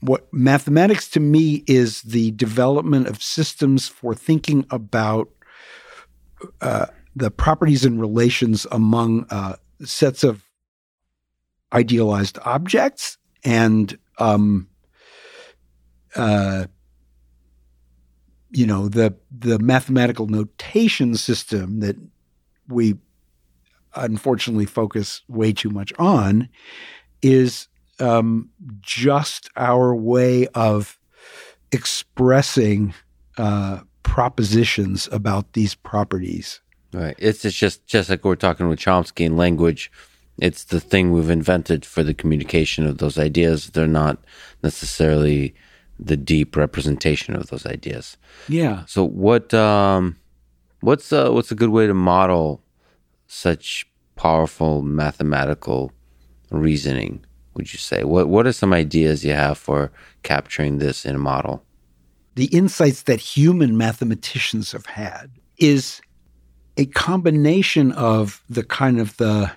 [0.00, 5.28] what mathematics to me is the development of systems for thinking about
[6.60, 6.86] uh,
[7.16, 10.44] the properties and relations among uh, sets of
[11.72, 14.68] idealized objects and um,
[16.16, 16.66] uh,
[18.50, 21.96] you know the the mathematical notation system that
[22.68, 22.94] we
[23.94, 26.48] unfortunately focus way too much on
[27.22, 27.68] is
[28.00, 28.50] um,
[28.80, 30.98] just our way of
[31.72, 32.94] expressing
[33.36, 36.60] uh, propositions about these properties.
[36.92, 37.14] Right.
[37.18, 39.92] It's, it's just just like we're talking with Chomsky in language.
[40.38, 43.70] It's the thing we've invented for the communication of those ideas.
[43.70, 44.18] They're not
[44.62, 45.54] necessarily
[45.98, 48.16] the deep representation of those ideas.
[48.48, 48.84] Yeah.
[48.86, 50.16] So what um,
[50.80, 52.62] what's uh, what's a good way to model
[53.26, 53.86] such
[54.16, 55.92] powerful mathematical
[56.50, 57.24] reasoning
[57.58, 58.04] would you say?
[58.04, 59.90] What what are some ideas you have for
[60.22, 61.64] capturing this in a model?
[62.36, 66.00] The insights that human mathematicians have had is
[66.76, 69.50] a combination of the kind of the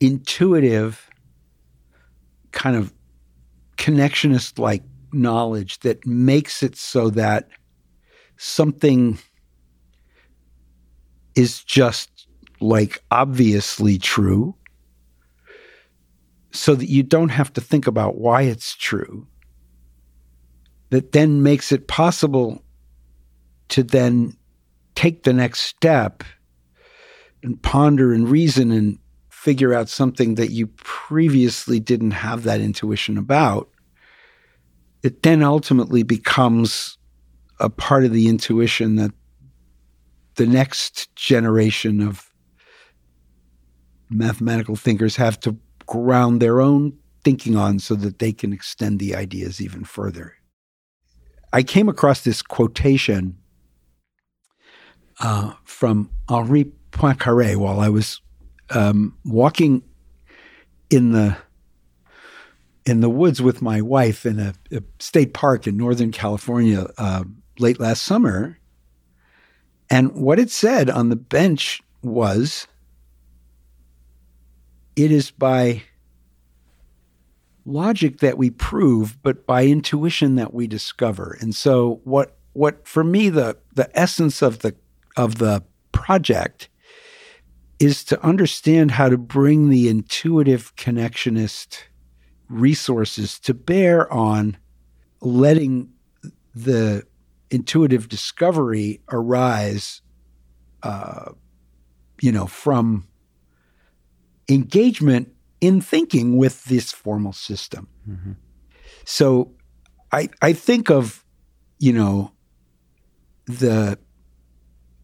[0.00, 1.08] intuitive
[2.50, 2.92] kind of
[3.78, 4.82] connectionist like
[5.14, 7.48] knowledge that makes it so that
[8.36, 9.18] something
[11.34, 12.26] is just
[12.60, 14.54] like obviously true
[16.52, 19.26] so that you don't have to think about why it's true,
[20.90, 22.62] that then makes it possible
[23.68, 24.36] to then
[24.94, 26.22] take the next step
[27.42, 28.98] and ponder and reason and
[29.30, 33.68] figure out something that you previously didn't have that intuition about,
[35.02, 36.96] it then ultimately becomes
[37.58, 39.10] a part of the intuition that
[40.36, 42.30] the next generation of
[44.10, 45.56] mathematical thinkers have to
[45.92, 50.34] ground their own thinking on so that they can extend the ideas even further.
[51.52, 53.36] I came across this quotation
[55.20, 58.22] uh, from Henri Poincaré while I was
[58.70, 59.82] um, walking
[60.88, 61.36] in the
[62.86, 67.22] in the woods with my wife in a, a state park in Northern California uh,
[67.58, 68.58] late last summer.
[69.90, 72.66] And what it said on the bench was
[74.96, 75.82] it is by
[77.64, 81.36] logic that we prove, but by intuition that we discover.
[81.40, 84.74] And so what what for me the the essence of the
[85.16, 85.62] of the
[85.92, 86.68] project
[87.78, 91.78] is to understand how to bring the intuitive connectionist
[92.48, 94.56] resources to bear on
[95.20, 95.88] letting
[96.54, 97.02] the
[97.50, 100.02] intuitive discovery arise
[100.82, 101.32] uh,
[102.20, 103.06] you know from
[104.52, 107.88] engagement in thinking with this formal system.
[108.08, 108.32] Mm-hmm.
[109.04, 109.52] So
[110.10, 111.24] I I think of
[111.78, 112.32] you know
[113.46, 113.98] the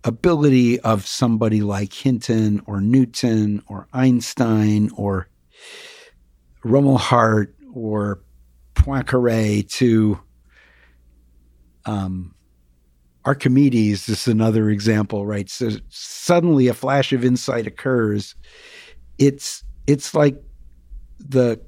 [0.04, 5.28] ability of somebody like Hinton or Newton or Einstein or
[6.64, 8.22] Rumelhart or
[8.74, 10.20] Poincaré to
[11.84, 12.34] um,
[13.24, 15.50] Archimedes is another example, right?
[15.50, 18.34] So suddenly a flash of insight occurs.
[19.18, 20.40] It's it's like
[21.18, 21.60] the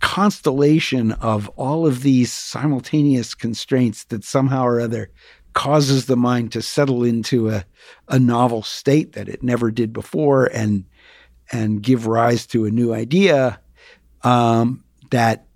[0.00, 5.10] constellation of all of these simultaneous constraints that somehow or other
[5.52, 7.64] causes the mind to settle into a,
[8.08, 10.84] a novel state that it never did before and
[11.52, 13.60] and give rise to a new idea
[14.22, 15.46] um, that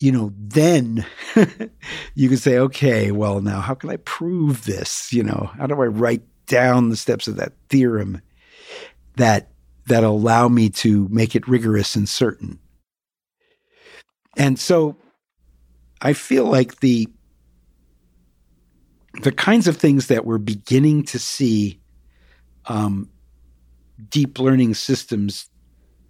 [0.00, 1.06] you know then
[2.14, 5.12] you can say okay well now how can i prove this?
[5.12, 8.20] You know how do i write down the steps of that theorem
[9.16, 9.50] that
[9.86, 12.58] that allow me to make it rigorous and certain.
[14.36, 14.96] And so
[16.00, 17.08] I feel like the
[19.22, 21.80] the kinds of things that we're beginning to see
[22.66, 23.10] um,
[24.08, 25.50] deep learning systems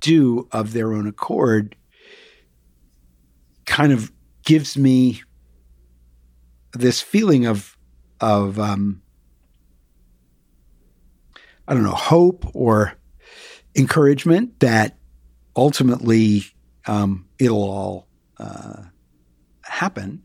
[0.01, 1.75] do of their own accord
[3.67, 4.13] kind of
[4.45, 5.23] gives me
[6.73, 7.77] this feeling of
[8.21, 9.03] of um,
[11.66, 12.94] I don't know hope or
[13.74, 14.97] encouragement that
[15.56, 16.44] ultimately
[16.86, 18.09] um, it'll all
[18.39, 18.82] uh,
[19.62, 20.22] happen.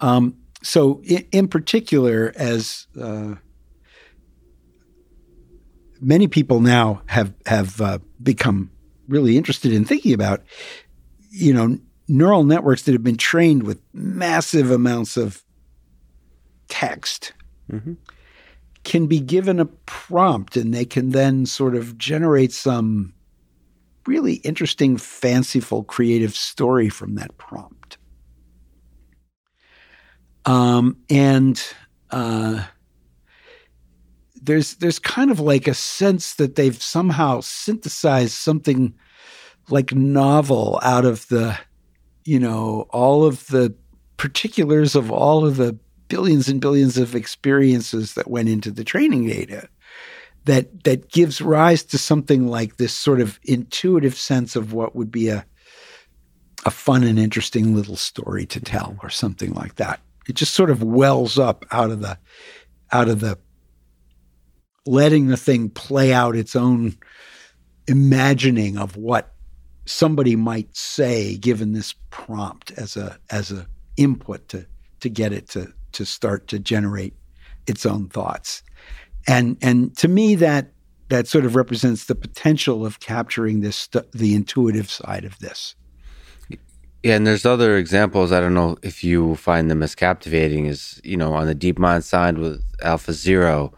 [0.00, 3.34] Um, so, in, in, particular, as uh,
[6.00, 8.70] many people now have have uh, become
[9.08, 10.42] really interested in thinking about,
[11.30, 11.78] you know,
[12.08, 15.42] neural networks that have been trained with massive amounts of
[16.68, 17.32] text.
[17.70, 17.94] Mm-hmm
[18.84, 23.12] can be given a prompt and they can then sort of generate some
[24.06, 27.98] really interesting, fanciful, creative story from that prompt.
[30.46, 31.62] Um, and
[32.10, 32.64] uh,
[34.42, 38.94] there's there's kind of like a sense that they've somehow synthesized something
[39.68, 41.58] like novel out of the,
[42.24, 43.74] you know, all of the
[44.16, 45.78] particulars of all of the
[46.10, 49.66] billions and billions of experiences that went into the training data
[50.44, 55.10] that that gives rise to something like this sort of intuitive sense of what would
[55.10, 55.46] be a
[56.66, 60.00] a fun and interesting little story to tell or something like that.
[60.28, 62.18] It just sort of wells up out of the
[62.92, 63.38] out of the
[64.86, 66.96] letting the thing play out its own
[67.86, 69.32] imagining of what
[69.86, 73.66] somebody might say given this prompt as a as a
[73.96, 74.66] input to
[75.00, 77.14] to get it to to start to generate
[77.66, 78.62] its own thoughts.
[79.26, 80.72] And and to me that
[81.08, 85.74] that sort of represents the potential of capturing this the intuitive side of this.
[87.02, 88.30] Yeah, and there's other examples.
[88.30, 92.02] I don't know if you find them as captivating as, you know, on the DeepMind
[92.02, 93.72] side with Alpha Zero,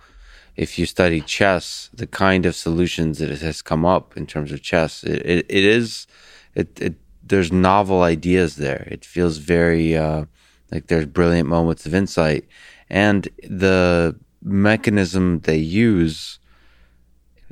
[0.57, 4.51] if you study chess, the kind of solutions that it has come up in terms
[4.51, 6.09] of chess, it, it, it is,
[6.57, 8.89] it, it, there's novel ideas there.
[8.91, 10.25] It feels very, uh,
[10.73, 12.47] like there's brilliant moments of insight.
[12.91, 16.39] And the mechanism they use,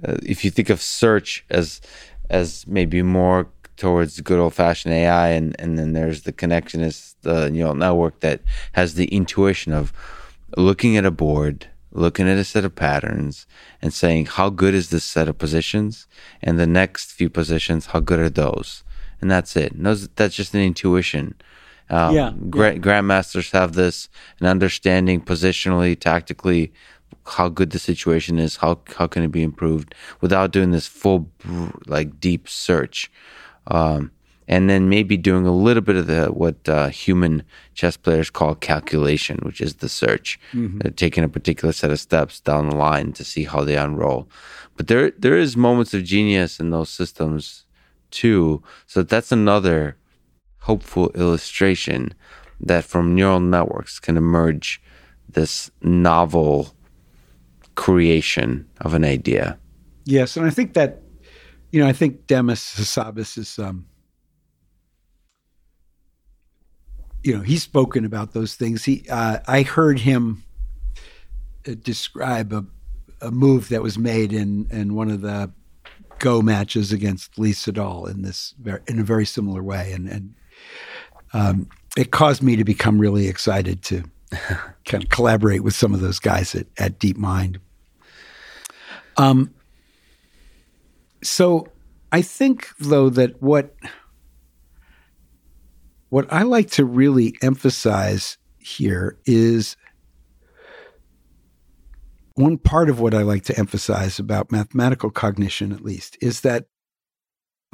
[0.07, 1.81] uh, if you think of search as
[2.31, 7.51] as maybe more towards good old fashioned AI, and, and then there's the connectionist, the
[7.51, 8.41] neural network that
[8.73, 9.93] has the intuition of
[10.57, 13.47] looking at a board, looking at a set of patterns,
[13.83, 16.07] and saying, how good is this set of positions?
[16.43, 18.85] And the next few positions, how good are those?
[19.21, 19.73] And that's it.
[19.73, 21.35] And those, that's just an intuition.
[21.91, 22.79] Um, yeah, gra- yeah.
[22.79, 24.09] Grandmasters have this,
[24.41, 26.73] an understanding positionally, tactically,
[27.27, 31.29] how good the situation is, how how can it be improved, without doing this full
[31.87, 33.11] like deep search,
[33.67, 34.11] um,
[34.49, 37.43] and then maybe doing a little bit of the what uh, human
[37.75, 40.89] chess players call calculation, which is the search, mm-hmm.
[40.97, 44.29] taking a particular set of steps down the line to see how they unroll.
[44.77, 47.65] But there there is moments of genius in those systems
[48.11, 48.63] too.
[48.87, 49.97] So that's another
[50.71, 52.15] hopeful illustration
[52.61, 54.81] that from neural networks can emerge
[55.29, 56.73] this novel
[57.75, 59.59] creation of an idea.
[60.05, 61.03] Yes, and I think that
[61.73, 63.85] you know I think Demis Hassabis is um,
[67.25, 68.85] you know he's spoken about those things.
[68.85, 70.45] He uh, I heard him
[71.67, 72.65] uh, describe a,
[73.21, 75.51] a move that was made in in one of the
[76.21, 80.35] Go matches against Lee Sedol in this very, in a very similar way, and and
[81.33, 84.05] um, it caused me to become really excited to
[84.85, 87.59] kind of collaborate with some of those guys at, at DeepMind.
[89.17, 89.53] Um,
[91.23, 91.69] so
[92.13, 93.75] I think though that what
[96.09, 99.77] what I like to really emphasize here is
[102.35, 106.67] one part of what I like to emphasize about mathematical cognition, at least, is that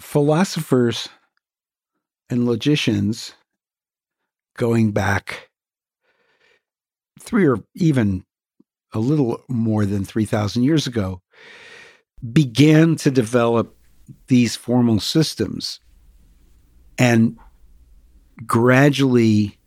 [0.01, 1.09] philosophers
[2.31, 3.35] and logicians
[4.57, 5.51] going back
[7.21, 8.25] three or even
[8.93, 11.21] a little more than 3,000 years ago
[12.33, 13.77] began to develop
[14.29, 15.81] these formal systems
[16.99, 17.37] and
[18.47, 19.59] gradually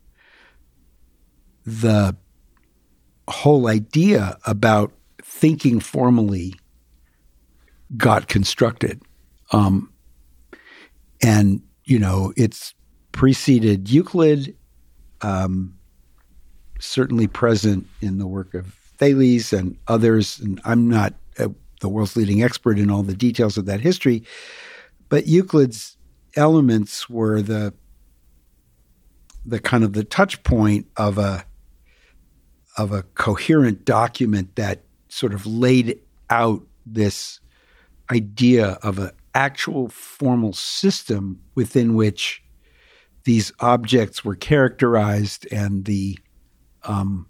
[1.64, 2.16] the
[3.28, 4.92] whole idea about
[5.22, 6.54] thinking formally
[7.96, 9.02] got constructed.
[9.52, 9.92] Um,
[11.22, 12.72] and, you know, it's
[13.10, 14.56] preceded Euclid,
[15.22, 15.76] um,
[16.78, 20.38] certainly present in the work of Thales and others.
[20.38, 21.14] And I'm not
[21.80, 24.22] the world's leading expert in all the details of that history,
[25.08, 25.96] but Euclid's
[26.36, 27.74] elements were the
[29.44, 31.44] the kind of the touch point of a
[32.76, 35.98] of a coherent document that sort of laid
[36.28, 37.40] out this
[38.12, 42.42] idea of an actual formal system within which
[43.24, 46.18] these objects were characterized and the
[46.84, 47.26] um,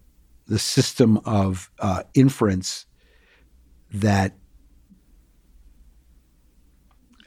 [0.47, 2.87] the system of uh, inference
[3.93, 4.35] that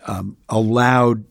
[0.07, 1.23] um, allowed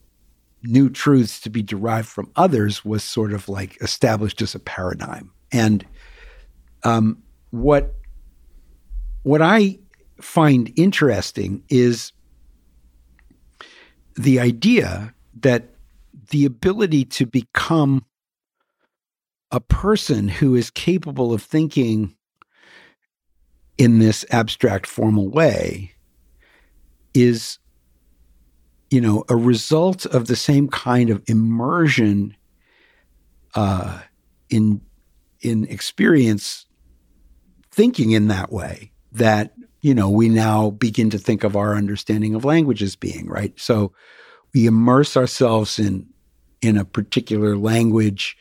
[0.62, 5.30] new truths to be derived from others was sort of like established as a paradigm.
[5.50, 5.84] And
[6.84, 7.94] um, what
[9.22, 9.78] what I
[10.20, 12.12] find interesting is
[14.16, 15.70] the idea that
[16.30, 18.04] the ability to become
[19.50, 22.14] a person who is capable of thinking
[23.78, 25.92] in this abstract formal way
[27.14, 27.58] is
[28.90, 32.36] you know a result of the same kind of immersion
[33.54, 34.00] uh,
[34.48, 34.80] in
[35.40, 36.66] in experience
[37.70, 42.34] thinking in that way that you know we now begin to think of our understanding
[42.34, 43.52] of language as being right?
[43.60, 43.92] So
[44.54, 46.06] we immerse ourselves in
[46.62, 48.36] in a particular language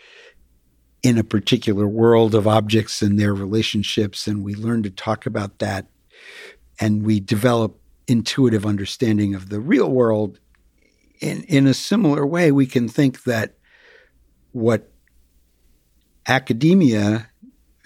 [1.03, 5.57] in a particular world of objects and their relationships and we learn to talk about
[5.59, 5.87] that
[6.79, 10.39] and we develop intuitive understanding of the real world.
[11.19, 13.55] In in a similar way we can think that
[14.51, 14.91] what
[16.27, 17.30] academia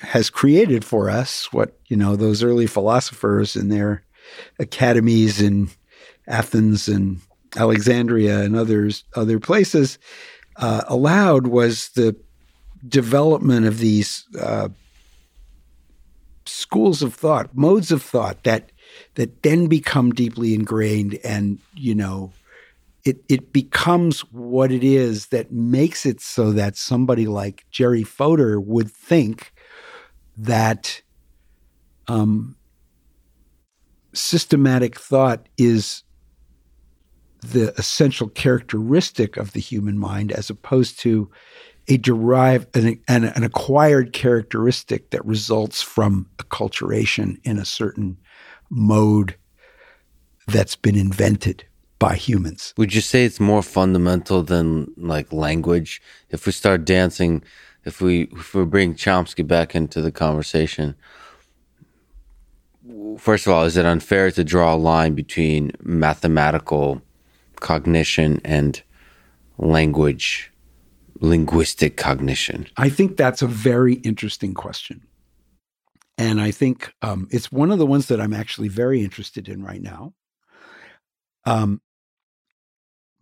[0.06, 4.04] has created for us what you know those early philosophers in their
[4.60, 5.70] academies in
[6.28, 7.20] Athens and
[7.56, 9.98] Alexandria and others other places
[10.58, 12.16] uh, allowed was the
[12.88, 14.70] development of these uh,
[16.46, 18.72] schools of thought, modes of thought that
[19.16, 22.32] that then become deeply ingrained, and you know,
[23.04, 28.60] it it becomes what it is that makes it so that somebody like Jerry Fodor
[28.60, 29.52] would think
[30.38, 31.02] that
[32.08, 32.56] um,
[34.14, 36.04] systematic thought is
[37.42, 41.30] the essential characteristic of the human mind as opposed to
[41.88, 48.18] a derived an, an, an, acquired characteristic that results from acculturation in a certain
[48.72, 49.36] mode
[50.48, 51.64] that's been invented
[52.00, 52.74] by humans.
[52.78, 56.02] Would you say it's more fundamental than like language?
[56.30, 57.44] If we start dancing,
[57.86, 60.96] if we if we bring Chomsky back into the conversation,
[63.18, 67.02] first of all, is it unfair to draw a line between mathematical
[67.60, 68.82] cognition and
[69.58, 70.52] language?
[71.22, 72.68] linguistic cognition?
[72.78, 75.02] I think that's a very interesting question.
[76.18, 79.64] and I think um, it's one of the ones that I'm actually very interested in
[79.64, 80.14] right now.
[81.46, 81.82] Um,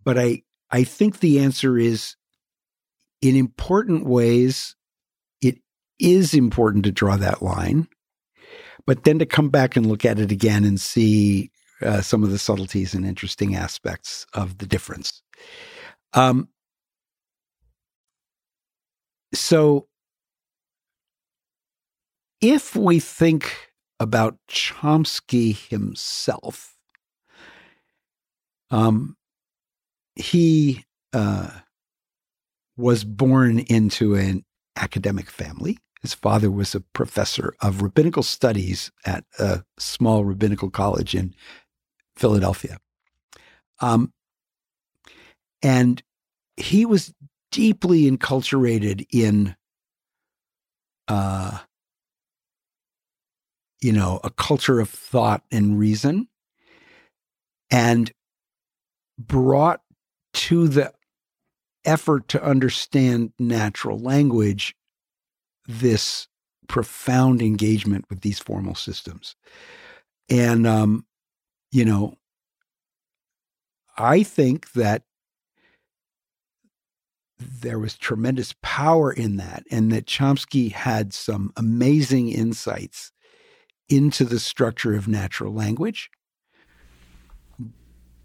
[0.04, 2.16] but I I think the answer is
[3.24, 4.76] in important ways,
[5.40, 5.56] it
[5.98, 7.88] is important to draw that line,
[8.86, 12.30] but then to come back and look at it again and see uh, some of
[12.30, 15.22] the subtleties and interesting aspects of the difference.
[16.12, 16.48] Um,
[19.32, 19.88] so,
[22.42, 23.56] if we think
[23.98, 26.76] about Chomsky himself,
[28.70, 29.16] um,
[30.14, 30.84] he
[31.14, 31.48] uh,
[32.76, 34.44] was born into an
[34.76, 35.78] academic family.
[36.02, 41.34] His father was a professor of rabbinical studies at a small rabbinical college in
[42.16, 42.78] Philadelphia.
[43.80, 44.12] Um,
[45.62, 46.02] and
[46.56, 47.12] he was
[47.50, 49.56] deeply enculturated in,
[51.08, 51.58] uh,
[53.80, 56.28] you know, a culture of thought and reason,
[57.70, 58.12] and
[59.18, 59.80] brought
[60.32, 60.92] to the
[61.84, 64.74] effort to understand natural language
[65.66, 66.28] this
[66.68, 69.36] profound engagement with these formal systems.
[70.28, 71.06] And, um,
[71.70, 72.16] you know,
[73.96, 75.02] I think that
[77.38, 83.12] there was tremendous power in that, and that Chomsky had some amazing insights
[83.88, 86.10] into the structure of natural language.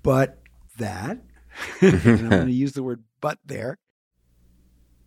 [0.04, 0.40] But
[0.78, 1.18] that,
[1.82, 3.78] and I'm going to use the word but there.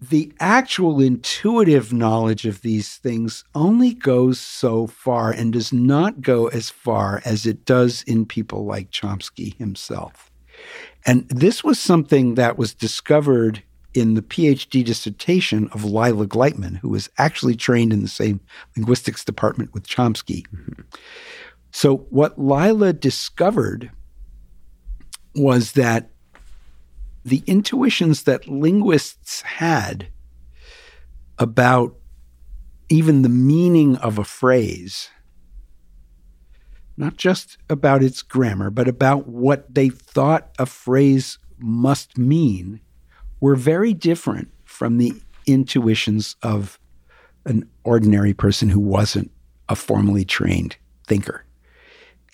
[0.01, 6.49] The actual intuitive knowledge of these things only goes so far and does not go
[6.49, 10.33] as far as it does in people like Chomsky himself.
[11.07, 13.63] And this was something that was discovered
[13.95, 18.41] in the PhD dissertation of Lila Gleitman, who was actually trained in the same
[18.77, 20.47] linguistics department with Chomsky.
[20.49, 20.83] Mm-hmm.
[21.71, 23.91] So, what Lila discovered
[25.35, 26.11] was that
[27.24, 30.09] the intuitions that linguists had
[31.39, 31.97] about
[32.89, 35.09] even the meaning of a phrase,
[36.97, 42.81] not just about its grammar, but about what they thought a phrase must mean,
[43.40, 45.15] were very different from the
[45.47, 46.78] intuitions of
[47.44, 49.31] an ordinary person who wasn't
[49.69, 50.77] a formally trained
[51.07, 51.44] thinker.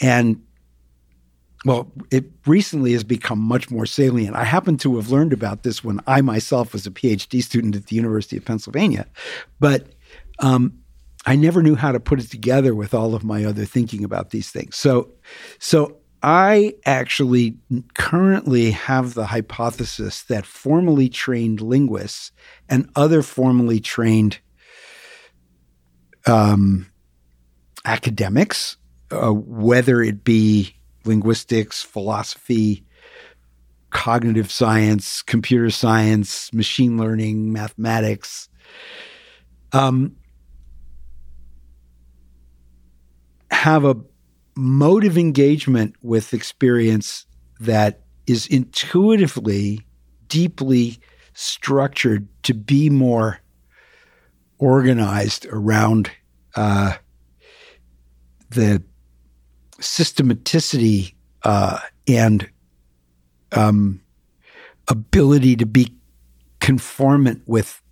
[0.00, 0.42] And
[1.64, 4.36] well, it recently has become much more salient.
[4.36, 7.86] I happen to have learned about this when I myself was a PhD student at
[7.86, 9.06] the University of Pennsylvania,
[9.58, 9.88] but
[10.38, 10.78] um,
[11.26, 14.30] I never knew how to put it together with all of my other thinking about
[14.30, 14.76] these things.
[14.76, 15.10] So,
[15.58, 17.56] so I actually
[17.94, 22.32] currently have the hypothesis that formally trained linguists
[22.68, 24.38] and other formally trained
[26.26, 26.86] um,
[27.84, 28.76] academics,
[29.10, 30.77] uh, whether it be
[31.08, 32.84] linguistics, philosophy,
[33.90, 38.48] cognitive science, computer science, machine learning, mathematics.
[39.72, 40.16] Um,
[43.50, 43.96] have a
[44.56, 47.26] mode of engagement with experience
[47.60, 49.86] that is intuitively,
[50.28, 50.98] deeply
[51.32, 53.40] structured to be more
[54.58, 56.10] organized around
[56.56, 56.94] uh,
[58.50, 58.82] the
[59.80, 61.14] systematicity
[61.44, 62.48] uh, and
[63.52, 64.00] um,
[64.88, 65.94] ability to be
[66.60, 67.82] conformant with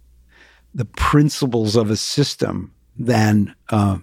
[0.74, 3.98] the principles of a system than uh,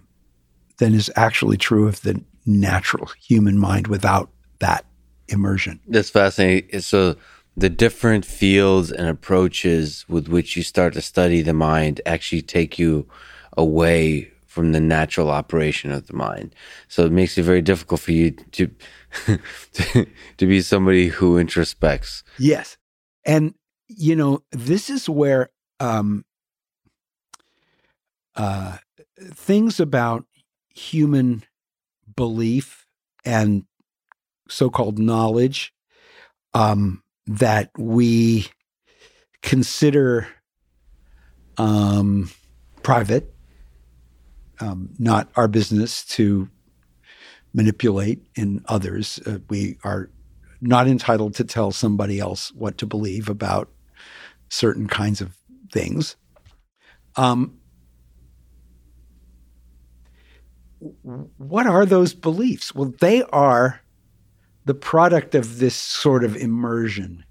[0.78, 4.30] than is actually true of the natural human mind without
[4.60, 4.86] that
[5.28, 5.80] immersion.
[5.88, 6.82] That's fascinating.
[6.82, 7.16] So
[7.56, 12.80] the different fields and approaches with which you start to study the mind actually take
[12.80, 13.08] you
[13.56, 16.54] away from the natural operation of the mind.
[16.88, 18.70] So it makes it very difficult for you to
[20.38, 22.22] to, be somebody who introspects.
[22.38, 22.78] Yes.
[23.26, 23.56] And
[23.88, 25.50] you know, this is where
[25.80, 26.24] um
[28.36, 28.78] uh
[29.34, 30.26] things about
[30.70, 31.44] human
[32.16, 32.86] belief
[33.26, 33.66] and
[34.50, 35.74] so-called knowledge
[36.54, 38.46] um that we
[39.42, 40.28] consider
[41.58, 42.30] um
[42.84, 43.33] private
[44.60, 46.50] um, not our business to
[47.54, 49.20] manipulate in others.
[49.26, 50.10] Uh, we are
[50.62, 53.70] not entitled to tell somebody else what to believe about
[54.50, 55.36] certain kinds of
[55.72, 56.16] things.
[57.16, 57.60] Um,
[61.38, 62.74] what are those beliefs?
[62.74, 63.82] Well, they are
[64.66, 67.26] the product of this sort of immersion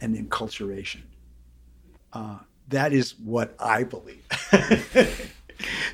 [0.00, 1.02] and enculturation.
[2.12, 2.38] Uh,
[2.68, 4.24] that is what I believe.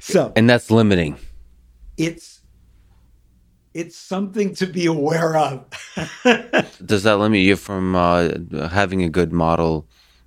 [0.00, 1.16] So and that's limiting.
[1.96, 2.40] it's
[3.74, 5.64] it's something to be aware of.
[6.84, 8.30] Does that limit you from uh,
[8.68, 9.86] having a good model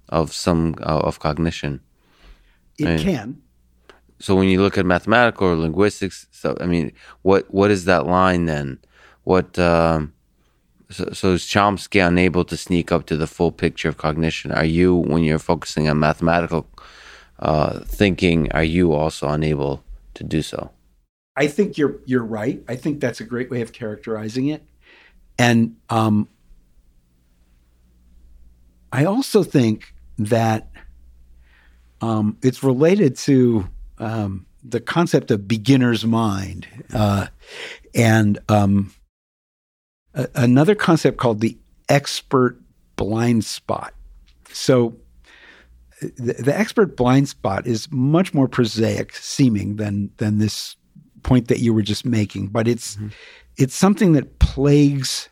[0.09, 1.81] of some uh, of cognition?
[2.77, 2.99] it Right.
[2.99, 3.41] can.
[4.19, 6.91] So when you look at mathematical or linguistics, so I mean,
[7.23, 8.79] what what is that line then?
[9.23, 10.13] What um,
[10.91, 14.51] so, so is Chomsky unable to sneak up to the full picture of cognition?
[14.51, 16.67] Are you, when you're focusing on mathematical
[17.41, 20.71] uh, thinking, are you also unable to do so?
[21.35, 22.61] I think you're you're right.
[22.67, 24.63] I think that's a great way of characterizing it.
[25.39, 26.27] And um,
[28.91, 30.69] I also think that
[32.01, 37.27] um, it's related to um, the concept of beginner's mind uh,
[37.95, 38.93] and um,
[40.13, 41.57] a- another concept called the
[41.89, 42.59] expert
[42.97, 43.93] blind spot.
[44.51, 44.97] So
[46.01, 50.75] the, the expert blind spot is much more prosaic seeming than than this
[51.23, 53.09] point that you were just making, but it's mm-hmm.
[53.57, 55.29] it's something that plagues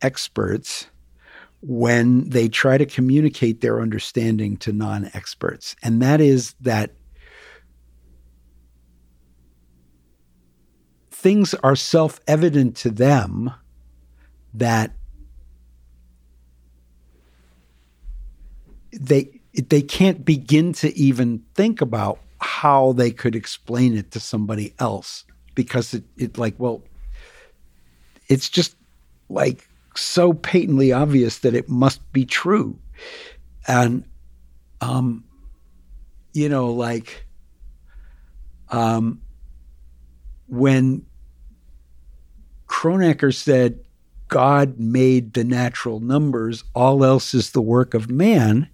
[0.00, 0.86] experts
[1.60, 5.76] when they try to communicate their understanding to non-experts.
[5.82, 6.94] And that is that
[11.10, 13.52] things are self-evident to them
[14.54, 14.96] that
[18.92, 24.74] they they can't begin to even think about how they could explain it to somebody
[24.78, 25.24] else
[25.54, 26.82] because it, it like well
[28.28, 28.74] it's just
[29.28, 32.78] like so patently obvious that it must be true.
[33.68, 34.04] And
[34.80, 35.24] um
[36.32, 37.26] you know like
[38.70, 39.20] um
[40.48, 41.04] when
[42.66, 43.78] Kronecker said
[44.28, 48.68] God made the natural numbers all else is the work of man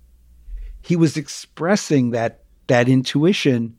[0.82, 3.76] he was expressing that that intuition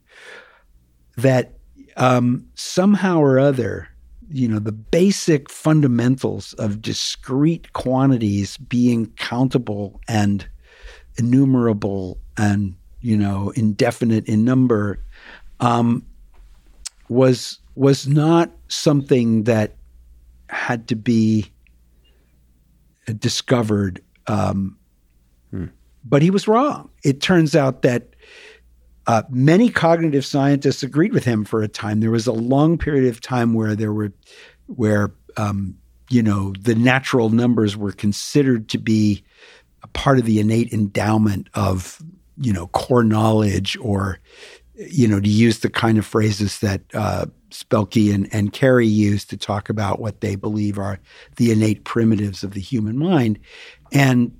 [1.16, 1.54] that
[1.96, 3.88] um, somehow or other,
[4.30, 10.46] you know, the basic fundamentals of discrete quantities being countable and
[11.16, 15.02] enumerable and you know indefinite in number
[15.60, 16.04] um,
[17.08, 19.76] was was not something that
[20.48, 21.50] had to be
[23.18, 24.02] discovered.
[24.26, 24.76] Um,
[26.04, 26.90] but he was wrong.
[27.04, 28.14] It turns out that
[29.06, 32.00] uh, many cognitive scientists agreed with him for a time.
[32.00, 34.12] There was a long period of time where there were,
[34.66, 35.76] where um,
[36.10, 39.24] you know, the natural numbers were considered to be
[39.82, 42.02] a part of the innate endowment of
[42.36, 44.18] you know core knowledge, or
[44.74, 49.24] you know, to use the kind of phrases that uh, Spelke and, and Carey use
[49.26, 50.98] to talk about what they believe are
[51.36, 53.38] the innate primitives of the human mind,
[53.92, 54.36] and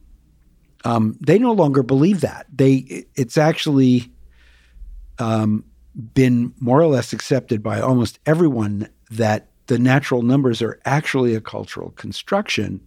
[0.85, 2.47] um, they no longer believe that.
[2.53, 4.13] They it's actually
[5.19, 5.65] um,
[6.15, 11.41] been more or less accepted by almost everyone that the natural numbers are actually a
[11.41, 12.81] cultural construction.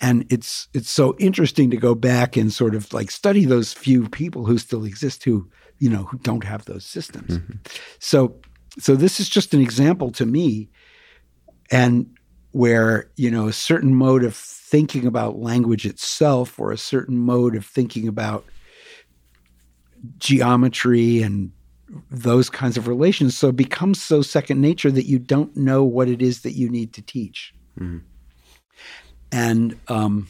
[0.00, 4.08] And it's it's so interesting to go back and sort of like study those few
[4.08, 7.38] people who still exist who you know who don't have those systems.
[7.98, 8.36] So
[8.78, 10.68] so this is just an example to me,
[11.70, 12.10] and
[12.56, 17.54] where you know a certain mode of thinking about language itself or a certain mode
[17.54, 18.46] of thinking about
[20.16, 21.52] geometry and
[22.10, 26.08] those kinds of relations so it becomes so second nature that you don't know what
[26.08, 27.52] it is that you need to teach.
[29.30, 30.28] And um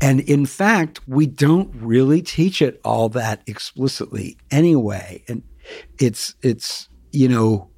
[0.00, 5.24] and in fact we don't really teach it all that explicitly anyway.
[5.26, 5.42] And
[5.98, 7.68] it's it's you know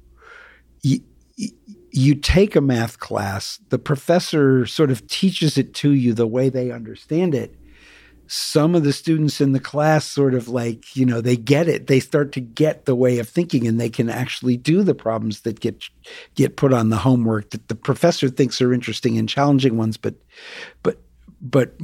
[0.83, 1.01] y-
[1.39, 1.49] y-
[1.95, 6.49] you take a math class, the professor sort of teaches it to you the way
[6.49, 7.55] they understand it.
[8.27, 11.87] Some of the students in the class sort of like, you know, they get it.
[11.87, 15.41] They start to get the way of thinking and they can actually do the problems
[15.41, 15.85] that get
[16.33, 20.15] get put on the homework that the professor thinks are interesting and challenging ones, but
[20.83, 20.99] but
[21.39, 21.75] but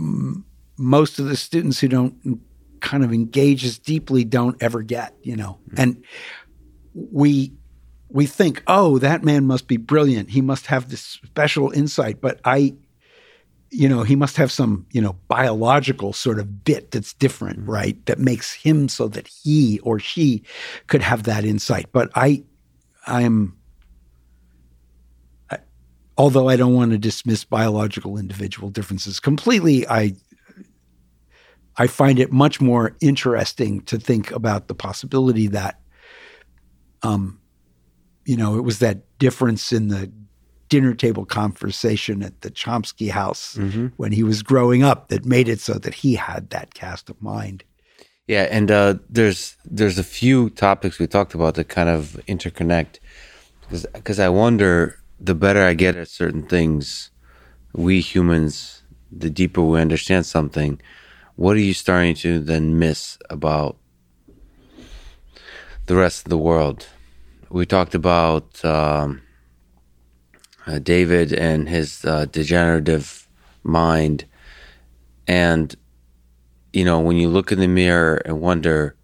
[0.78, 2.42] most of the students who don't
[2.82, 5.60] kind of engage as deeply don't ever get, you know.
[5.70, 5.80] Mm-hmm.
[5.80, 6.04] And
[6.94, 7.54] we
[8.14, 10.30] we think, oh, that man must be brilliant.
[10.30, 12.20] He must have this special insight.
[12.20, 12.76] But I,
[13.70, 18.06] you know, he must have some, you know, biological sort of bit that's different, right?
[18.06, 20.44] That makes him so that he or she
[20.88, 21.88] could have that insight.
[21.94, 22.44] But I,
[23.08, 23.58] I am,
[25.50, 25.60] I,
[26.18, 30.16] although I don't want to dismiss biological individual differences completely, I,
[31.78, 35.80] I find it much more interesting to think about the possibility that,
[37.04, 37.41] um,
[38.26, 40.12] you know, it was that difference in the
[40.70, 43.56] dinner table conversation at the Chomsky house
[43.98, 47.22] when he was growing up that made it so that he had that cast of
[47.22, 47.64] mind.
[48.28, 53.00] Yeah, and uh, there's there's a few topics we talked about that kind of interconnect
[53.70, 57.12] because I wonder the better I get at certain things,
[57.74, 60.82] we humans, the deeper we understand something,
[61.36, 63.78] what are you starting to then miss about
[65.86, 66.88] the rest of the world?
[67.52, 69.24] We talked about um,
[70.66, 73.28] uh, David and his uh, degenerative
[73.62, 74.24] mind,
[75.28, 75.76] and
[76.72, 78.96] you know when you look in the mirror and wonder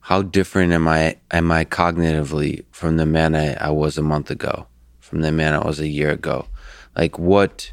[0.00, 4.32] how different am I am I cognitively from the man I, I was a month
[4.32, 4.66] ago,
[4.98, 6.48] from the man I was a year ago,
[6.96, 7.70] like what,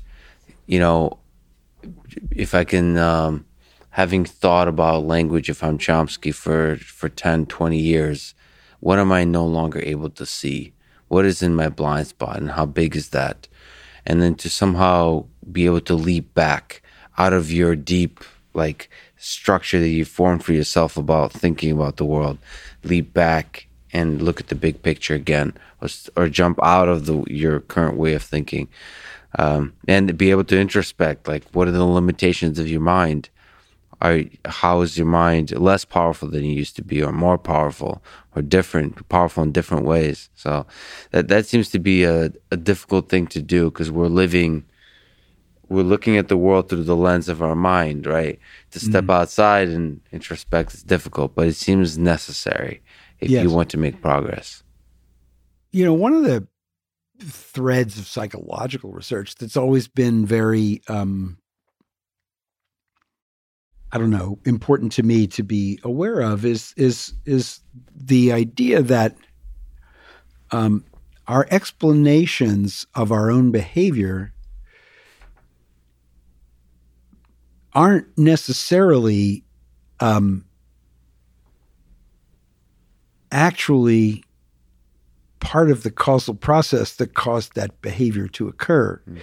[0.67, 1.17] you know,
[2.29, 2.97] if I can.
[2.97, 3.45] Um,
[3.89, 8.33] having thought about language if I'm Chomsky for, for 10, 20 years,
[8.83, 10.73] what am I no longer able to see?
[11.07, 13.47] What is in my blind spot and how big is that?
[14.05, 16.81] And then to somehow be able to leap back
[17.17, 18.19] out of your deep,
[18.53, 22.37] like, structure that you formed for yourself about thinking about the world,
[22.83, 25.87] leap back and look at the big picture again, or,
[26.17, 28.67] or jump out of the, your current way of thinking,
[29.39, 33.29] um, and be able to introspect, like, what are the limitations of your mind?
[34.03, 38.03] Are how is your mind less powerful than it used to be or more powerful
[38.35, 40.67] or different powerful in different ways so
[41.11, 44.63] that that seems to be a, a difficult thing to do because we're living
[45.69, 48.39] we're looking at the world through the lens of our mind right
[48.71, 49.13] to step mm.
[49.13, 52.81] outside and introspect is difficult but it seems necessary
[53.21, 53.41] if yes.
[53.41, 54.63] you want to make progress
[55.71, 56.45] you know one of the
[57.21, 61.37] threads of psychological research that's always been very um,
[63.93, 67.59] I don't know, important to me to be aware of is is is
[67.95, 69.15] the idea that
[70.49, 70.83] um,
[71.27, 74.33] our explanations of our own behavior
[77.73, 79.43] aren't necessarily
[79.99, 80.43] um,
[83.31, 84.23] actually
[85.39, 89.19] part of the causal process that caused that behavior to occur, mm.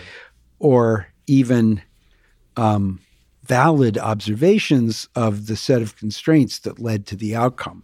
[0.60, 1.82] or even
[2.56, 3.00] um,
[3.50, 7.82] valid observations of the set of constraints that led to the outcome,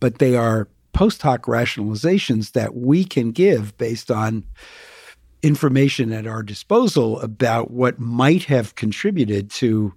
[0.00, 4.42] but they are post hoc rationalizations that we can give based on
[5.40, 9.94] information at our disposal about what might have contributed to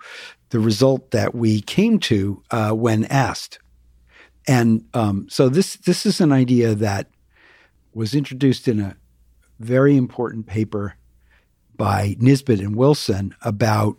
[0.50, 3.58] the result that we came to uh, when asked.
[4.48, 7.08] And um, so this this is an idea that
[7.92, 8.96] was introduced in a
[9.60, 10.94] very important paper
[11.76, 13.98] by Nisbett and Wilson about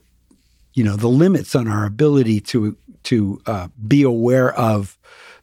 [0.78, 4.96] you know the limits on our ability to to uh, be aware of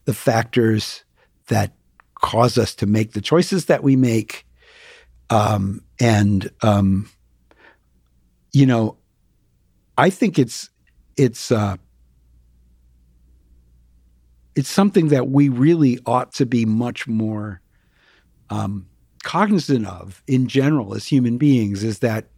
[0.06, 1.04] the factors
[1.48, 1.74] that
[2.16, 4.46] cause us to make the choices that we make.
[5.30, 7.10] Um, and um,
[8.56, 8.98] you know
[9.98, 10.70] i think it's
[11.18, 11.76] it's uh,
[14.56, 17.60] it's something that we really ought to be much more
[18.50, 18.88] um,
[19.24, 22.30] cognizant of in general as human beings is that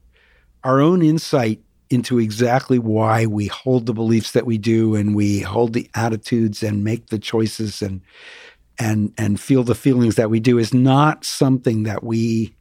[0.63, 5.39] our own insight into exactly why we hold the beliefs that we do and we
[5.39, 8.01] hold the attitudes and make the choices and
[8.79, 12.55] and and feel the feelings that we do is not something that we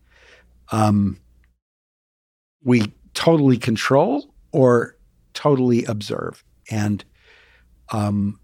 [0.70, 1.18] um
[2.64, 4.96] we totally control or
[5.34, 6.42] totally observe.
[6.70, 7.04] And
[7.92, 8.38] um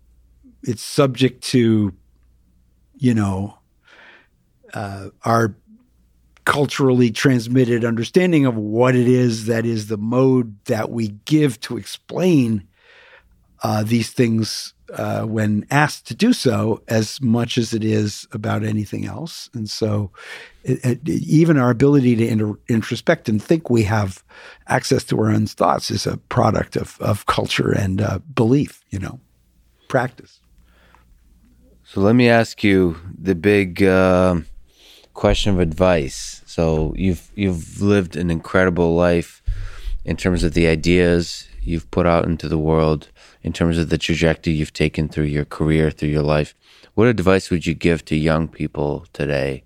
[0.62, 1.92] it's subject to
[2.94, 3.59] you know
[4.74, 5.56] uh, our
[6.44, 11.77] culturally transmitted understanding of what it is that is the mode that we give to
[11.77, 12.66] explain
[13.62, 18.64] uh, these things uh, when asked to do so as much as it is about
[18.64, 19.48] anything else.
[19.55, 20.10] And so,
[20.64, 24.23] it, it, even our ability to inter- introspect and think we have
[24.69, 28.98] access to our own thoughts is a product of, of culture and uh, belief, you
[28.98, 29.20] know,
[29.89, 30.40] practice.
[31.85, 34.40] So, let me ask you the big uh,
[35.14, 36.43] question of advice.
[36.47, 39.43] So you've you've lived an incredible life
[40.05, 43.09] in terms of the ideas you've put out into the world,
[43.43, 46.55] in terms of the trajectory you've taken through your career, through your life.
[46.94, 49.64] What advice would you give to young people today,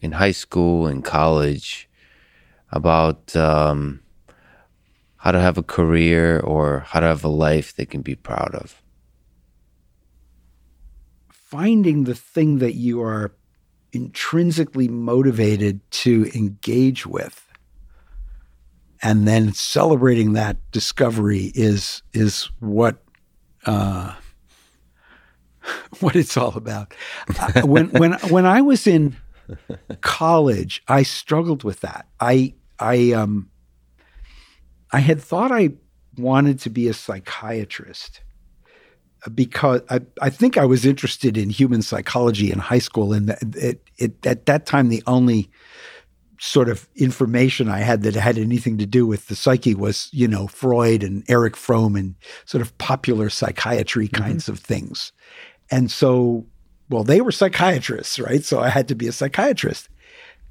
[0.00, 1.88] in high school and college,
[2.72, 4.00] about um,
[5.16, 8.54] how to have a career or how to have a life they can be proud
[8.54, 8.82] of?
[11.30, 13.32] Finding the thing that you are
[13.92, 17.48] intrinsically motivated to engage with
[19.02, 23.02] and then celebrating that discovery is is what
[23.66, 24.14] uh,
[26.00, 26.94] what it's all about.
[27.38, 29.16] Uh, when when when I was in
[30.00, 32.06] college, I struggled with that.
[32.20, 33.50] I I um
[34.90, 35.70] I had thought I
[36.16, 38.22] wanted to be a psychiatrist,
[39.34, 43.82] because I, I think I was interested in human psychology in high school, and it,
[43.96, 45.50] it, at that time the only
[46.40, 50.28] sort of information I had that had anything to do with the psyche was, you
[50.28, 52.14] know, Freud and Erich Fromm and
[52.44, 54.22] sort of popular psychiatry mm-hmm.
[54.22, 54.52] kinds mm-hmm.
[54.52, 55.12] of things.
[55.70, 56.46] And so,
[56.88, 58.44] well, they were psychiatrists, right?
[58.44, 59.88] So I had to be a psychiatrist.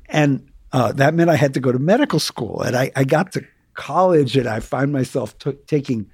[0.09, 2.61] And uh, that meant I had to go to medical school.
[2.61, 6.11] And I, I got to college and I find myself t- taking,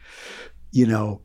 [0.71, 1.21] you know,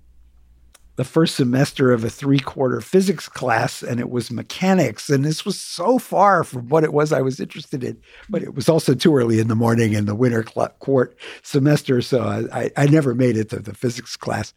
[0.98, 5.08] the first semester of a three quarter physics class and it was mechanics.
[5.08, 8.00] And this was so far from what it was I was interested in.
[8.28, 12.02] But it was also too early in the morning in the winter cl- quart semester.
[12.02, 14.52] So I, I, never made it to the physics class.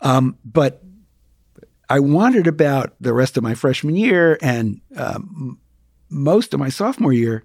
[0.00, 0.82] Um, but
[1.90, 5.60] I wandered about the rest of my freshman year and um,
[6.08, 7.44] most of my sophomore year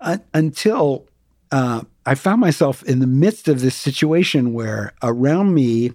[0.00, 1.10] uh, until
[1.52, 5.92] uh, I found myself in the midst of this situation where around me,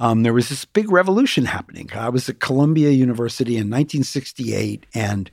[0.00, 1.90] um, there was this big revolution happening.
[1.94, 5.30] I was at Columbia University in 1968, and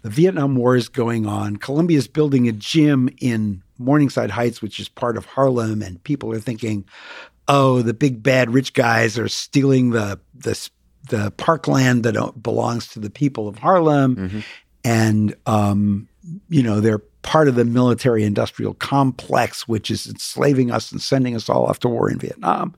[0.00, 1.58] the Vietnam War is going on.
[1.58, 6.32] Columbia is building a gym in Morningside Heights, which is part of Harlem, and people
[6.32, 6.86] are thinking,
[7.46, 10.70] "Oh, the big bad rich guys are stealing the the
[11.10, 14.40] the parkland that belongs to the people of Harlem," mm-hmm.
[14.82, 16.08] and um,
[16.48, 21.34] you know they're part of the military industrial complex, which is enslaving us and sending
[21.36, 22.74] us all off to war in Vietnam.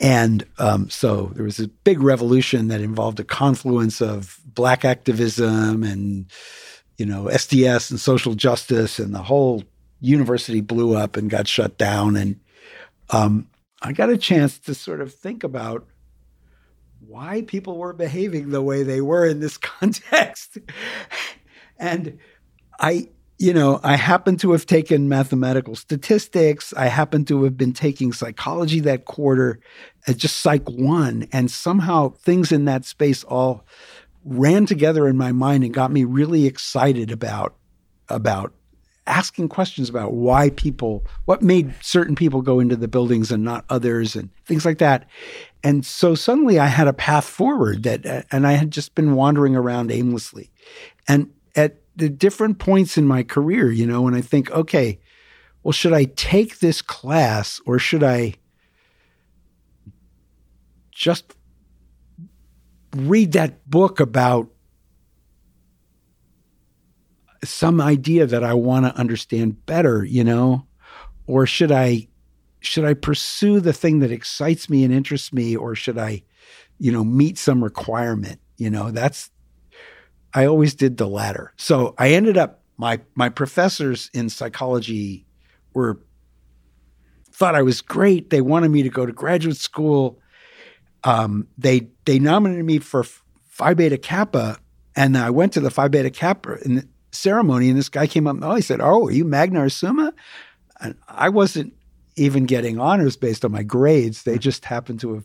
[0.00, 5.84] And um, so there was a big revolution that involved a confluence of black activism
[5.84, 6.26] and,
[6.96, 9.62] you know, SDS and social justice, and the whole
[10.00, 12.16] university blew up and got shut down.
[12.16, 12.40] And
[13.10, 13.48] um,
[13.80, 15.86] I got a chance to sort of think about
[17.06, 20.58] why people were behaving the way they were in this context.
[21.78, 22.18] and
[22.80, 23.08] I
[23.38, 26.74] you know, I happen to have taken mathematical statistics.
[26.76, 29.60] I happen to have been taking psychology that quarter
[30.08, 31.28] at just Psych 1.
[31.32, 33.64] And somehow things in that space all
[34.24, 37.54] ran together in my mind and got me really excited about,
[38.08, 38.52] about
[39.06, 43.64] asking questions about why people, what made certain people go into the buildings and not
[43.70, 45.08] others and things like that.
[45.62, 49.14] And so suddenly I had a path forward that, uh, and I had just been
[49.14, 50.50] wandering around aimlessly.
[51.06, 55.00] And at the different points in my career, you know, when I think, okay,
[55.62, 58.34] well, should I take this class or should I
[60.92, 61.34] just
[62.94, 64.48] read that book about
[67.42, 70.66] some idea that I want to understand better, you know?
[71.26, 72.08] Or should I
[72.60, 76.22] should I pursue the thing that excites me and interests me or should I,
[76.78, 78.40] you know, meet some requirement?
[78.56, 79.30] You know, that's
[80.34, 81.52] I always did the latter.
[81.56, 85.26] So I ended up my my professors in psychology
[85.74, 86.00] were
[87.32, 88.30] thought I was great.
[88.30, 90.20] They wanted me to go to graduate school.
[91.04, 93.04] Um, they they nominated me for
[93.48, 94.58] Phi Beta Kappa,
[94.96, 98.26] and I went to the Phi Beta Kappa in the ceremony, and this guy came
[98.26, 98.36] up.
[98.42, 100.12] Oh, he said, "Oh, are you Magna Summa?"
[100.80, 101.74] And I wasn't
[102.16, 104.24] even getting honors based on my grades.
[104.24, 105.24] They just happened to have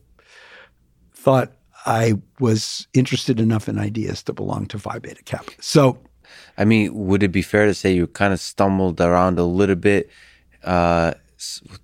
[1.14, 1.54] thought
[1.86, 5.52] I was interested enough in ideas to belong to Phi Beta Kappa.
[5.60, 6.00] So,
[6.58, 9.76] I mean, would it be fair to say you kind of stumbled around a little
[9.76, 10.10] bit
[10.64, 11.14] uh,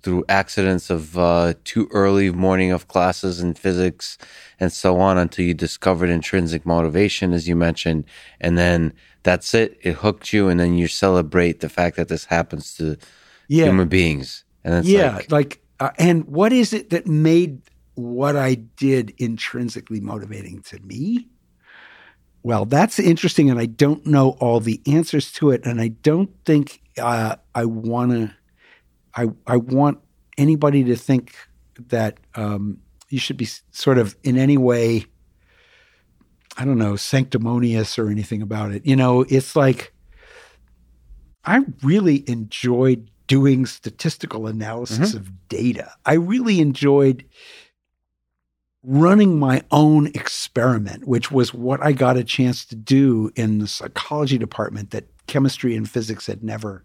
[0.02, 4.16] through accidents of uh, too early morning of classes in physics
[4.58, 8.04] and so on until you discovered intrinsic motivation, as you mentioned,
[8.40, 9.78] and then that's it.
[9.82, 12.96] It hooked you, and then you celebrate the fact that this happens to
[13.48, 13.64] yeah.
[13.64, 14.44] human beings.
[14.64, 17.60] And yeah, like, like uh, and what is it that made
[18.00, 21.28] what I did intrinsically motivating to me?
[22.42, 26.30] Well, that's interesting, and I don't know all the answers to it, and I don't
[26.44, 28.34] think uh, I want to.
[29.14, 29.98] I I want
[30.38, 31.34] anybody to think
[31.88, 32.78] that um,
[33.10, 35.04] you should be sort of in any way.
[36.56, 38.84] I don't know, sanctimonious or anything about it.
[38.84, 39.92] You know, it's like
[41.44, 45.18] I really enjoyed doing statistical analysis mm-hmm.
[45.18, 45.92] of data.
[46.04, 47.24] I really enjoyed
[48.82, 53.68] running my own experiment, which was what I got a chance to do in the
[53.68, 56.84] psychology department that chemistry and physics had never.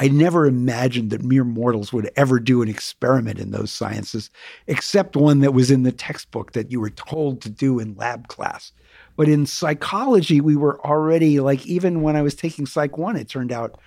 [0.00, 4.30] I never imagined that mere mortals would ever do an experiment in those sciences,
[4.68, 8.28] except one that was in the textbook that you were told to do in lab
[8.28, 8.72] class.
[9.18, 13.28] But in psychology, we were already like, even when I was taking Psych 1, it
[13.28, 13.78] turned out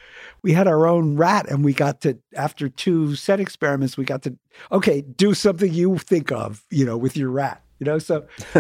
[0.44, 4.24] we had our own rat and we got to after two set experiments we got
[4.24, 4.36] to
[4.72, 7.98] okay do something you think of you know with your rat you know?
[7.98, 8.28] So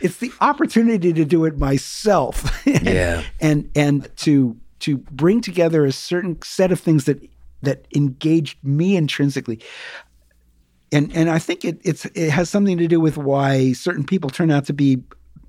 [0.00, 3.22] it's the opportunity to do it myself and, yeah.
[3.40, 7.26] and and to to bring together a certain set of things that
[7.62, 9.60] that engaged me intrinsically.
[10.92, 14.30] And and I think it it's it has something to do with why certain people
[14.30, 15.02] turn out to be,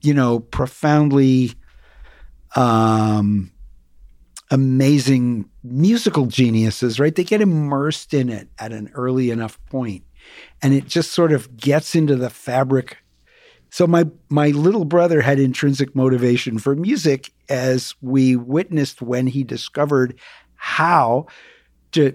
[0.06, 1.54] you know, profoundly
[2.56, 3.52] um
[4.52, 7.16] amazing musical geniuses, right?
[7.16, 10.04] They get immersed in it at an early enough point
[10.62, 12.98] and it just sort of gets into the fabric.
[13.70, 19.44] So my my little brother had intrinsic motivation for music as we witnessed when he
[19.44, 20.18] discovered
[20.56, 21.26] how
[21.92, 22.14] to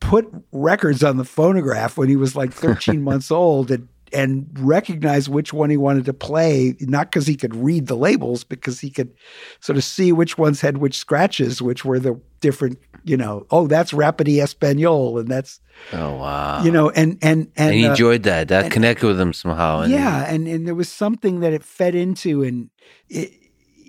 [0.00, 5.28] put records on the phonograph when he was like 13 months old and and recognize
[5.28, 8.90] which one he wanted to play, not because he could read the labels, because he
[8.90, 9.12] could
[9.60, 13.66] sort of see which ones had which scratches, which were the different, you know, oh,
[13.66, 15.60] that's Rapide Espanol, and that's
[15.92, 18.48] oh wow, you know, and and and, and he uh, enjoyed that.
[18.48, 19.80] That and- connected with him somehow.
[19.80, 22.70] And yeah, and and there was something that it fed into, and
[23.08, 23.32] it,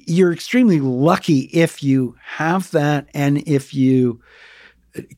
[0.06, 4.22] you're extremely lucky if you have that, and if you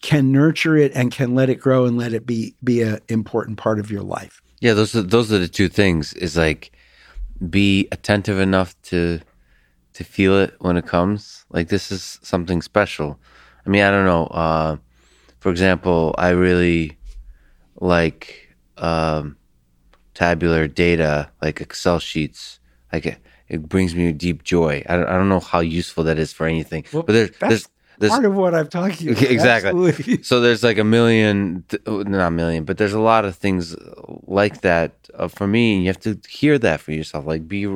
[0.02, 3.58] can nurture it and can let it grow and let it be be an important
[3.58, 4.42] part of your life.
[4.62, 6.14] Yeah, those are those are the two things.
[6.14, 6.72] Is like
[7.50, 9.20] be attentive enough to
[9.94, 11.46] to feel it when it comes.
[11.50, 13.20] Like this is something special.
[13.66, 14.28] I mean, I don't know.
[14.28, 14.78] Uh,
[15.40, 16.98] for example, I really
[17.80, 19.38] like um,
[20.14, 22.60] tabular data, like Excel sheets.
[22.92, 23.18] Like it,
[23.48, 24.84] it brings me deep joy.
[24.88, 27.50] I don't, I don't know how useful that is for anything, Well, but there's that's
[27.50, 27.70] there's
[28.00, 29.24] there's Part of what I'm talking about.
[29.24, 29.70] Exactly.
[29.70, 30.24] Absolutely.
[30.24, 33.76] so there's like a million, not a million, but there's a lot of things
[34.28, 35.76] like that uh, for me.
[35.76, 37.26] And you have to hear that for yourself.
[37.26, 37.68] Like be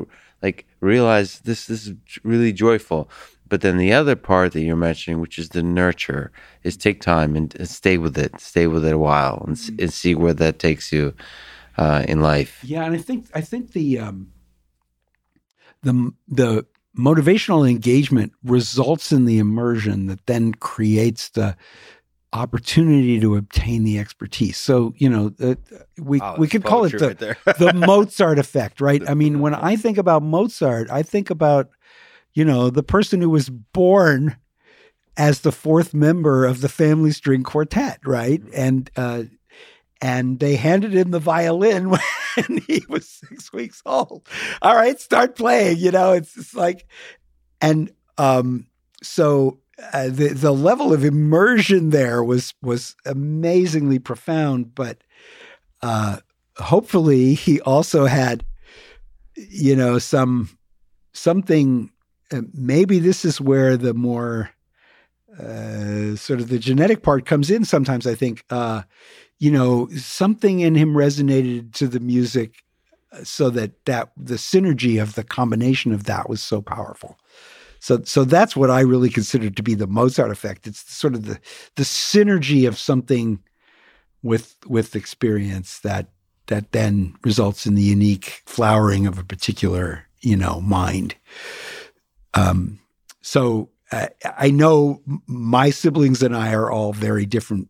[0.41, 1.94] like realize this this is
[2.24, 3.10] really joyful.
[3.48, 6.32] But then the other part that you're mentioning, which is the nurture,
[6.64, 9.72] is take time and, and stay with it, stay with it a while, and, s-
[9.80, 11.16] and see where that takes you
[11.78, 12.60] uh, in life.
[12.64, 14.32] Yeah, and I think I think the um,
[15.82, 16.66] the the
[17.00, 21.56] motivational engagement results in the immersion that then creates the
[22.32, 24.58] opportunity to obtain the expertise.
[24.58, 25.56] So you know, uh,
[25.98, 29.02] we we could call it the the Mozart effect, right?
[29.08, 31.70] I mean, when I think about Mozart, I think about
[32.34, 34.36] you know the person who was born
[35.18, 38.42] as the fourth member of the family string quartet, right?
[38.54, 39.24] And uh,
[40.02, 41.90] and they handed him the violin
[42.36, 44.28] when he was six weeks old.
[44.62, 45.78] All right, start playing.
[45.78, 46.88] You know, it's just like,
[47.62, 48.68] and um,
[49.04, 49.60] so
[49.94, 54.74] uh, the the level of immersion there was was amazingly profound.
[54.76, 55.04] But
[55.82, 56.18] uh,
[56.58, 58.46] hopefully, he also had,
[59.36, 60.50] you know, some
[61.14, 61.92] something.
[62.32, 64.52] Uh, maybe this is where the more
[65.40, 67.66] uh, sort of the genetic part comes in.
[67.66, 68.46] Sometimes I think.
[69.40, 72.64] You know something in him resonated to the music
[73.11, 77.18] uh, so that that the synergy of the combination of that was so powerful.
[77.80, 80.68] So so that's what i really consider to be the mozart effect.
[80.68, 81.40] It's sort of the
[81.76, 83.40] the synergy of something
[84.22, 86.10] with with experience that
[86.48, 91.16] that then results in the unique flowering of a particular you know mind.
[92.34, 92.80] Um
[93.22, 94.07] so uh,
[94.38, 97.68] i know my siblings and i are all very different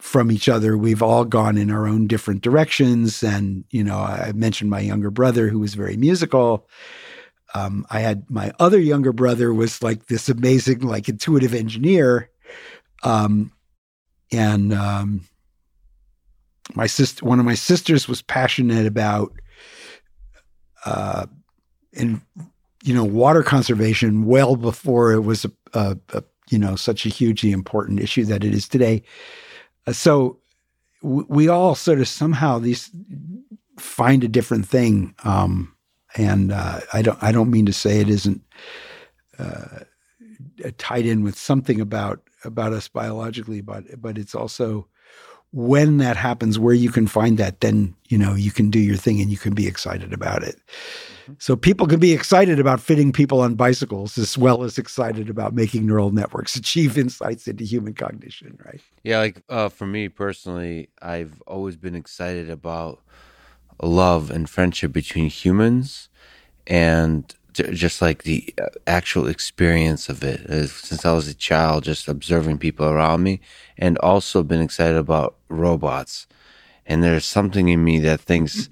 [0.00, 0.76] from each other.
[0.76, 3.22] We've all gone in our own different directions.
[3.22, 6.66] And, you know, I mentioned my younger brother who was very musical.
[7.54, 12.30] Um, I had my other younger brother was like this amazing, like intuitive engineer.
[13.02, 13.52] Um,
[14.32, 15.26] and um,
[16.74, 19.32] my sister, one of my sisters was passionate about,
[20.86, 21.26] uh,
[21.92, 22.22] in,
[22.82, 27.10] you know, water conservation well before it was a, a, a you know, such a
[27.10, 29.02] hugely important issue that it is today
[29.92, 30.38] so
[31.02, 32.90] w- we all sort of somehow these
[33.78, 35.74] find a different thing um,
[36.16, 38.42] and uh, i don't i don't mean to say it isn't
[39.38, 39.80] uh,
[40.78, 44.86] tied in with something about about us biologically but but it's also
[45.52, 48.96] when that happens where you can find that then you know you can do your
[48.96, 50.60] thing and you can be excited about it
[51.38, 55.54] so people can be excited about fitting people on bicycles as well as excited about
[55.54, 58.80] making neural networks achieve insights into human cognition, right?
[59.02, 63.00] Yeah, like uh, for me personally, I've always been excited about
[63.82, 66.08] love and friendship between humans,
[66.66, 70.48] and just like the uh, actual experience of it.
[70.48, 73.40] Uh, Since I was a child, just observing people around me,
[73.78, 76.26] and also been excited about robots.
[76.86, 78.68] And there's something in me that thinks.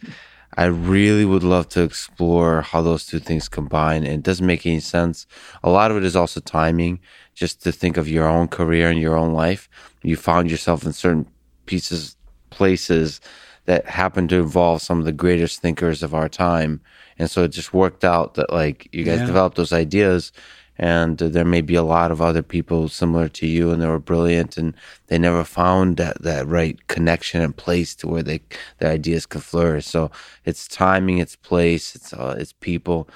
[0.57, 4.03] I really would love to explore how those two things combine.
[4.03, 5.25] And it doesn't make any sense.
[5.63, 6.99] A lot of it is also timing,
[7.35, 9.69] just to think of your own career and your own life.
[10.03, 11.29] You found yourself in certain
[11.67, 12.17] pieces,
[12.51, 13.21] places
[13.69, 16.81] that happened to involve some of the greatest thinkers of our time.
[17.19, 19.27] And so it just worked out that like you guys Yeah.
[19.27, 20.33] developed those ideas
[20.79, 23.99] and there may be a lot of other people similar to you and they were
[23.99, 24.75] brilliant and
[25.09, 28.41] they never found that, that right connection and place to where they
[28.79, 30.11] the ideas could flourish so
[30.45, 33.09] it's timing it's place it's uh, it's people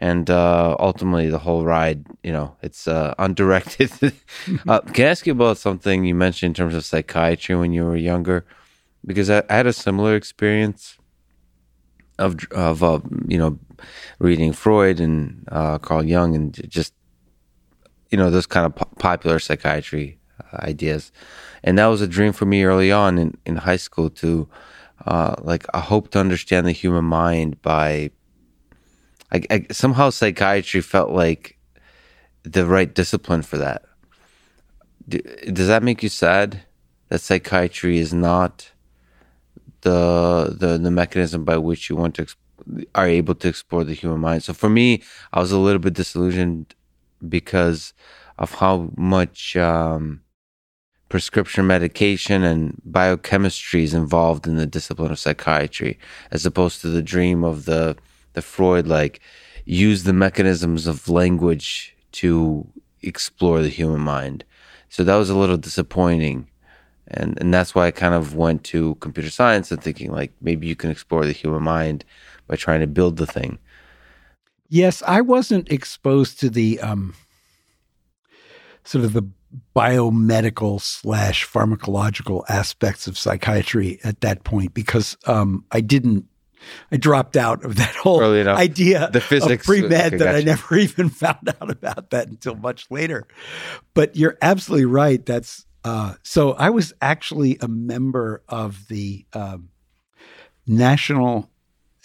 [0.00, 3.90] and uh, ultimately the whole ride you know it's uh, undirected
[4.68, 7.84] uh, can i ask you about something you mentioned in terms of psychiatry when you
[7.84, 8.44] were younger
[9.04, 10.98] because i, I had a similar experience
[12.20, 13.58] of of uh, you know
[14.18, 16.94] reading Freud and uh, Carl Jung and just
[18.10, 21.10] you know those kind of po- popular psychiatry uh, ideas.
[21.64, 24.48] And that was a dream for me early on in, in high school to
[25.06, 28.10] uh, like i hope to understand the human mind by
[29.32, 31.56] I, I, somehow psychiatry felt like
[32.42, 33.84] the right discipline for that.
[35.08, 36.62] Does that make you sad
[37.08, 38.72] that psychiatry is not
[39.82, 42.26] the the the mechanism by which you want to
[42.94, 45.02] are able to explore the human mind so for me
[45.32, 46.74] i was a little bit disillusioned
[47.28, 47.92] because
[48.38, 50.22] of how much um,
[51.10, 55.98] prescription medication and biochemistry is involved in the discipline of psychiatry,
[56.30, 57.96] as opposed to the dream of the
[58.32, 59.20] the Freud like
[59.66, 62.66] use the mechanisms of language to
[63.02, 64.44] explore the human mind.
[64.88, 66.48] So that was a little disappointing.
[67.12, 70.66] And and that's why I kind of went to computer science and thinking like maybe
[70.66, 72.04] you can explore the human mind
[72.46, 73.58] by trying to build the thing.
[74.68, 77.14] Yes, I wasn't exposed to the um,
[78.84, 79.28] sort of the
[79.74, 86.26] biomedical slash pharmacological aspects of psychiatry at that point because um, I didn't.
[86.92, 90.38] I dropped out of that whole idea the physics pre med okay, that gotcha.
[90.38, 93.26] I never even found out about that until much later.
[93.94, 95.24] But you're absolutely right.
[95.24, 96.52] That's uh, so.
[96.52, 99.70] I was actually a member of the um,
[100.66, 101.50] National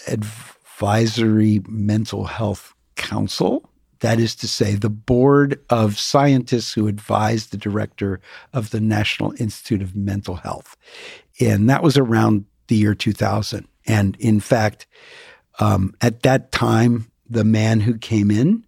[0.07, 3.69] Advisory Mental Health Council.
[4.01, 8.19] That is to say, the board of scientists who advised the director
[8.53, 10.75] of the National Institute of Mental Health.
[11.39, 13.67] And that was around the year 2000.
[13.87, 14.87] And in fact,
[15.59, 18.65] um, at that time, the man who came in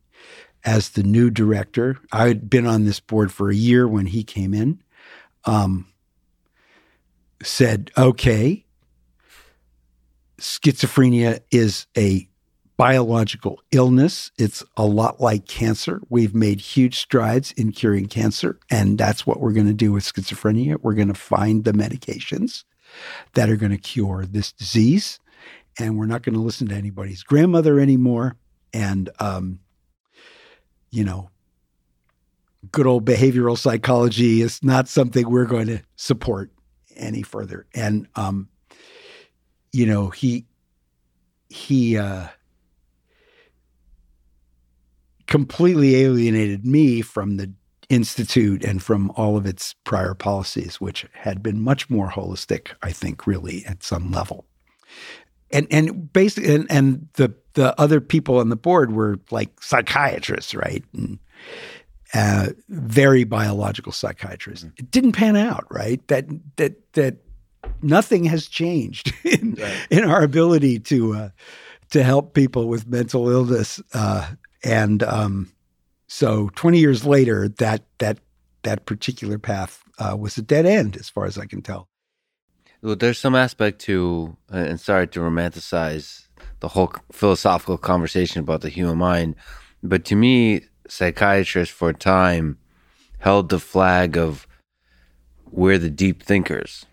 [0.64, 4.24] as the new director, I had been on this board for a year when he
[4.24, 4.82] came in,
[5.48, 5.88] um,
[7.42, 8.66] said, okay,
[10.40, 12.28] schizophrenia is a
[12.76, 14.32] biological illness.
[14.38, 16.00] It's a lot like cancer.
[16.10, 20.04] We've made huge strides in curing cancer, and that's what we're going to do with
[20.04, 20.78] schizophrenia.
[20.82, 22.66] We're going to find the medications
[23.34, 25.20] that are going to cure this disease,
[25.80, 28.36] and we're not going to listen to anybody's grandmother anymore.
[28.74, 29.60] And, um,
[30.92, 31.32] you know,
[32.72, 36.52] good old behavioral psychology is not something we're going to support
[36.96, 37.66] any further.
[37.74, 38.50] And um,
[39.72, 40.46] you know, he
[41.50, 42.28] he uh,
[45.28, 47.52] completely alienated me from the
[47.90, 52.92] institute and from all of its prior policies, which had been much more holistic, I
[52.92, 54.46] think, really at some level.
[55.52, 60.54] And and basically, and, and the the other people on the board were like psychiatrists,
[60.54, 60.84] right?
[60.94, 61.20] And,
[62.14, 64.66] uh, very biological psychiatrists.
[64.66, 64.76] Mm-hmm.
[64.80, 66.06] It didn't pan out, right?
[66.08, 66.28] That
[66.58, 67.18] that that
[67.82, 69.88] nothing has changed in, right.
[69.90, 71.30] in our ability to uh,
[71.92, 73.82] to help people with mental illness.
[73.94, 74.32] Uh,
[74.64, 75.52] and um,
[76.08, 78.20] so, twenty years later, that that
[78.64, 81.88] that particular path uh, was a dead end, as far as I can tell.
[82.82, 86.28] Well, there's some aspect to, uh, and sorry to romanticize
[86.60, 89.36] the whole philosophical conversation about the human mind,
[89.82, 92.58] but to me, psychiatrists for a time
[93.20, 94.48] held the flag of
[95.50, 96.86] we're the deep thinkers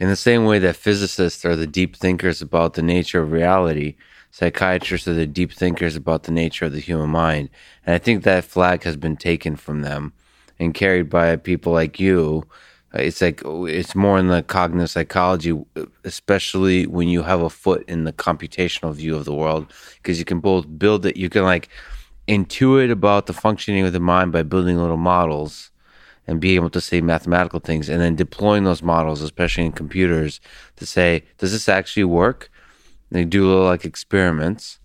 [0.00, 3.96] in the same way that physicists are the deep thinkers about the nature of reality,
[4.30, 7.50] psychiatrists are the deep thinkers about the nature of the human mind.
[7.84, 10.14] And I think that flag has been taken from them
[10.58, 12.46] and carried by people like you.
[12.94, 15.52] Uh, it's like it's more in the cognitive psychology,
[16.04, 20.24] especially when you have a foot in the computational view of the world, because you
[20.24, 21.18] can both build it.
[21.18, 21.68] You can like
[22.30, 25.70] intuit about the functioning of the mind by building little models
[26.28, 30.40] and being able to say mathematical things and then deploying those models, especially in computers,
[30.76, 32.48] to say, does this actually work?
[33.10, 34.78] And they do little like experiments.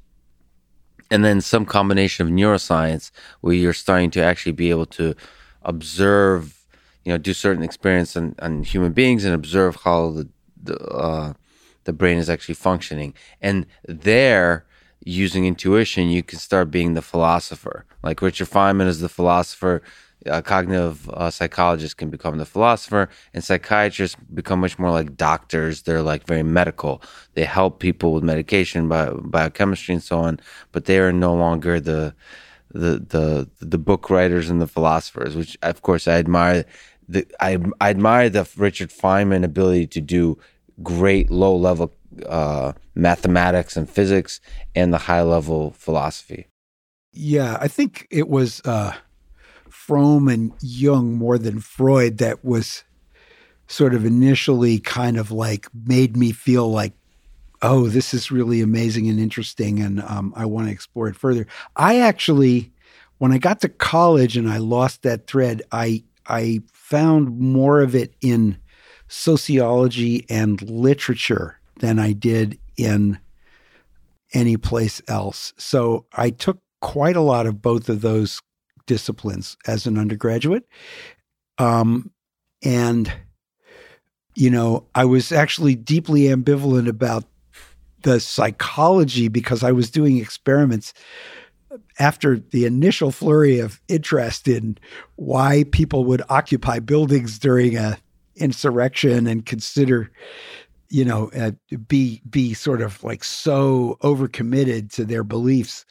[1.11, 5.13] And then some combination of neuroscience where you're starting to actually be able to
[5.61, 6.65] observe,
[7.03, 10.29] you know, do certain experiments on, on human beings and observe how the,
[10.63, 11.33] the, uh,
[11.83, 13.13] the brain is actually functioning.
[13.39, 14.65] And there,
[15.05, 17.85] using intuition, you can start being the philosopher.
[18.03, 19.81] Like Richard Feynman is the philosopher
[20.25, 25.83] a cognitive uh, psychologist can become the philosopher, and psychiatrists become much more like doctors.
[25.83, 27.01] They're like very medical.
[27.33, 30.39] They help people with medication, bio, biochemistry, and so on.
[30.71, 32.15] But they are no longer the
[32.71, 36.65] the the the book writers and the philosophers, which of course I admire.
[37.07, 40.39] The I, I admire the Richard Feynman ability to do
[40.81, 41.93] great low level
[42.27, 44.39] uh, mathematics and physics
[44.73, 46.47] and the high level philosophy.
[47.11, 48.93] Yeah, I think it was uh,
[49.69, 52.83] Fromm and Jung more than Freud that was
[53.67, 56.93] sort of initially kind of like made me feel like,
[57.61, 61.47] oh, this is really amazing and interesting, and um, I want to explore it further.
[61.75, 62.71] I actually,
[63.17, 67.95] when I got to college and I lost that thread, I I found more of
[67.95, 68.57] it in
[69.07, 73.19] sociology and literature than I did in
[74.33, 75.53] any place else.
[75.57, 78.41] So I took quite a lot of both of those
[78.85, 80.67] disciplines as an undergraduate.
[81.57, 82.11] Um,
[82.63, 83.11] and,
[84.35, 87.23] you know, I was actually deeply ambivalent about
[88.01, 90.93] the psychology because I was doing experiments
[91.99, 94.77] after the initial flurry of interest in
[95.15, 97.97] why people would occupy buildings during a
[98.35, 100.11] insurrection and consider
[100.89, 101.51] you know uh,
[101.87, 105.85] be be sort of like so overcommitted to their beliefs.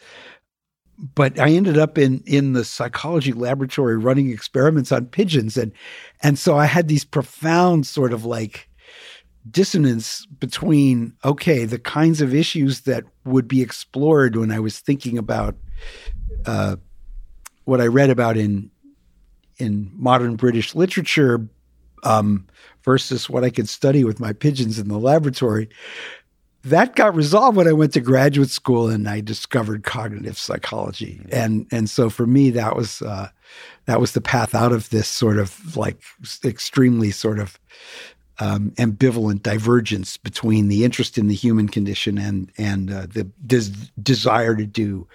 [0.96, 5.72] But I ended up in in the psychology laboratory running experiments on pigeons and
[6.22, 8.68] and so I had these profound sort of like
[9.50, 15.18] dissonance between okay the kinds of issues that would be explored when I was thinking
[15.18, 15.56] about
[16.46, 16.76] uh,
[17.64, 18.70] what I read about in
[19.58, 21.48] in modern British literature
[22.04, 22.46] um,
[22.82, 25.68] versus what I could study with my pigeons in the laboratory.
[26.62, 31.28] That got resolved when I went to graduate school and I discovered cognitive psychology, mm-hmm.
[31.32, 33.28] and and so for me that was uh,
[33.84, 36.00] that was the path out of this sort of like
[36.42, 37.58] extremely sort of
[38.38, 43.90] um, ambivalent divergence between the interest in the human condition and and uh, the des-
[44.02, 45.06] desire to do,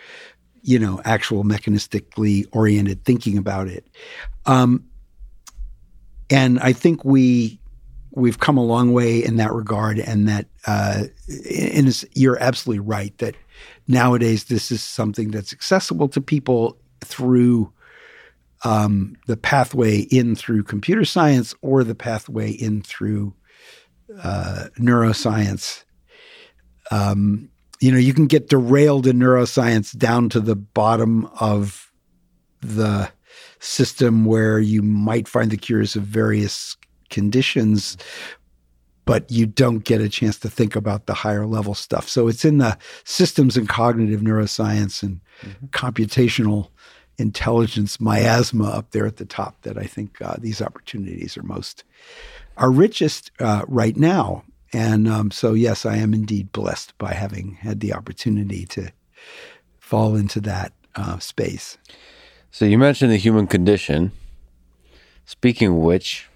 [0.62, 3.86] you know, actual mechanistically oriented thinking about it.
[4.46, 4.86] Um,
[6.30, 7.60] and I think we
[8.12, 13.18] we've come a long way in that regard, and that uh, and you're absolutely right
[13.20, 13.36] that
[13.88, 17.72] nowadays this is something that's accessible to people through
[18.64, 23.34] um, the pathway in through computer science or the pathway in through
[24.22, 25.84] uh, neuroscience.
[26.92, 27.50] Um,
[27.80, 31.92] you know, you can get derailed in neuroscience down to the bottom of
[32.62, 33.10] the
[33.60, 36.78] system where you might find the cures of various
[37.10, 37.98] conditions,
[39.06, 42.08] but you don't get a chance to think about the higher level stuff.
[42.08, 45.66] So it's in the systems and cognitive neuroscience and mm-hmm.
[45.68, 46.70] computational
[47.18, 51.84] intelligence miasma up there at the top that I think uh, these opportunities are most
[52.58, 54.44] are richest uh, right now.
[54.72, 58.92] And um, so, yes, I am indeed blessed by having had the opportunity to
[59.80, 61.78] fall into that uh, space.
[62.52, 64.12] So you mentioned the human condition.
[65.26, 66.28] Speaking of which,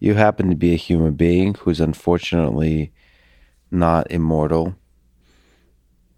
[0.00, 2.92] you happen to be a human being who's unfortunately
[3.70, 4.74] not immortal.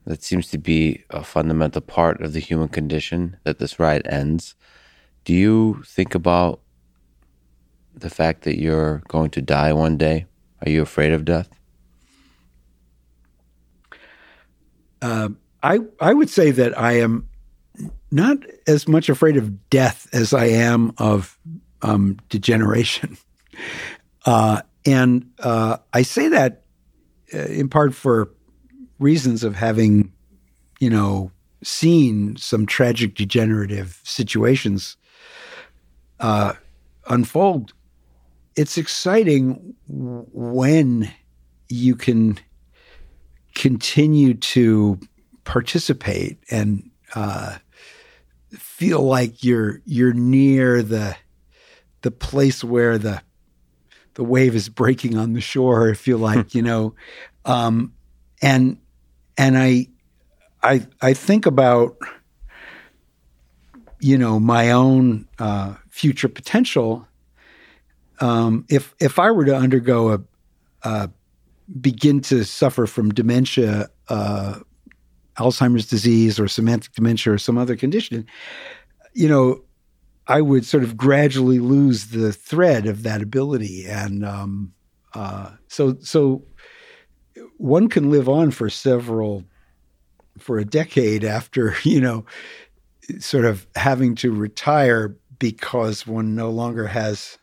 [0.07, 4.55] That seems to be a fundamental part of the human condition that this ride ends.
[5.25, 6.61] Do you think about
[7.95, 10.27] the fact that you're going to die one day?
[10.65, 11.51] Are you afraid of death?
[15.03, 15.31] Uh,
[15.63, 17.29] I I would say that I am
[18.11, 21.39] not as much afraid of death as I am of
[21.83, 23.17] um, degeneration.
[24.29, 26.65] Uh, and uh, I say that
[27.33, 28.33] uh, in part for
[28.99, 30.13] reasons of having,
[30.81, 31.31] you know,
[31.63, 34.97] seen some tragic degenerative situations
[36.21, 36.55] uh,
[37.09, 37.73] unfold.
[38.57, 41.11] It's exciting when
[41.69, 42.39] you can
[43.55, 44.99] continue to
[45.45, 47.57] participate and uh,
[48.77, 51.17] feel like you're you're near the
[52.03, 53.23] the place where the
[54.15, 55.91] the wave is breaking on the shore.
[55.91, 56.95] I feel like you know,
[57.47, 57.95] um,
[58.43, 58.77] and
[59.39, 59.87] and I
[60.63, 61.97] I I think about
[63.99, 67.09] you know my own uh, future potential.
[68.21, 70.21] Um, if if I were to undergo a,
[70.83, 71.11] a
[71.81, 74.59] begin to suffer from dementia uh,
[75.39, 78.27] Alzheimer's disease or semantic dementia or some other condition,
[79.13, 79.63] you know,
[80.29, 84.73] I would sort of gradually lose the thread of that ability, and um,
[85.15, 86.43] uh, so so
[87.59, 89.45] one can live on for several
[90.39, 92.27] for a decade after you know
[93.21, 97.39] sort of having to retire because one no longer has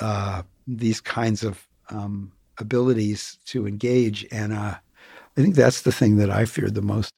[0.00, 4.26] uh, these kinds of um, abilities to engage.
[4.30, 4.76] And uh,
[5.36, 7.10] I think that's the thing that I feared the most.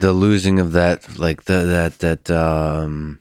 [0.00, 3.20] the losing of that, like the that that um,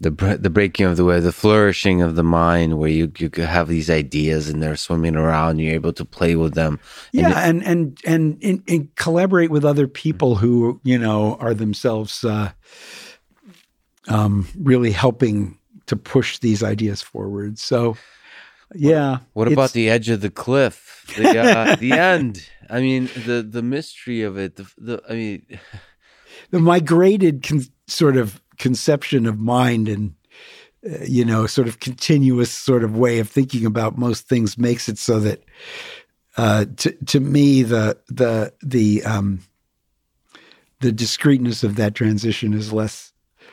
[0.00, 3.68] the the breaking of the way, the flourishing of the mind, where you you have
[3.68, 6.80] these ideas and they're swimming around, you're able to play with them.
[7.12, 11.54] And yeah, and and and, and, and collaborate with other people who you know are
[11.54, 12.50] themselves uh,
[14.08, 17.58] um, really helping to push these ideas forward.
[17.58, 17.96] So,
[18.74, 19.18] yeah.
[19.34, 21.04] What about the edge of the cliff?
[21.16, 22.48] The uh, the end.
[22.72, 24.56] I mean, the the mystery of it.
[24.56, 25.60] The, the I mean,
[26.50, 30.14] the migrated con- sort of conception of mind and
[30.84, 34.88] uh, you know, sort of continuous sort of way of thinking about most things makes
[34.88, 35.44] it so that
[36.38, 39.40] uh, to to me the the the um,
[40.80, 43.12] the discreteness of that transition is less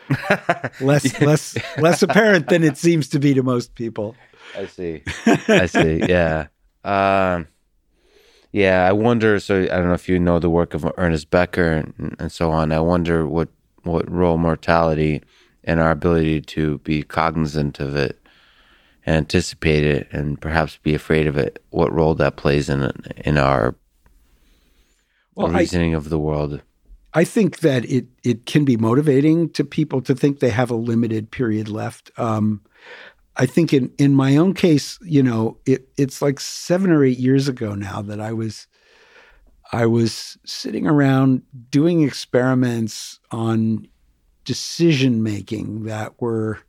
[0.80, 4.16] less less less apparent than it seems to be to most people.
[4.58, 5.04] I see.
[5.26, 6.04] I see.
[6.08, 6.48] Yeah.
[6.86, 7.48] Um,
[8.52, 8.88] yeah.
[8.88, 9.40] I wonder.
[9.40, 12.52] So I don't know if you know the work of Ernest Becker and, and so
[12.52, 12.72] on.
[12.72, 13.50] I wonder what
[13.84, 15.22] what role mortality
[15.64, 18.20] and our ability to be cognizant of it,
[19.06, 21.64] anticipate it, and perhaps be afraid of it.
[21.70, 23.76] What role that plays in in our
[25.36, 26.62] well, reasoning I, of the world.
[27.14, 30.76] I think that it it can be motivating to people to think they have a
[30.76, 32.12] limited period left.
[32.18, 32.62] Um,
[33.40, 37.18] I think in in my own case, you know, it it's like seven or eight
[37.18, 38.68] years ago now that I was
[39.72, 43.88] I was sitting around doing experiments on
[44.44, 46.60] decision making that were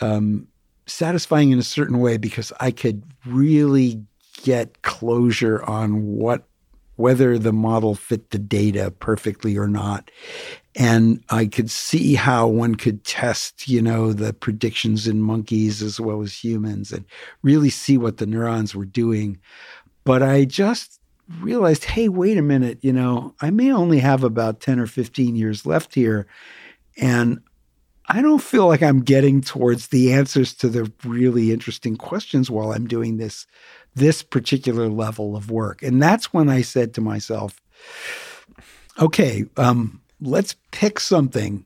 [0.00, 0.46] um,
[0.86, 4.04] satisfying in a certain way because I could really
[4.42, 6.46] get closure on what
[6.96, 10.10] whether the model fit the data perfectly or not.
[10.78, 15.98] And I could see how one could test, you know, the predictions in monkeys as
[15.98, 17.06] well as humans and
[17.42, 19.38] really see what the neurons were doing.
[20.04, 21.00] But I just
[21.40, 25.34] realized, hey, wait a minute, you know, I may only have about 10 or 15
[25.34, 26.26] years left here.
[26.98, 27.40] And
[28.08, 32.72] I don't feel like I'm getting towards the answers to the really interesting questions while
[32.72, 33.46] I'm doing this
[33.94, 35.82] this particular level of work.
[35.82, 37.62] And that's when I said to myself,
[39.00, 41.64] okay, um, let's pick something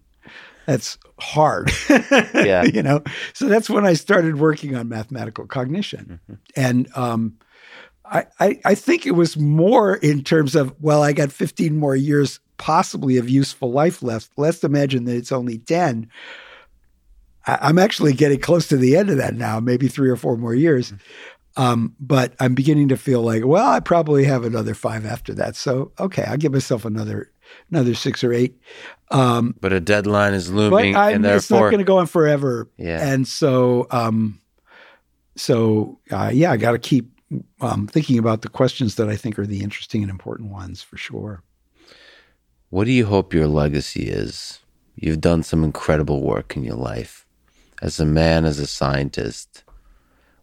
[0.67, 1.71] that's hard.
[1.89, 2.65] yeah.
[2.65, 6.21] you know, so that's when I started working on mathematical cognition.
[6.25, 6.35] Mm-hmm.
[6.57, 7.39] And um,
[8.05, 11.97] I, I, I think it was more in terms of, well, I got 15 more
[11.97, 14.31] years possibly of useful life left.
[14.37, 16.09] Let's imagine that it's only 10.
[17.47, 20.37] I, am actually getting close to the end of that now, maybe three or four
[20.37, 20.93] more years.
[20.93, 21.63] Mm-hmm.
[21.63, 25.57] Um, but I'm beginning to feel like, well, I probably have another five after that.
[25.57, 27.31] So okay, I'll give myself another
[27.71, 28.59] another six or eight.
[29.11, 32.69] Um, but a deadline is looming, and therefore it's not going to go on forever.
[32.77, 34.41] Yeah, and so um,
[35.37, 37.11] so uh, yeah, I got to keep
[37.61, 40.97] um, thinking about the questions that I think are the interesting and important ones for
[40.97, 41.43] sure.
[42.71, 44.61] What do you hope your legacy is?
[44.95, 47.27] You've done some incredible work in your life
[47.83, 49.65] as a man, as a scientist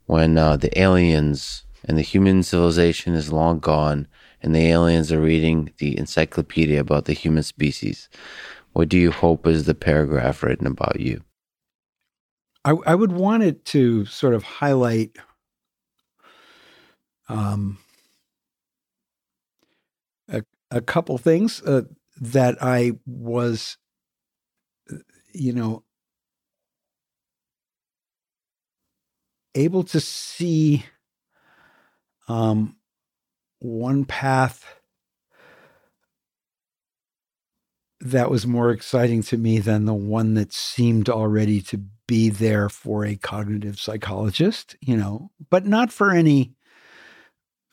[0.07, 4.07] when uh, the aliens and the human civilization is long gone
[4.47, 8.07] and the aliens are reading the encyclopedia about the human species,
[8.71, 11.21] what do you hope is the paragraph written about you?
[12.63, 15.17] I, I would want it to sort of highlight
[17.27, 17.77] um,
[20.29, 21.81] a, a couple things uh,
[22.21, 23.75] that I was,
[25.33, 25.83] you know,
[29.55, 30.85] able to see
[32.29, 32.76] um,
[33.59, 34.77] one path
[37.99, 42.69] that was more exciting to me than the one that seemed already to be there
[42.69, 46.53] for a cognitive psychologist, you know, but not for any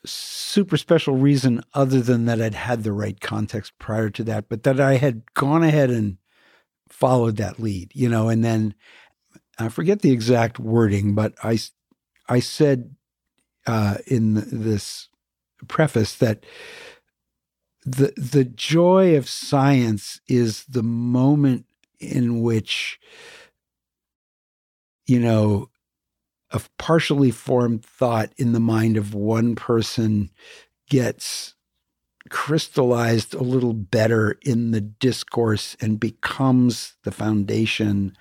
[0.05, 4.63] super special reason other than that I'd had the right context prior to that, but
[4.63, 6.17] that I had gone ahead and
[6.89, 8.75] followed that lead, you know, and then
[9.57, 11.59] I forget the exact wording, but I
[12.27, 12.95] I said
[13.67, 15.09] uh, in this
[15.65, 16.45] preface that
[17.85, 21.65] the the joy of science is the moment
[21.99, 22.99] in which
[25.05, 25.69] you know
[26.51, 30.29] a partially formed thought in the mind of one person
[30.89, 31.55] gets
[32.29, 38.15] crystallized a little better in the discourse and becomes the foundation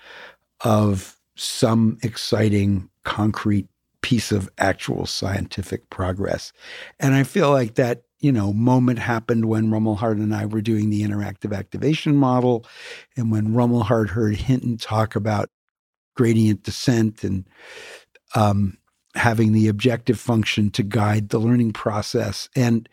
[0.60, 3.68] of some exciting concrete
[4.04, 6.52] piece of actual scientific progress.
[7.00, 10.90] And I feel like that, you know, moment happened when Rumelhart and I were doing
[10.90, 12.66] the interactive activation model
[13.16, 15.48] and when Rumelhart heard Hinton talk about
[16.16, 17.48] gradient descent and
[18.34, 18.76] um,
[19.14, 22.50] having the objective function to guide the learning process.
[22.54, 22.86] And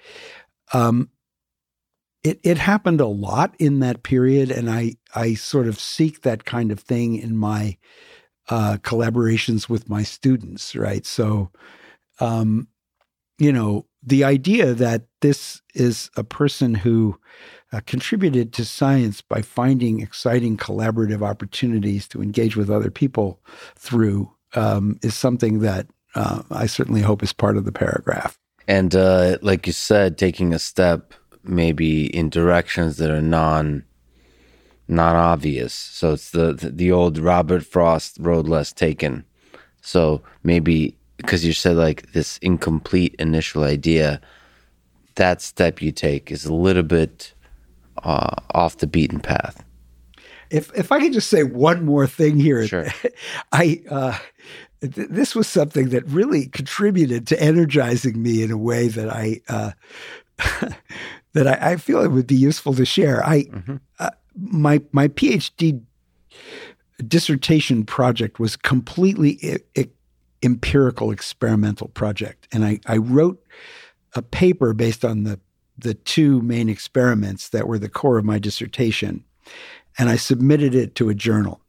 [0.72, 1.10] um,
[2.24, 6.46] it it happened a lot in that period, and I I sort of seek that
[6.46, 7.78] kind of thing in my
[8.50, 11.06] uh, collaborations with my students, right?
[11.06, 11.52] So,
[12.20, 12.68] um,
[13.38, 17.18] you know, the idea that this is a person who
[17.72, 23.40] uh, contributed to science by finding exciting collaborative opportunities to engage with other people
[23.76, 28.38] through um, is something that uh, I certainly hope is part of the paragraph.
[28.68, 31.14] And uh, like you said, taking a step
[31.44, 33.84] maybe in directions that are non
[34.92, 35.74] non obvious.
[35.74, 39.26] So it's the, the old Robert Frost road less taken.
[39.82, 44.20] So maybe because you said like this incomplete initial idea,
[45.16, 47.34] that step you take is a little bit
[48.04, 49.64] uh, off the beaten path.
[50.50, 52.88] If if I could just say one more thing here, Sure.
[53.52, 54.18] I uh,
[54.82, 59.42] th- this was something that really contributed to energizing me in a way that I
[59.48, 59.72] uh,
[61.34, 63.26] that I, I feel it would be useful to share.
[63.26, 63.80] I Mhm.
[64.00, 65.82] uh, my my PhD
[67.08, 69.90] dissertation project was completely I- I-
[70.44, 73.44] empirical experimental project, and I I wrote
[74.16, 75.40] a paper based on the
[75.78, 79.24] the two main experiments that were the core of my dissertation,
[79.98, 81.62] and I submitted it to a journal.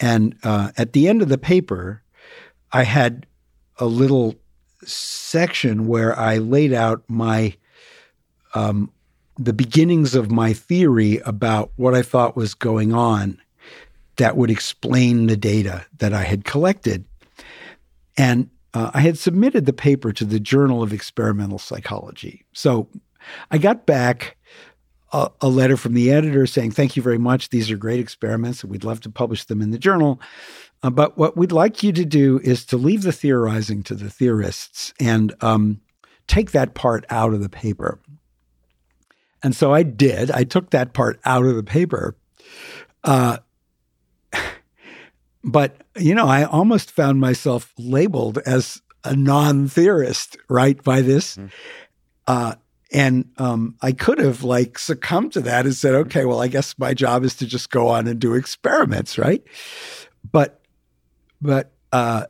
[0.00, 2.02] And uh, at the end of the paper,
[2.72, 3.26] I had
[3.78, 4.36] a little
[4.84, 7.56] section where I laid out my
[8.54, 8.90] um,
[9.38, 13.40] the beginnings of my theory about what I thought was going on
[14.16, 17.04] that would explain the data that I had collected.
[18.16, 22.44] And uh, I had submitted the paper to the Journal of Experimental Psychology.
[22.52, 22.88] So
[23.50, 24.36] I got back
[25.12, 27.50] a, a letter from the editor saying, Thank you very much.
[27.50, 30.20] These are great experiments, we'd love to publish them in the journal.
[30.82, 34.10] Uh, but what we'd like you to do is to leave the theorizing to the
[34.10, 35.80] theorists and um,
[36.28, 37.98] take that part out of the paper.
[39.42, 40.30] And so I did.
[40.30, 42.16] I took that part out of the paper.
[43.04, 43.38] Uh,
[45.44, 51.36] but, you know, I almost found myself labeled as a non theorist, right, by this.
[51.36, 51.50] Mhm.
[52.26, 52.54] Uh,
[52.92, 56.74] and um, I could have like succumbed to that and said, okay, well, I guess
[56.78, 59.42] my job is to just go on and do experiments, right?
[60.30, 60.60] But,
[61.40, 62.26] but, uh,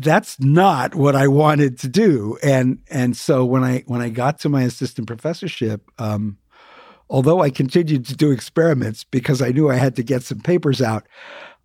[0.00, 2.38] that's not what I wanted to do.
[2.42, 6.38] And and so when I when I got to my assistant professorship, um,
[7.10, 10.80] although I continued to do experiments because I knew I had to get some papers
[10.80, 11.06] out,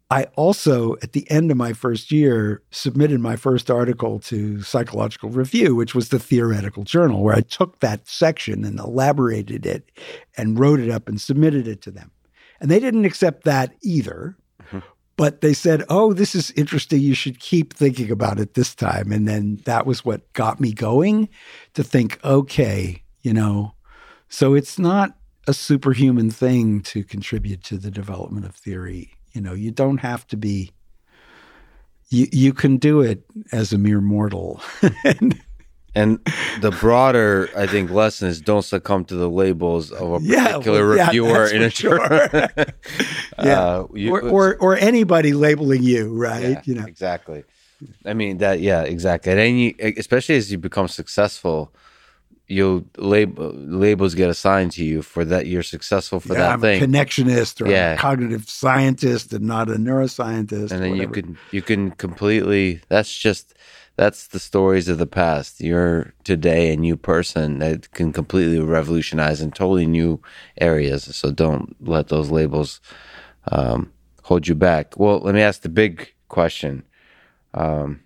[0.10, 5.30] I also at the end of my first year submitted my first article to Psychological
[5.30, 9.92] Review, which was the theoretical journal, where I took that section and elaborated it
[10.38, 12.12] and wrote it up and submitted it to them.
[12.60, 14.38] And they didn't accept that either
[15.16, 17.02] but they said, "Oh, this is interesting.
[17.02, 20.74] You should keep thinking about it this time." And then that was what got me
[20.74, 21.30] going
[21.74, 23.74] to think, okay, you know,
[24.30, 25.16] so it's not
[25.48, 29.12] a superhuman thing to contribute to the development of theory.
[29.34, 30.72] You know, you don't have to be.
[32.10, 34.62] You you can do it as a mere mortal.
[35.04, 35.40] and,
[35.96, 36.20] And
[36.62, 40.88] the broader, I think, lesson is don't succumb to the labels of a Yeah, particular
[40.88, 42.00] well, yeah, reviewer that's in a sure.
[43.44, 43.60] Yeah.
[43.62, 46.42] Uh, you- or, or or anybody labeling you, right?
[46.52, 47.44] Yeah, you know, exactly.
[48.06, 48.60] I mean that.
[48.60, 49.32] Yeah, exactly.
[49.34, 51.74] And then you, especially as you become successful,
[52.48, 55.48] you'll label labels get assigned to you for that.
[55.48, 57.94] You're successful for yeah, that I'm thing, a connectionist or Yeah.
[57.94, 60.72] a cognitive scientist and not a neuroscientist.
[60.72, 62.82] and then you can you can completely.
[62.90, 63.54] That's just
[63.96, 65.62] that's the stories of the past.
[65.62, 70.22] You're today a new person that can completely revolutionize in totally new
[70.60, 71.04] areas.
[71.16, 72.82] So don't let those labels
[73.52, 73.92] um,
[74.24, 74.98] hold you back.
[74.98, 76.84] Well, let me ask the big question.
[77.54, 78.02] Um,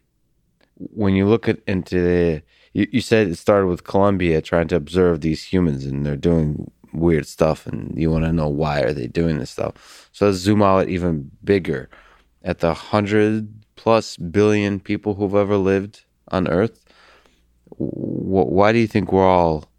[0.76, 2.44] when you look at into the,
[2.74, 6.70] you, you said it started with Columbia trying to observe these humans and they're doing
[6.94, 10.10] weird stuff, and you want to know why are they doing this stuff.
[10.12, 11.90] So let's zoom out even bigger
[12.44, 16.84] at the hundred plus billion people who've ever lived on Earth.
[17.78, 19.70] Wh- why do you think we're all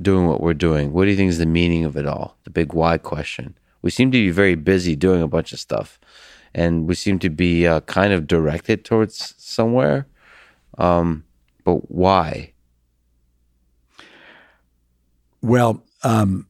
[0.00, 0.92] doing what we're doing?
[0.92, 2.38] What do you think is the meaning of it all?
[2.44, 3.58] The big why question.
[3.82, 5.98] We seem to be very busy doing a bunch of stuff,
[6.54, 10.06] and we seem to be uh, kind of directed towards somewhere.
[10.78, 11.24] Um,
[11.64, 12.52] but why?
[15.42, 16.46] Well, um,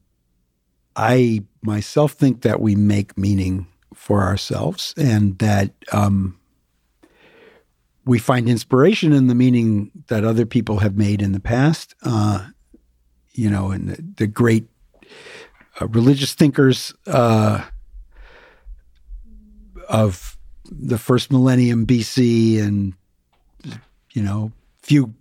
[0.95, 6.37] I myself think that we make meaning for ourselves and that um,
[8.05, 11.95] we find inspiration in the meaning that other people have made in the past.
[12.03, 12.47] Uh,
[13.33, 14.67] you know, and the, the great
[15.79, 17.63] uh, religious thinkers uh,
[19.87, 20.37] of
[20.69, 22.93] the first millennium BC and,
[24.13, 25.13] you know, few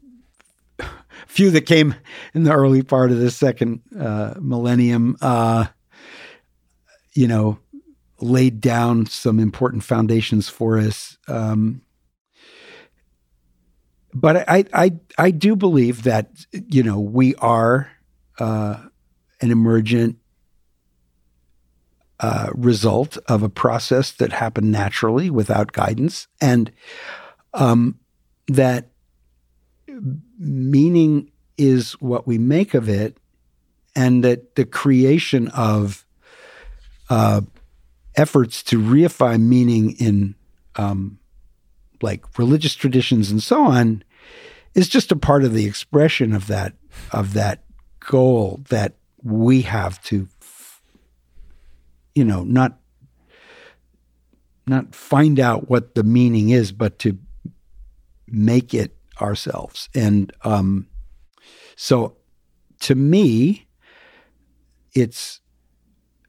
[1.27, 1.95] few that came
[2.35, 5.67] in the early part of the second uh, millennium, uh,
[7.15, 7.59] you know,
[8.21, 11.17] laid down some important foundations for us.
[11.29, 11.83] Um,
[14.13, 17.91] but I, I, I do believe that you know we are
[18.39, 18.83] uh,
[19.41, 20.19] an emergent
[22.19, 26.71] uh, result of a process that happened naturally without guidance, and
[27.55, 27.99] um,
[28.49, 28.91] that
[30.39, 33.17] meaning is what we make of it,
[33.95, 36.05] and that the creation of
[37.09, 37.43] uh,
[38.17, 40.35] efforts to reify meaning in
[40.77, 41.20] um,
[42.03, 44.03] like religious traditions and so on
[44.75, 46.75] is just a part of the expression of that
[47.13, 47.65] of that
[48.01, 50.27] goal that we have to
[52.15, 52.79] you know not
[54.67, 57.19] not find out what the meaning is but to
[58.29, 59.89] make it ourselves.
[59.95, 60.87] And um
[61.77, 62.17] so
[62.81, 63.67] to me
[64.95, 65.41] it's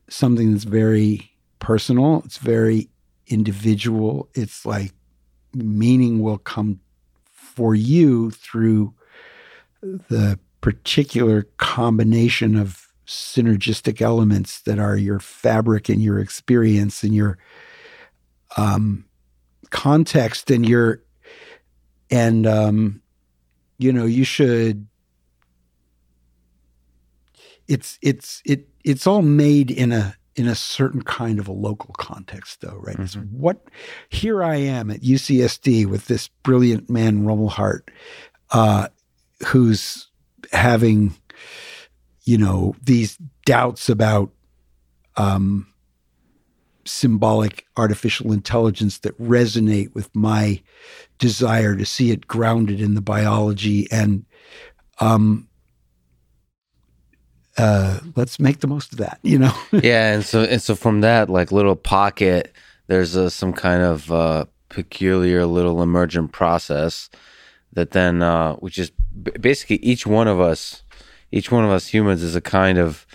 [0.09, 2.21] something that's very personal.
[2.25, 2.89] It's very
[3.27, 4.29] individual.
[4.33, 4.91] It's like
[5.53, 6.79] meaning will come
[7.31, 8.93] for you through
[9.81, 17.37] the particular combination of synergistic elements that are your fabric and your experience and your
[18.57, 19.05] um,
[19.69, 21.01] context and your
[22.09, 23.01] and um,
[23.79, 24.87] you know you should
[27.67, 31.93] it's it's it it's all made in a in a certain kind of a local
[31.97, 32.97] context, though, right?
[32.97, 33.37] Mm-hmm.
[33.37, 33.61] what
[34.09, 37.89] here I am at UCSD with this brilliant man, Rumelhart,
[38.51, 38.87] uh,
[39.47, 40.09] who's
[40.51, 41.13] having,
[42.23, 44.31] you know, these doubts about
[45.17, 45.67] um,
[46.85, 50.61] symbolic artificial intelligence that resonate with my
[51.19, 54.25] desire to see it grounded in the biology and
[54.99, 55.47] um,
[57.57, 59.53] uh, let's make the most of that, you know?
[59.71, 60.13] yeah.
[60.13, 62.53] And so, and so from that, like little pocket,
[62.87, 67.09] there's a, some kind of uh, peculiar little emergent process
[67.73, 68.91] that then, uh, which is
[69.39, 70.83] basically each one of us,
[71.31, 73.05] each one of us humans is a kind of,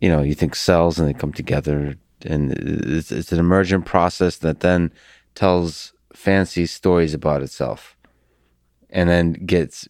[0.00, 4.38] you know, you think cells and they come together and it's, it's an emergent process
[4.38, 4.90] that then
[5.34, 7.96] tells fancy stories about itself
[8.90, 9.88] and then gets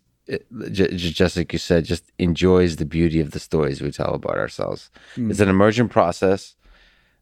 [0.71, 4.91] just like you said, just enjoys the beauty of the stories we tell about ourselves.
[5.17, 5.31] Mm.
[5.31, 6.57] It's an emergent process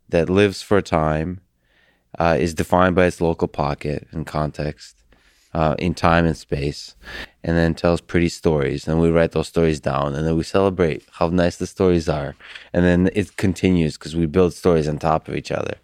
[0.08, 1.40] that lives for a time,
[2.18, 4.97] uh, is defined by its local pocket and context,
[5.55, 6.94] uh, in time and space,
[7.42, 8.86] and then tells pretty stories.
[8.86, 12.36] And we write those stories down, and then we celebrate how nice the stories are.
[12.72, 15.74] And then it continues because we build stories on top of each other,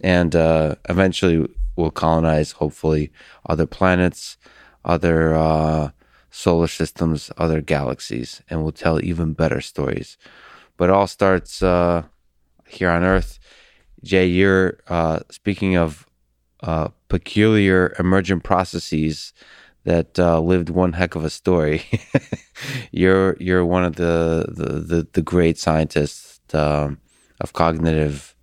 [0.00, 3.10] and uh, eventually we'll colonize, hopefully,
[3.48, 4.36] other planets,
[4.84, 5.90] other uh,
[6.34, 10.18] solar systems, other galaxies, and we'll tell even better stories.
[10.76, 12.02] But it all starts uh,
[12.66, 13.38] here on Earth.
[14.02, 16.08] Jay, you're uh, speaking of
[16.60, 19.32] uh, peculiar emergent processes
[19.84, 21.84] that uh, lived one heck of a story.
[22.90, 26.98] you're you're one of the the, the, the great scientists um,
[27.40, 28.34] of cognitive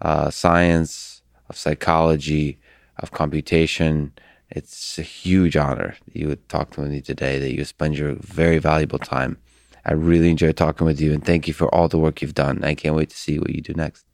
[0.00, 2.60] uh, science, of psychology,
[2.98, 4.12] of computation,
[4.50, 8.16] it's a huge honor that you would talk to me today, that you spend your
[8.20, 9.38] very valuable time.
[9.84, 12.64] I really enjoyed talking with you and thank you for all the work you've done.
[12.64, 14.04] I can't wait to see what you do next.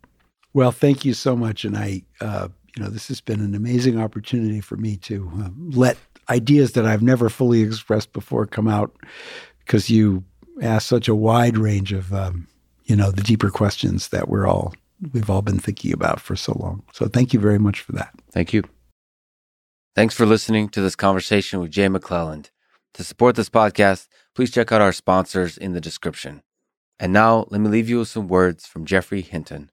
[0.52, 1.65] Well, thank you so much.
[1.65, 5.48] And I, uh, you know, this has been an amazing opportunity for me to uh,
[5.58, 5.97] let
[6.28, 8.94] ideas that I've never fully expressed before come out
[9.60, 10.24] because you
[10.62, 12.47] ask such a wide range of, um,
[12.84, 14.74] you know, the deeper questions that we're all,
[15.12, 16.82] we've all been thinking about for so long.
[16.92, 18.15] So thank you very much for that.
[18.31, 18.62] Thank you.
[19.97, 22.50] Thanks for listening to this conversation with Jay McClelland.
[22.92, 26.42] To support this podcast, please check out our sponsors in the description.
[27.00, 29.70] And now, let me leave you with some words from Geoffrey Hinton.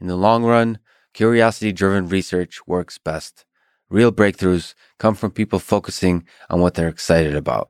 [0.00, 0.78] In the long run,
[1.12, 3.44] curiosity driven research works best.
[3.90, 7.68] Real breakthroughs come from people focusing on what they're excited about.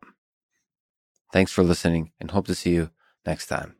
[1.32, 2.90] Thanks for listening and hope to see you
[3.26, 3.79] next time.